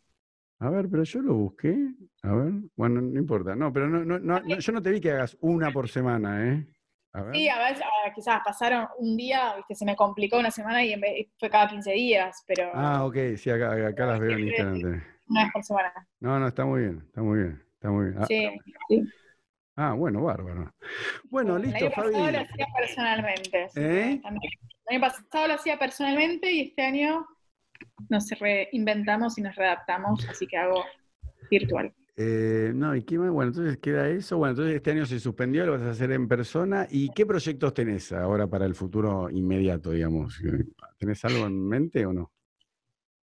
A 0.59 0.69
ver, 0.71 0.89
pero 0.89 1.03
yo 1.03 1.21
lo 1.21 1.35
busqué. 1.35 1.77
A 2.23 2.33
ver, 2.33 2.53
bueno, 2.75 2.99
no 2.99 3.19
importa. 3.19 3.55
No, 3.55 3.71
pero 3.71 3.87
no, 3.87 4.03
no, 4.03 4.17
no, 4.19 4.39
no, 4.41 4.57
yo 4.59 4.71
no 4.71 4.81
te 4.81 4.89
vi 4.91 4.99
que 4.99 5.11
hagas 5.11 5.37
una 5.41 5.71
por 5.71 5.87
semana, 5.87 6.47
¿eh? 6.51 6.67
A 7.13 7.21
ver. 7.23 7.35
Sí, 7.35 7.49
a 7.49 7.59
veces 7.59 7.83
ah, 7.83 8.11
quizás 8.15 8.41
pasaron 8.43 8.87
un 8.97 9.17
día, 9.17 9.55
viste, 9.57 9.75
se 9.75 9.85
me 9.85 9.95
complicó 9.95 10.37
una 10.39 10.51
semana 10.51 10.83
y 10.83 10.93
en 10.93 11.01
vez- 11.01 11.27
fue 11.37 11.49
cada 11.49 11.67
15 11.67 11.91
días, 11.91 12.43
pero 12.47 12.71
Ah, 12.73 13.03
ok, 13.05 13.15
sí, 13.37 13.49
acá, 13.49 13.73
acá 13.87 14.05
las 14.05 14.19
veo 14.19 14.31
en 14.31 14.47
Instagram. 14.47 15.01
Una 15.27 15.43
vez 15.43 15.51
por 15.53 15.63
semana. 15.63 15.93
No, 16.19 16.39
no, 16.39 16.47
está 16.47 16.65
muy 16.65 16.81
bien, 16.81 17.03
está 17.05 17.21
muy 17.21 17.39
bien, 17.39 17.63
está 17.73 17.89
muy 17.89 18.05
bien. 18.05 18.17
Ah, 18.21 18.25
Sí, 18.27 18.49
sí. 18.89 19.03
ah, 19.75 19.93
bueno, 19.93 20.21
bárbaro. 20.23 20.73
Bueno, 21.29 21.57
El 21.57 21.63
listo, 21.63 21.85
año 21.85 21.89
pasado 21.95 22.31
lo 22.31 22.39
hacía 22.39 22.67
personalmente. 22.77 23.67
¿Eh? 23.75 24.19
también. 24.23 24.53
El 24.87 24.95
año 24.97 25.01
pasado 25.01 25.47
lo 25.47 25.53
hacía 25.55 25.77
personalmente 25.79 26.51
y 26.51 26.61
este 26.69 26.81
año 26.81 27.25
nos 28.09 28.29
reinventamos 28.39 29.37
y 29.37 29.41
nos 29.41 29.55
readaptamos, 29.55 30.27
así 30.29 30.47
que 30.47 30.57
hago 30.57 30.83
virtual. 31.49 31.93
Eh, 32.23 32.71
no, 32.75 32.95
¿y 32.95 33.03
qué 33.03 33.17
más? 33.17 33.31
Bueno, 33.31 33.49
entonces 33.49 33.79
queda 33.79 34.07
eso. 34.07 34.37
Bueno, 34.37 34.51
entonces 34.51 34.75
este 34.75 34.91
año 34.91 35.05
se 35.07 35.19
suspendió, 35.19 35.65
lo 35.65 35.71
vas 35.73 35.81
a 35.81 35.89
hacer 35.89 36.11
en 36.11 36.27
persona. 36.27 36.87
¿Y 36.89 37.09
qué 37.09 37.25
proyectos 37.25 37.73
tenés 37.73 38.11
ahora 38.11 38.45
para 38.47 38.65
el 38.65 38.75
futuro 38.75 39.27
inmediato, 39.31 39.89
digamos? 39.91 40.39
¿Tenés 40.97 41.25
algo 41.25 41.47
en 41.47 41.67
mente 41.67 42.05
o 42.05 42.13
no? 42.13 42.31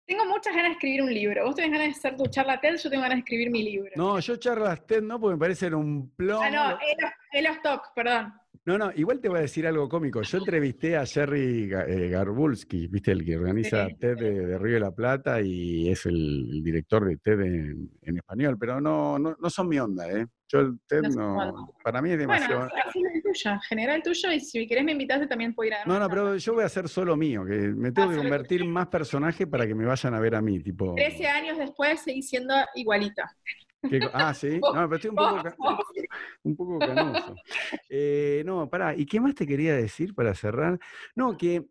Tengo 0.07 0.25
muchas 0.25 0.53
ganas 0.57 0.71
de 0.71 0.73
escribir 0.73 1.03
un 1.03 1.15
libro. 1.15 1.45
Vos 1.45 1.55
tenés 1.55 1.71
ganas 1.71 1.87
de 1.87 1.93
hacer 1.93 2.17
tu 2.17 2.27
charla 2.27 2.61
TED, 2.61 2.79
yo 2.79 2.91
tengo 2.91 3.03
ganas 3.03 3.17
de 3.17 3.21
escribir 3.21 3.51
mi 3.53 3.63
libro. 3.63 3.91
No, 3.95 4.19
yo 4.19 4.37
charlas 4.37 4.85
TED 4.85 5.03
no, 5.03 5.21
porque 5.21 5.35
me 5.35 5.39
parecen 5.39 5.75
un 5.75 6.11
plomo. 6.11 6.43
ah, 6.43 6.51
no, 6.51 6.71
Elos, 6.71 7.13
Elos 7.33 7.63
Talk, 7.63 7.95
perdón. 7.95 8.33
No, 8.67 8.77
no, 8.77 8.93
igual 8.95 9.21
te 9.21 9.29
voy 9.29 9.39
a 9.39 9.43
decir 9.43 9.67
algo 9.67 9.89
cómico. 9.89 10.21
Yo 10.23 10.39
entrevisté 10.39 10.97
a 10.97 11.07
Jerry 11.07 11.71
eh, 11.73 12.09
Garbulski, 12.11 12.89
¿viste? 12.89 13.13
El 13.13 13.25
que 13.25 13.37
organiza. 13.37 13.89
TED 13.99 14.17
de, 14.17 14.47
de 14.47 14.59
Río 14.59 14.75
de 14.75 14.81
la 14.81 14.93
Plata 14.93 15.41
y 15.41 15.89
es 15.89 16.05
el, 16.07 16.49
el 16.53 16.63
director 16.63 17.07
de 17.07 17.17
TED 17.17 17.41
en, 17.41 17.91
en 18.03 18.17
español, 18.19 18.59
pero 18.59 18.81
no, 18.81 19.19
no, 19.19 19.35
no 19.41 19.51
son 19.51 19.69
mi 19.69 19.79
onda, 19.79 20.09
¿eh? 20.11 20.27
Yo 20.49 20.61
el 20.61 20.81
TED 20.87 21.03
No 21.03 21.73
para 21.83 22.03
mí 22.03 22.11
es 22.11 22.17
Bueno, 22.17 22.33
demasiado... 22.35 22.69
así 22.87 23.01
es 23.03 23.15
el 23.15 23.23
tuyo, 23.23 23.59
genera 23.69 23.95
el 23.95 24.03
tuyo 24.03 24.33
y 24.33 24.41
si 24.41 24.67
querés 24.67 24.85
me 24.85 24.93
invitaste 24.93 25.27
también 25.27 25.55
puedo 25.55 25.69
ir 25.69 25.75
a 25.75 25.85
No, 25.85 25.99
no, 25.99 26.09
pero 26.09 26.37
yo 26.37 26.55
voy 26.55 26.65
a 26.65 26.67
hacer 26.67 26.89
solo 26.89 27.17
mío, 27.17 27.45
que 27.45 27.55
me 27.55 27.93
tengo 27.93 28.09
que 28.09 28.17
solo 28.17 28.29
convertir 28.29 28.65
más 28.65 28.89
personaje 28.89 29.47
para 29.47 29.67
que 29.67 29.75
me 29.75 29.87
vayan 29.87 30.15
a 30.15 30.21
ver 30.21 30.35
a 30.35 30.43
mí, 30.43 30.61
tipo... 30.61 30.95
13 30.95 31.27
años 31.27 31.59
después 31.59 32.01
seguís 32.03 32.29
siendo 32.29 32.55
igualita. 32.75 33.31
¿Qué 33.89 34.03
co- 34.03 34.11
ah, 34.13 34.35
sí, 34.35 34.67
no, 34.71 34.83
pero 34.89 34.95
estoy 34.97 35.11
un 35.11 35.17
poco, 35.19 35.37
un 36.45 36.57
poco 36.57 36.83
canoso. 36.85 37.41
Eh, 37.89 38.43
no, 38.47 38.69
pará, 38.69 38.95
¿y 38.97 39.07
qué 39.07 39.21
más 39.21 39.35
te 39.35 39.47
quería 39.47 39.75
decir 39.75 40.15
para 40.15 40.35
cerrar? 40.35 40.79
No, 41.15 41.37
que 41.37 41.67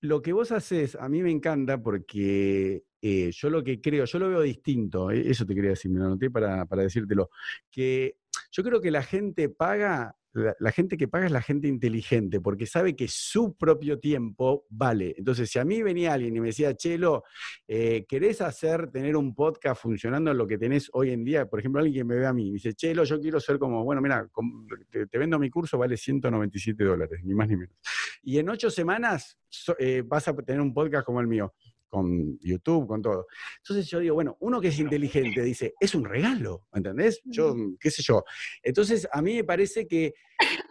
lo 0.00 0.20
que 0.22 0.32
vos 0.32 0.52
haces 0.52 0.96
a 0.96 1.08
mí 1.08 1.22
me 1.22 1.30
encanta 1.30 1.82
porque 1.82 2.84
eh, 3.00 3.30
yo 3.32 3.50
lo 3.50 3.64
que 3.64 3.80
creo, 3.80 4.04
yo 4.04 4.18
lo 4.18 4.28
veo 4.28 4.42
distinto, 4.42 5.10
eh, 5.10 5.30
eso 5.30 5.46
te 5.46 5.54
quería 5.54 5.70
decir, 5.70 5.90
me 5.90 5.98
lo 5.98 6.06
anoté 6.06 6.30
para, 6.30 6.66
para 6.66 6.82
decírtelo, 6.82 7.30
que 7.70 8.18
yo 8.50 8.62
creo 8.62 8.80
que 8.80 8.90
la 8.90 9.02
gente 9.02 9.48
paga, 9.48 10.16
la, 10.34 10.72
gente 10.72 10.96
que 10.96 11.06
paga 11.06 11.26
es 11.26 11.32
la 11.32 11.40
gente 11.40 11.68
inteligente, 11.68 12.40
porque 12.40 12.66
sabe 12.66 12.96
que 12.96 13.06
su 13.08 13.56
propio 13.56 14.00
tiempo 14.00 14.66
vale. 14.68 15.14
Entonces, 15.16 15.48
si 15.48 15.58
a 15.58 15.64
mí 15.64 15.80
venía 15.82 16.12
alguien 16.12 16.36
y 16.36 16.40
me 16.40 16.48
decía, 16.48 16.74
Chelo, 16.74 17.22
eh, 17.68 18.04
¿querés 18.08 18.40
hacer, 18.40 18.90
tener 18.90 19.16
un 19.16 19.34
podcast 19.34 19.80
funcionando 19.80 20.32
en 20.32 20.38
lo 20.38 20.46
que 20.46 20.58
tenés 20.58 20.90
hoy 20.92 21.10
en 21.10 21.24
día? 21.24 21.46
Por 21.46 21.60
ejemplo, 21.60 21.80
alguien 21.80 22.00
que 22.00 22.04
me 22.04 22.16
ve 22.16 22.26
a 22.26 22.32
mí 22.32 22.48
y 22.48 22.50
me 22.50 22.54
dice, 22.54 22.74
Chelo, 22.74 23.04
yo 23.04 23.20
quiero 23.20 23.38
ser 23.38 23.58
como, 23.58 23.84
bueno, 23.84 24.02
mira, 24.02 24.28
te, 24.90 25.18
vendo 25.18 25.38
mi 25.38 25.50
curso, 25.50 25.78
vale 25.78 25.96
197 25.96 26.82
dólares, 26.82 27.20
ni 27.22 27.34
más 27.34 27.48
ni 27.48 27.56
menos. 27.56 27.76
Y 28.22 28.38
en 28.38 28.48
ocho 28.48 28.70
semanas 28.70 29.38
eh, 29.78 30.02
vas 30.04 30.26
a 30.26 30.34
tener 30.34 30.60
un 30.60 30.74
podcast 30.74 31.06
como 31.06 31.20
el 31.20 31.28
mío, 31.28 31.54
con 31.94 32.40
YouTube, 32.40 32.88
con 32.88 33.00
todo. 33.00 33.28
Entonces 33.58 33.88
yo 33.88 34.00
digo, 34.00 34.16
bueno, 34.16 34.36
uno 34.40 34.60
que 34.60 34.68
es 34.68 34.78
inteligente 34.80 35.44
dice, 35.44 35.74
es 35.78 35.94
un 35.94 36.04
regalo, 36.04 36.64
¿entendés? 36.74 37.20
Yo, 37.24 37.54
qué 37.78 37.88
sé 37.88 38.02
yo. 38.02 38.24
Entonces, 38.64 39.06
a 39.12 39.22
mí 39.22 39.36
me 39.36 39.44
parece 39.44 39.86
que 39.86 40.12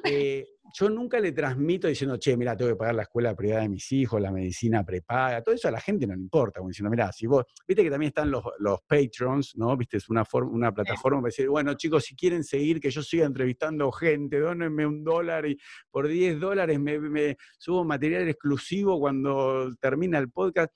eh, 0.04 0.46
yo 0.72 0.90
nunca 0.90 1.20
le 1.20 1.32
transmito 1.32 1.88
diciendo, 1.88 2.18
che, 2.18 2.38
mira, 2.38 2.56
tengo 2.56 2.72
que 2.72 2.78
pagar 2.78 2.96
la 2.96 3.04
escuela 3.04 3.36
privada 3.36 3.64
de 3.64 3.70
mis 3.70 3.92
hijos, 3.92 4.22
la 4.22 4.32
medicina 4.32 4.84
prepaga, 4.84 5.42
todo 5.42 5.54
eso 5.54 5.68
a 5.68 5.72
la 5.72 5.82
gente 5.82 6.08
no 6.08 6.16
le 6.16 6.22
importa, 6.22 6.60
como 6.60 6.70
diciendo, 6.70 6.90
mira, 6.90 7.12
si 7.12 7.28
vos, 7.28 7.46
viste 7.68 7.84
que 7.84 7.90
también 7.90 8.10
están 8.10 8.32
los, 8.32 8.44
los 8.60 8.80
patrons, 8.88 9.56
¿no? 9.56 9.76
Viste, 9.76 9.98
es 9.98 10.10
una, 10.10 10.26
forma, 10.26 10.52
una 10.52 10.72
plataforma 10.72 11.20
para 11.20 11.30
decir, 11.30 11.50
bueno, 11.50 11.74
chicos, 11.74 12.06
si 12.06 12.16
quieren 12.16 12.44
seguir, 12.44 12.80
que 12.80 12.90
yo 12.90 13.04
siga 13.04 13.26
entrevistando 13.26 13.92
gente, 13.92 14.40
dónenme 14.40 14.86
un 14.86 15.04
dólar 15.04 15.46
y 15.46 15.58
por 15.92 16.08
10 16.08 16.40
dólares 16.40 16.80
me, 16.80 17.00
me 17.00 17.38
subo 17.58 17.84
material 17.84 18.28
exclusivo 18.28 19.00
cuando 19.00 19.70
termina 19.80 20.18
el 20.18 20.32
podcast. 20.32 20.74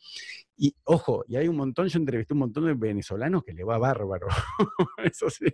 Y 0.60 0.76
ojo, 0.86 1.24
y 1.28 1.36
hay 1.36 1.48
un 1.48 1.56
montón, 1.56 1.88
yo 1.88 2.00
entrevisté 2.00 2.34
un 2.34 2.40
montón 2.40 2.66
de 2.66 2.74
venezolanos 2.74 3.44
que 3.44 3.54
le 3.54 3.64
va 3.64 3.78
bárbaro. 3.78 4.28
Eso 5.04 5.30
sí, 5.30 5.46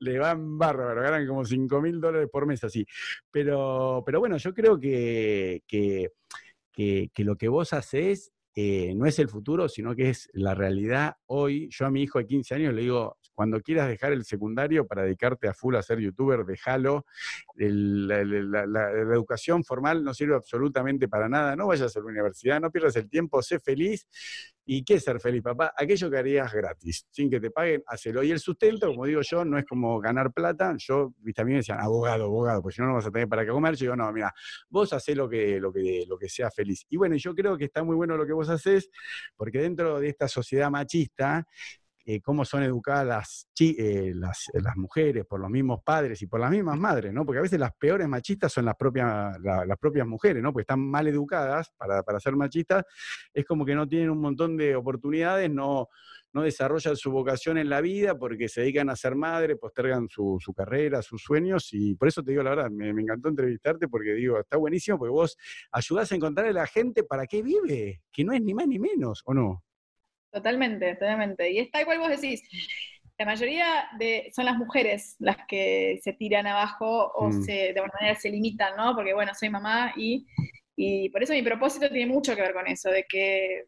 le 0.00 0.18
van 0.18 0.58
bárbaro, 0.58 1.00
ganan 1.02 1.26
como 1.26 1.44
5 1.46 1.80
mil 1.80 2.00
dólares 2.00 2.28
por 2.30 2.46
mes 2.46 2.62
así. 2.64 2.84
Pero, 3.30 4.02
pero 4.04 4.20
bueno, 4.20 4.36
yo 4.36 4.52
creo 4.52 4.78
que, 4.78 5.62
que, 5.66 6.10
que- 6.72 7.10
lo 7.24 7.36
que 7.36 7.48
vos 7.48 7.72
hacés 7.72 8.32
eh, 8.54 8.94
no 8.94 9.06
es 9.06 9.18
el 9.18 9.28
futuro, 9.28 9.68
sino 9.68 9.94
que 9.94 10.10
es 10.10 10.28
la 10.32 10.54
realidad 10.54 11.16
hoy. 11.26 11.68
Yo 11.70 11.86
a 11.86 11.90
mi 11.90 12.02
hijo 12.02 12.18
de 12.18 12.26
15 12.26 12.54
años 12.54 12.74
le 12.74 12.82
digo, 12.82 13.18
cuando 13.40 13.62
quieras 13.62 13.88
dejar 13.88 14.12
el 14.12 14.26
secundario 14.26 14.86
para 14.86 15.04
dedicarte 15.04 15.48
a 15.48 15.54
full 15.54 15.74
a 15.74 15.80
ser 15.80 15.98
youtuber, 15.98 16.44
déjalo. 16.44 17.06
La 17.56 18.90
educación 18.90 19.64
formal 19.64 20.04
no 20.04 20.12
sirve 20.12 20.34
absolutamente 20.34 21.08
para 21.08 21.26
nada. 21.26 21.56
No 21.56 21.68
vayas 21.68 21.96
a 21.96 22.00
la 22.00 22.04
universidad, 22.04 22.60
no 22.60 22.70
pierdas 22.70 22.96
el 22.96 23.08
tiempo, 23.08 23.40
sé 23.40 23.58
feliz. 23.58 24.06
¿Y 24.66 24.84
qué 24.84 24.96
es 24.96 25.04
ser 25.04 25.18
feliz, 25.20 25.42
papá? 25.42 25.72
Aquello 25.74 26.10
que 26.10 26.18
harías 26.18 26.52
gratis, 26.52 27.06
sin 27.10 27.30
que 27.30 27.40
te 27.40 27.50
paguen, 27.50 27.82
hacelo. 27.86 28.22
Y 28.22 28.30
el 28.30 28.40
sustento, 28.40 28.88
como 28.88 29.06
digo 29.06 29.22
yo, 29.22 29.42
no 29.42 29.56
es 29.56 29.64
como 29.64 29.98
ganar 30.00 30.34
plata. 30.34 30.74
Yo, 30.76 31.14
viste, 31.20 31.40
a 31.40 31.46
mí 31.46 31.52
me 31.52 31.56
decían, 31.56 31.80
abogado, 31.80 32.24
abogado, 32.24 32.60
pues 32.60 32.74
si 32.74 32.82
no, 32.82 32.88
no 32.88 32.94
vas 32.94 33.06
a 33.06 33.10
tener 33.10 33.26
para 33.26 33.46
qué 33.46 33.52
comer. 33.52 33.74
Yo 33.74 33.86
digo, 33.86 33.96
no, 33.96 34.12
mira, 34.12 34.34
vos 34.68 34.92
hacés 34.92 35.16
lo 35.16 35.30
que, 35.30 35.58
lo, 35.58 35.72
que, 35.72 36.04
lo 36.06 36.18
que 36.18 36.28
sea 36.28 36.50
feliz. 36.50 36.84
Y 36.90 36.98
bueno, 36.98 37.16
yo 37.16 37.34
creo 37.34 37.56
que 37.56 37.64
está 37.64 37.82
muy 37.82 37.96
bueno 37.96 38.18
lo 38.18 38.26
que 38.26 38.34
vos 38.34 38.50
haces, 38.50 38.90
porque 39.34 39.60
dentro 39.60 39.98
de 39.98 40.10
esta 40.10 40.28
sociedad 40.28 40.70
machista, 40.70 41.48
eh, 42.04 42.20
cómo 42.20 42.44
son 42.44 42.62
educadas 42.62 43.48
eh, 43.60 43.74
eh, 43.78 44.14
las 44.14 44.76
mujeres 44.76 45.24
por 45.26 45.40
los 45.40 45.50
mismos 45.50 45.80
padres 45.84 46.22
y 46.22 46.26
por 46.26 46.40
las 46.40 46.50
mismas 46.50 46.78
madres, 46.78 47.12
¿no? 47.12 47.24
Porque 47.26 47.38
a 47.38 47.42
veces 47.42 47.60
las 47.60 47.72
peores 47.74 48.08
machistas 48.08 48.52
son 48.52 48.64
las 48.64 48.74
propias, 48.76 49.38
la- 49.40 49.64
las 49.66 49.78
propias 49.78 50.06
mujeres, 50.06 50.42
¿no? 50.42 50.52
Porque 50.52 50.62
están 50.62 50.80
mal 50.80 51.06
educadas 51.08 51.70
para, 51.76 52.02
para 52.02 52.20
ser 52.20 52.36
machistas, 52.36 52.84
es 53.34 53.44
como 53.44 53.64
que 53.64 53.74
no 53.74 53.86
tienen 53.86 54.10
un 54.10 54.20
montón 54.20 54.56
de 54.56 54.74
oportunidades, 54.76 55.50
no, 55.50 55.88
no 56.32 56.42
desarrollan 56.42 56.96
su 56.96 57.10
vocación 57.10 57.58
en 57.58 57.68
la 57.68 57.80
vida 57.80 58.16
porque 58.18 58.48
se 58.48 58.62
dedican 58.62 58.88
a 58.90 58.96
ser 58.96 59.14
madre, 59.14 59.56
postergan 59.56 60.08
su, 60.08 60.38
su 60.40 60.52
carrera, 60.54 61.02
sus 61.02 61.22
sueños, 61.22 61.68
y 61.72 61.94
por 61.96 62.08
eso 62.08 62.22
te 62.22 62.30
digo 62.32 62.42
la 62.42 62.50
verdad, 62.50 62.70
me, 62.70 62.92
me 62.92 63.02
encantó 63.02 63.28
entrevistarte 63.28 63.88
porque 63.88 64.14
digo, 64.14 64.38
está 64.38 64.56
buenísimo 64.56 64.98
porque 64.98 65.10
vos 65.12 65.36
ayudás 65.72 66.12
a 66.12 66.14
encontrar 66.14 66.46
a 66.46 66.52
la 66.52 66.66
gente 66.66 67.04
para 67.04 67.26
qué 67.26 67.42
vive, 67.42 68.02
que 68.12 68.24
no 68.24 68.32
es 68.32 68.40
ni 68.42 68.54
más 68.54 68.66
ni 68.68 68.78
menos, 68.78 69.22
¿o 69.26 69.34
no? 69.34 69.64
Totalmente, 70.32 70.94
totalmente. 70.94 71.50
Y 71.50 71.58
es 71.58 71.70
tal 71.70 71.84
cual 71.84 71.98
vos 71.98 72.08
decís. 72.08 72.42
La 73.18 73.26
mayoría 73.26 73.66
de, 73.98 74.30
son 74.34 74.46
las 74.46 74.56
mujeres 74.56 75.16
las 75.18 75.36
que 75.46 76.00
se 76.02 76.14
tiran 76.14 76.46
abajo 76.46 77.12
o 77.14 77.28
Mm. 77.28 77.42
se, 77.42 77.52
de 77.52 77.68
alguna 77.80 77.92
manera 78.00 78.18
se 78.18 78.30
limitan, 78.30 78.74
¿no? 78.78 78.94
Porque 78.94 79.12
bueno, 79.12 79.34
soy 79.34 79.50
mamá 79.50 79.92
y, 79.94 80.26
y 80.74 81.10
por 81.10 81.22
eso 81.22 81.34
mi 81.34 81.42
propósito 81.42 81.90
tiene 81.90 82.10
mucho 82.10 82.34
que 82.34 82.40
ver 82.40 82.54
con 82.54 82.66
eso, 82.66 82.88
de 82.90 83.04
que 83.06 83.64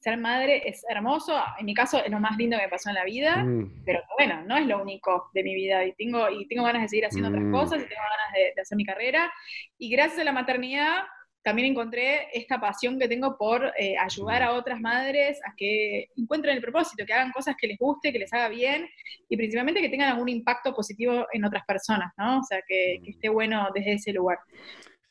ser 0.00 0.16
madre 0.18 0.68
es 0.68 0.84
hermoso. 0.88 1.40
En 1.58 1.66
mi 1.66 1.74
caso 1.74 2.02
es 2.04 2.10
lo 2.10 2.18
más 2.18 2.36
lindo 2.36 2.56
que 2.56 2.64
me 2.64 2.68
pasó 2.68 2.88
en 2.88 2.96
la 2.96 3.04
vida, 3.04 3.44
Mm. 3.44 3.84
pero 3.84 4.02
bueno, 4.18 4.42
no 4.44 4.56
es 4.56 4.66
lo 4.66 4.82
único 4.82 5.30
de 5.34 5.44
mi 5.44 5.54
vida 5.54 5.84
y 5.84 5.94
tengo, 5.94 6.28
y 6.28 6.48
tengo 6.48 6.64
ganas 6.64 6.82
de 6.82 6.88
seguir 6.88 7.06
haciendo 7.06 7.30
Mm. 7.30 7.34
otras 7.34 7.52
cosas 7.52 7.78
y 7.84 7.88
tengo 7.88 8.02
ganas 8.02 8.32
de, 8.34 8.52
de 8.56 8.60
hacer 8.62 8.76
mi 8.76 8.84
carrera. 8.84 9.32
Y 9.78 9.88
gracias 9.90 10.18
a 10.20 10.24
la 10.24 10.32
maternidad 10.32 11.04
también 11.46 11.70
encontré 11.70 12.26
esta 12.32 12.58
pasión 12.58 12.98
que 12.98 13.06
tengo 13.06 13.38
por 13.38 13.72
eh, 13.78 13.96
ayudar 13.96 14.42
a 14.42 14.54
otras 14.54 14.80
madres 14.80 15.38
a 15.46 15.54
que 15.56 16.08
encuentren 16.16 16.56
el 16.56 16.60
propósito, 16.60 17.06
que 17.06 17.12
hagan 17.12 17.30
cosas 17.30 17.54
que 17.56 17.68
les 17.68 17.78
guste, 17.78 18.10
que 18.12 18.18
les 18.18 18.32
haga 18.32 18.48
bien 18.48 18.88
y 19.28 19.36
principalmente 19.36 19.80
que 19.80 19.88
tengan 19.88 20.08
algún 20.08 20.28
impacto 20.28 20.74
positivo 20.74 21.24
en 21.32 21.44
otras 21.44 21.64
personas, 21.64 22.12
¿no? 22.18 22.40
O 22.40 22.42
sea, 22.42 22.58
que, 22.66 23.00
que 23.00 23.12
esté 23.12 23.28
bueno 23.28 23.68
desde 23.72 23.92
ese 23.92 24.12
lugar. 24.12 24.38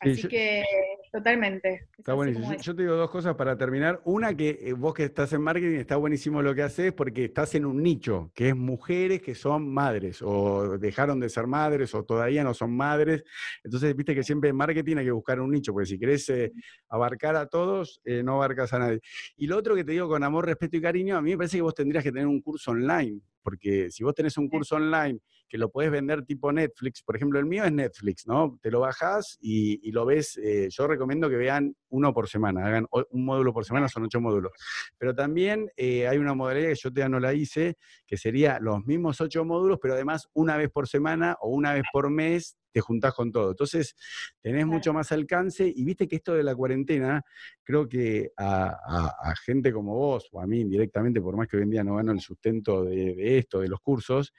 Sí, 0.03 0.09
Así 0.11 0.21
yo- 0.23 0.29
que 0.29 0.63
totalmente. 1.11 1.73
Es 1.93 1.99
Está 1.99 2.13
buenísimo. 2.13 2.53
yo 2.61 2.75
te 2.75 2.81
digo 2.81 2.95
dos 2.95 3.09
cosas 3.09 3.35
para 3.35 3.57
terminar. 3.57 4.01
Una, 4.03 4.35
que 4.35 4.59
eh, 4.61 4.73
vos 4.73 4.93
que 4.93 5.05
estás 5.05 5.31
en 5.33 5.41
marketing, 5.41 5.77
está 5.79 5.95
buenísimo 5.95 6.41
lo 6.41 6.53
que 6.53 6.63
haces 6.63 6.91
porque 6.93 7.25
estás 7.25 7.55
en 7.55 7.65
un 7.65 7.81
nicho, 7.81 8.29
que 8.35 8.49
es 8.49 8.55
mujeres 8.55 9.21
que 9.21 9.33
son 9.33 9.67
madres, 9.73 10.21
o 10.21 10.77
dejaron 10.77 11.19
de 11.21 11.29
ser 11.29 11.47
madres, 11.47 11.95
o 11.95 12.03
todavía 12.03 12.43
no 12.43 12.53
son 12.53 12.75
madres. 12.75 13.23
Entonces, 13.63 13.95
viste 13.95 14.13
que 14.13 14.23
siempre 14.23 14.49
en 14.49 14.57
marketing 14.57 14.97
hay 14.97 15.05
que 15.05 15.11
buscar 15.11 15.39
un 15.39 15.49
nicho, 15.51 15.71
porque 15.71 15.87
si 15.87 15.97
querés 15.97 16.27
eh, 16.29 16.51
abarcar 16.89 17.37
a 17.37 17.47
todos, 17.47 18.01
eh, 18.03 18.21
no 18.21 18.33
abarcas 18.33 18.73
a 18.73 18.79
nadie. 18.79 18.99
Y 19.37 19.47
lo 19.47 19.57
otro 19.57 19.75
que 19.75 19.85
te 19.85 19.93
digo 19.93 20.09
con 20.09 20.23
amor, 20.23 20.45
respeto 20.45 20.75
y 20.77 20.81
cariño, 20.81 21.15
a 21.17 21.21
mí 21.21 21.31
me 21.31 21.37
parece 21.37 21.57
que 21.57 21.61
vos 21.63 21.73
tendrías 21.73 22.03
que 22.03 22.11
tener 22.11 22.27
un 22.27 22.41
curso 22.41 22.71
online, 22.71 23.21
porque 23.41 23.89
si 23.89 24.03
vos 24.03 24.13
tenés 24.13 24.37
un 24.37 24.49
curso 24.49 24.75
online 24.75 25.19
que 25.47 25.57
lo 25.57 25.69
podés 25.69 25.91
vender 25.91 26.23
tipo 26.25 26.51
Netflix, 26.51 27.01
por 27.03 27.15
ejemplo, 27.15 27.39
el 27.39 27.45
mío 27.45 27.63
es 27.63 27.71
Netflix, 27.71 28.27
¿no? 28.27 28.57
Te 28.61 28.71
lo 28.71 28.79
bajás 28.79 29.37
y, 29.41 29.87
y 29.87 29.91
lo 29.91 30.05
ves, 30.05 30.37
eh, 30.37 30.67
yo 30.69 30.87
recomiendo 30.87 31.29
que 31.29 31.35
vean 31.37 31.75
uno 31.89 32.13
por 32.13 32.27
semana, 32.27 32.65
hagan 32.65 32.87
un 33.11 33.25
módulo 33.25 33.53
por 33.53 33.65
semana, 33.65 33.87
son 33.87 34.03
ocho 34.05 34.19
módulos. 34.19 34.51
Pero 34.97 35.13
también 35.15 35.69
eh, 35.77 36.07
hay 36.07 36.17
una 36.17 36.33
modalidad 36.33 36.69
que 36.69 36.75
yo 36.75 36.89
todavía 36.91 37.09
no 37.09 37.19
la 37.19 37.33
hice, 37.33 37.77
que 38.05 38.17
sería 38.17 38.59
los 38.59 38.85
mismos 38.85 39.21
ocho 39.21 39.45
módulos, 39.45 39.79
pero 39.81 39.93
además 39.93 40.27
una 40.33 40.57
vez 40.57 40.69
por 40.71 40.87
semana 40.87 41.37
o 41.41 41.49
una 41.49 41.73
vez 41.73 41.83
por 41.91 42.09
mes 42.09 42.57
te 42.71 42.81
juntás 42.81 43.13
con 43.13 43.31
todo. 43.31 43.51
Entonces, 43.51 43.95
tenés 44.41 44.65
mucho 44.67 44.91
más 44.91 45.09
alcance 45.13 45.71
y 45.73 45.85
viste 45.85 46.09
que 46.09 46.17
esto 46.17 46.33
de 46.33 46.43
la 46.43 46.53
cuarentena, 46.53 47.21
creo 47.63 47.87
que 47.87 48.31
a, 48.35 48.65
a- 48.85 49.15
a 49.31 49.35
gente 49.45 49.71
como 49.71 49.95
vos 49.95 50.27
o 50.33 50.41
a 50.41 50.45
mí 50.45 50.59
indirectamente, 50.59 51.21
por 51.21 51.37
más 51.37 51.47
que 51.47 51.55
hoy 51.55 51.63
en 51.63 51.69
día 51.69 51.85
no 51.85 51.95
gano 51.95 52.11
el 52.11 52.19
sustento 52.19 52.83
de, 52.83 53.15
de 53.15 53.37
esto, 53.37 53.61
de 53.61 53.69
los 53.69 53.79
cursos, 53.79 54.33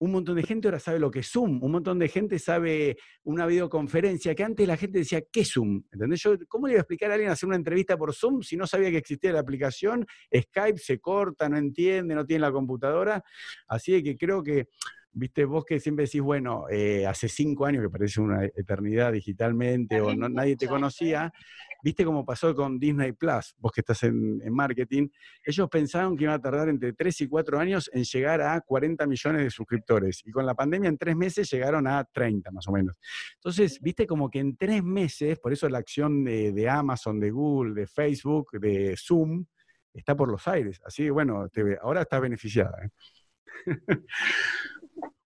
un 0.00 0.12
montón 0.12 0.36
de 0.36 0.42
gente 0.44 0.68
ahora 0.68 0.78
sabe 0.78 0.98
lo 1.00 1.10
que 1.10 1.20
es 1.20 1.30
Zoom, 1.30 1.62
un 1.62 1.72
montón 1.72 1.98
de 1.98 2.08
gente 2.08 2.38
sabe 2.38 2.96
una 3.24 3.46
videoconferencia, 3.46 4.34
que 4.34 4.44
antes 4.44 4.66
la 4.66 4.76
gente 4.76 4.98
decía, 5.00 5.22
¿qué 5.32 5.40
es 5.40 5.52
Zoom? 5.52 5.82
¿Entendés? 5.92 6.22
Yo, 6.22 6.36
¿cómo 6.46 6.66
le 6.66 6.74
iba 6.74 6.80
a 6.80 6.82
explicar 6.82 7.10
a 7.10 7.14
alguien 7.14 7.30
hacer 7.32 7.46
una 7.48 7.56
entrevista 7.56 7.96
por 7.96 8.14
Zoom 8.14 8.42
si 8.42 8.56
no 8.56 8.66
sabía 8.66 8.90
que 8.90 8.98
existía 8.98 9.32
la 9.32 9.40
aplicación? 9.40 10.06
Skype 10.34 10.78
se 10.78 11.00
corta, 11.00 11.48
no 11.48 11.56
entiende, 11.56 12.14
no 12.14 12.24
tiene 12.24 12.40
la 12.42 12.52
computadora. 12.52 13.24
Así 13.66 14.00
que 14.02 14.16
creo 14.16 14.42
que, 14.42 14.68
viste, 15.10 15.44
vos 15.44 15.64
que 15.64 15.80
siempre 15.80 16.04
decís, 16.04 16.20
bueno, 16.20 16.66
eh, 16.70 17.04
hace 17.06 17.28
cinco 17.28 17.66
años, 17.66 17.82
que 17.82 17.90
parece 17.90 18.20
una 18.20 18.44
eternidad 18.44 19.12
digitalmente, 19.12 20.00
o 20.00 20.14
no- 20.14 20.28
nadie 20.28 20.56
te 20.56 20.68
conocía, 20.68 21.32
viste 21.82 22.04
cómo 22.04 22.24
pasó 22.24 22.54
con 22.54 22.78
Disney 22.78 23.12
Plus, 23.12 23.54
vos 23.58 23.72
que 23.72 23.80
estás 23.80 24.02
en, 24.02 24.40
en, 24.42 24.52
marketing, 24.52 25.08
ellos 25.44 25.68
pensaron 25.68 26.16
que 26.16 26.24
iba 26.24 26.34
a 26.34 26.40
tardar 26.40 26.68
entre 26.68 26.92
3 26.92 27.20
y 27.22 27.28
4 27.28 27.58
años 27.58 27.90
en 27.92 28.04
llegar 28.04 28.40
a 28.40 28.60
40 28.60 29.06
millones 29.06 29.42
de 29.42 29.50
suscriptores 29.50 30.22
y 30.24 30.30
con 30.30 30.44
la 30.46 30.54
pandemia 30.54 30.88
en 30.88 30.98
3 30.98 31.16
meses 31.16 31.50
llegaron 31.50 31.86
a 31.86 32.04
30 32.04 32.50
más 32.50 32.66
o 32.68 32.72
menos. 32.72 32.96
Entonces, 33.34 33.80
viste 33.80 34.06
como 34.06 34.30
que 34.30 34.40
en 34.40 34.56
3 34.56 34.82
meses, 34.82 35.38
por 35.38 35.52
eso 35.52 35.68
la 35.68 35.78
acción 35.78 36.24
de, 36.24 36.52
de 36.52 36.68
Amazon, 36.68 37.20
de 37.20 37.30
Google, 37.30 37.74
de 37.74 37.86
Facebook, 37.86 38.52
de 38.60 38.96
Zoom, 38.96 39.44
está 39.92 40.16
por 40.16 40.30
los 40.30 40.46
aires. 40.48 40.80
Así 40.84 41.04
que 41.04 41.10
bueno, 41.10 41.48
te, 41.48 41.78
ahora 41.80 42.02
está 42.02 42.18
beneficiada. 42.20 42.78
¿eh? 42.84 42.90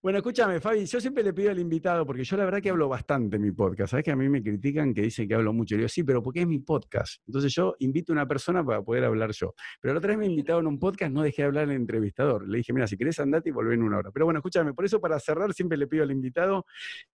Bueno, 0.02 0.18
escúchame, 0.18 0.58
Fabi, 0.58 0.84
yo 0.84 1.00
siempre 1.00 1.22
le 1.22 1.32
pido 1.32 1.52
al 1.52 1.60
invitado, 1.60 2.04
porque 2.04 2.24
yo 2.24 2.36
la 2.36 2.44
verdad 2.44 2.60
que 2.60 2.70
hablo 2.70 2.88
bastante 2.88 3.36
en 3.36 3.42
mi 3.42 3.52
podcast. 3.52 3.92
Sabes 3.92 4.04
que 4.04 4.10
a 4.10 4.16
mí 4.16 4.28
me 4.28 4.42
critican 4.42 4.92
que 4.92 5.02
dicen 5.02 5.28
que 5.28 5.34
hablo 5.36 5.52
mucho. 5.52 5.76
Yo 5.76 5.88
sí, 5.88 6.02
pero 6.02 6.20
porque 6.20 6.40
es 6.40 6.46
mi 6.48 6.58
podcast. 6.58 7.22
Entonces 7.24 7.54
yo 7.54 7.76
invito 7.78 8.12
a 8.12 8.14
una 8.14 8.26
persona 8.26 8.64
para 8.64 8.82
poder 8.82 9.04
hablar 9.04 9.30
yo. 9.30 9.54
Pero 9.80 9.94
la 9.94 9.98
otra 9.98 10.08
vez 10.08 10.18
me 10.18 10.26
invitaron 10.26 10.66
a 10.66 10.70
un 10.70 10.80
podcast, 10.80 11.12
no 11.12 11.22
dejé 11.22 11.42
de 11.42 11.46
hablar 11.46 11.64
al 11.68 11.76
entrevistador. 11.76 12.48
Le 12.48 12.58
dije, 12.58 12.72
mira, 12.72 12.88
si 12.88 12.96
querés 12.96 13.20
andate 13.20 13.50
y 13.50 13.52
volvé 13.52 13.74
en 13.74 13.84
una 13.84 13.98
hora. 13.98 14.10
Pero 14.10 14.24
bueno, 14.24 14.40
escúchame, 14.40 14.74
por 14.74 14.84
eso 14.84 15.00
para 15.00 15.20
cerrar 15.20 15.54
siempre 15.54 15.78
le 15.78 15.86
pido 15.86 16.02
al 16.02 16.10
invitado 16.10 16.66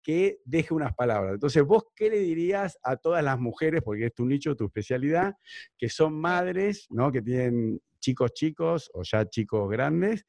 que 0.03 0.39
deje 0.47 0.73
unas 0.73 0.95
palabras. 0.95 1.35
Entonces, 1.35 1.63
¿vos 1.65 1.85
qué 1.95 2.09
le 2.09 2.21
dirías 2.21 2.79
a 2.83 2.97
todas 2.97 3.23
las 3.23 3.39
mujeres, 3.39 3.83
porque 3.83 4.07
es 4.07 4.15
tu 4.15 4.25
nicho, 4.25 4.57
tu 4.57 4.65
especialidad, 4.65 5.35
que 5.77 5.91
son 5.91 6.19
madres, 6.19 6.87
¿no? 6.89 7.13
Que 7.13 7.21
tienen 7.21 7.83
chicos 8.01 8.33
chicos 8.33 8.91
o 8.95 9.03
ya 9.03 9.29
chicos 9.29 9.69
grandes 9.69 10.25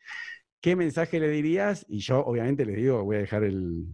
¿Qué 0.62 0.76
mensaje 0.76 1.20
le 1.20 1.30
dirías? 1.30 1.86
Y 1.88 2.00
yo 2.00 2.20
obviamente 2.20 2.66
les 2.66 2.76
digo, 2.76 3.04
voy 3.04 3.16
a 3.16 3.20
dejar 3.20 3.44
el, 3.44 3.86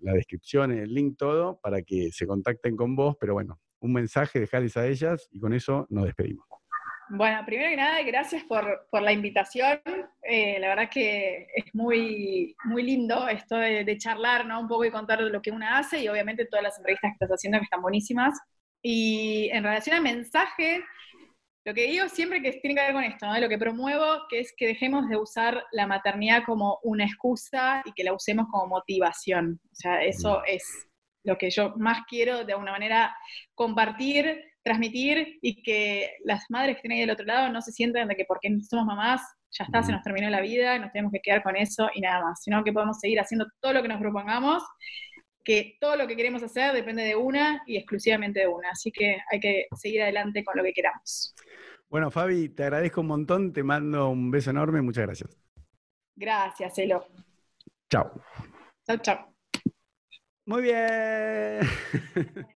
la, 0.00 0.12
descripción, 0.12 0.72
el 0.72 0.92
link, 0.92 1.16
todo, 1.16 1.60
para 1.60 1.82
que 1.82 2.10
se 2.10 2.26
contacten 2.26 2.76
con 2.76 2.96
vos, 2.96 3.16
pero 3.20 3.34
bueno, 3.34 3.60
un 3.78 3.92
mensaje, 3.92 4.40
dejarles 4.40 4.76
a 4.76 4.86
ellas 4.86 5.28
y 5.30 5.38
con 5.38 5.52
eso 5.52 5.86
nos 5.90 6.06
despedimos. 6.06 6.46
Bueno, 7.10 7.44
primero 7.46 7.70
que 7.70 7.76
nada, 7.76 8.02
gracias 8.02 8.42
por, 8.44 8.88
la 8.92 9.12
invitación. 9.12 9.80
Eh, 10.22 10.58
la 10.58 10.68
verdad 10.68 10.88
que 10.90 11.46
es 11.54 11.72
muy, 11.74 12.56
muy 12.64 12.82
lindo 12.82 13.28
esto 13.28 13.56
de, 13.56 13.96
charlar, 13.98 14.46
¿no? 14.46 14.60
Un 14.60 14.68
poco 14.68 14.84
y 14.84 14.90
contar 14.90 15.20
lo 15.20 15.42
que 15.42 15.52
una 15.52 15.78
hace 15.78 16.02
y 16.02 16.08
obviamente 16.08 16.46
todas 16.46 16.62
las 16.62 16.78
entrevistas 16.78 17.10
que 17.10 17.24
estás 17.24 17.36
haciendo 17.36 17.58
que 17.58 17.64
están 17.64 17.82
buenísimas. 17.82 18.40
Y 18.82 19.48
en 19.52 19.62
relación 19.62 19.96
al 19.96 20.02
mensaje, 20.02 20.82
lo 21.64 21.72
que 21.72 21.86
digo 21.86 22.08
siempre 22.08 22.42
que 22.42 22.52
tiene 22.52 22.74
que 22.74 22.86
ver 22.86 22.92
con 22.92 23.04
esto, 23.04 23.26
¿no? 23.26 23.38
lo 23.38 23.48
que 23.48 23.58
promuevo, 23.58 24.26
que 24.28 24.40
es 24.40 24.52
que 24.56 24.66
dejemos 24.66 25.08
de 25.08 25.16
usar 25.16 25.64
la 25.72 25.86
maternidad 25.86 26.44
como 26.44 26.78
una 26.82 27.04
excusa 27.04 27.82
y 27.86 27.92
que 27.92 28.04
la 28.04 28.12
usemos 28.12 28.46
como 28.50 28.66
motivación. 28.66 29.60
O 29.72 29.74
sea, 29.74 30.02
eso 30.04 30.42
es 30.44 30.62
lo 31.22 31.38
que 31.38 31.50
yo 31.50 31.74
más 31.76 32.02
quiero 32.06 32.44
de 32.44 32.52
alguna 32.52 32.72
manera 32.72 33.16
compartir, 33.54 34.42
transmitir 34.62 35.38
y 35.40 35.62
que 35.62 36.12
las 36.24 36.44
madres 36.50 36.74
que 36.74 36.78
estén 36.78 36.92
ahí 36.92 37.00
del 37.00 37.10
otro 37.10 37.24
lado 37.24 37.48
no 37.48 37.62
se 37.62 37.72
sientan 37.72 38.08
de 38.08 38.16
que 38.16 38.26
porque 38.26 38.48
somos 38.68 38.84
mamás 38.84 39.22
ya 39.56 39.64
está, 39.64 39.82
se 39.82 39.92
nos 39.92 40.02
terminó 40.02 40.28
la 40.30 40.40
vida, 40.40 40.78
nos 40.78 40.90
tenemos 40.90 41.12
que 41.12 41.20
quedar 41.20 41.42
con 41.42 41.56
eso 41.56 41.88
y 41.94 42.00
nada 42.00 42.20
más, 42.22 42.42
sino 42.42 42.64
que 42.64 42.72
podemos 42.72 42.98
seguir 42.98 43.20
haciendo 43.20 43.46
todo 43.60 43.72
lo 43.72 43.82
que 43.82 43.88
nos 43.88 44.00
propongamos 44.00 44.62
que 45.44 45.76
todo 45.80 45.96
lo 45.96 46.06
que 46.06 46.16
queremos 46.16 46.42
hacer 46.42 46.72
depende 46.72 47.02
de 47.02 47.14
una 47.14 47.62
y 47.66 47.76
exclusivamente 47.76 48.40
de 48.40 48.48
una. 48.48 48.70
Así 48.70 48.90
que 48.90 49.18
hay 49.30 49.40
que 49.40 49.66
seguir 49.76 50.02
adelante 50.02 50.44
con 50.44 50.56
lo 50.56 50.62
que 50.62 50.72
queramos. 50.72 51.34
Bueno, 51.88 52.10
Fabi, 52.10 52.48
te 52.48 52.64
agradezco 52.64 53.02
un 53.02 53.08
montón, 53.08 53.52
te 53.52 53.62
mando 53.62 54.08
un 54.08 54.30
beso 54.30 54.50
enorme, 54.50 54.82
muchas 54.82 55.06
gracias. 55.06 55.38
Gracias, 56.16 56.78
Elo. 56.78 57.06
Chao. 57.90 58.10
Chao, 58.86 58.96
chao. 58.98 59.34
Muy 60.46 60.62
bien. 60.62 61.60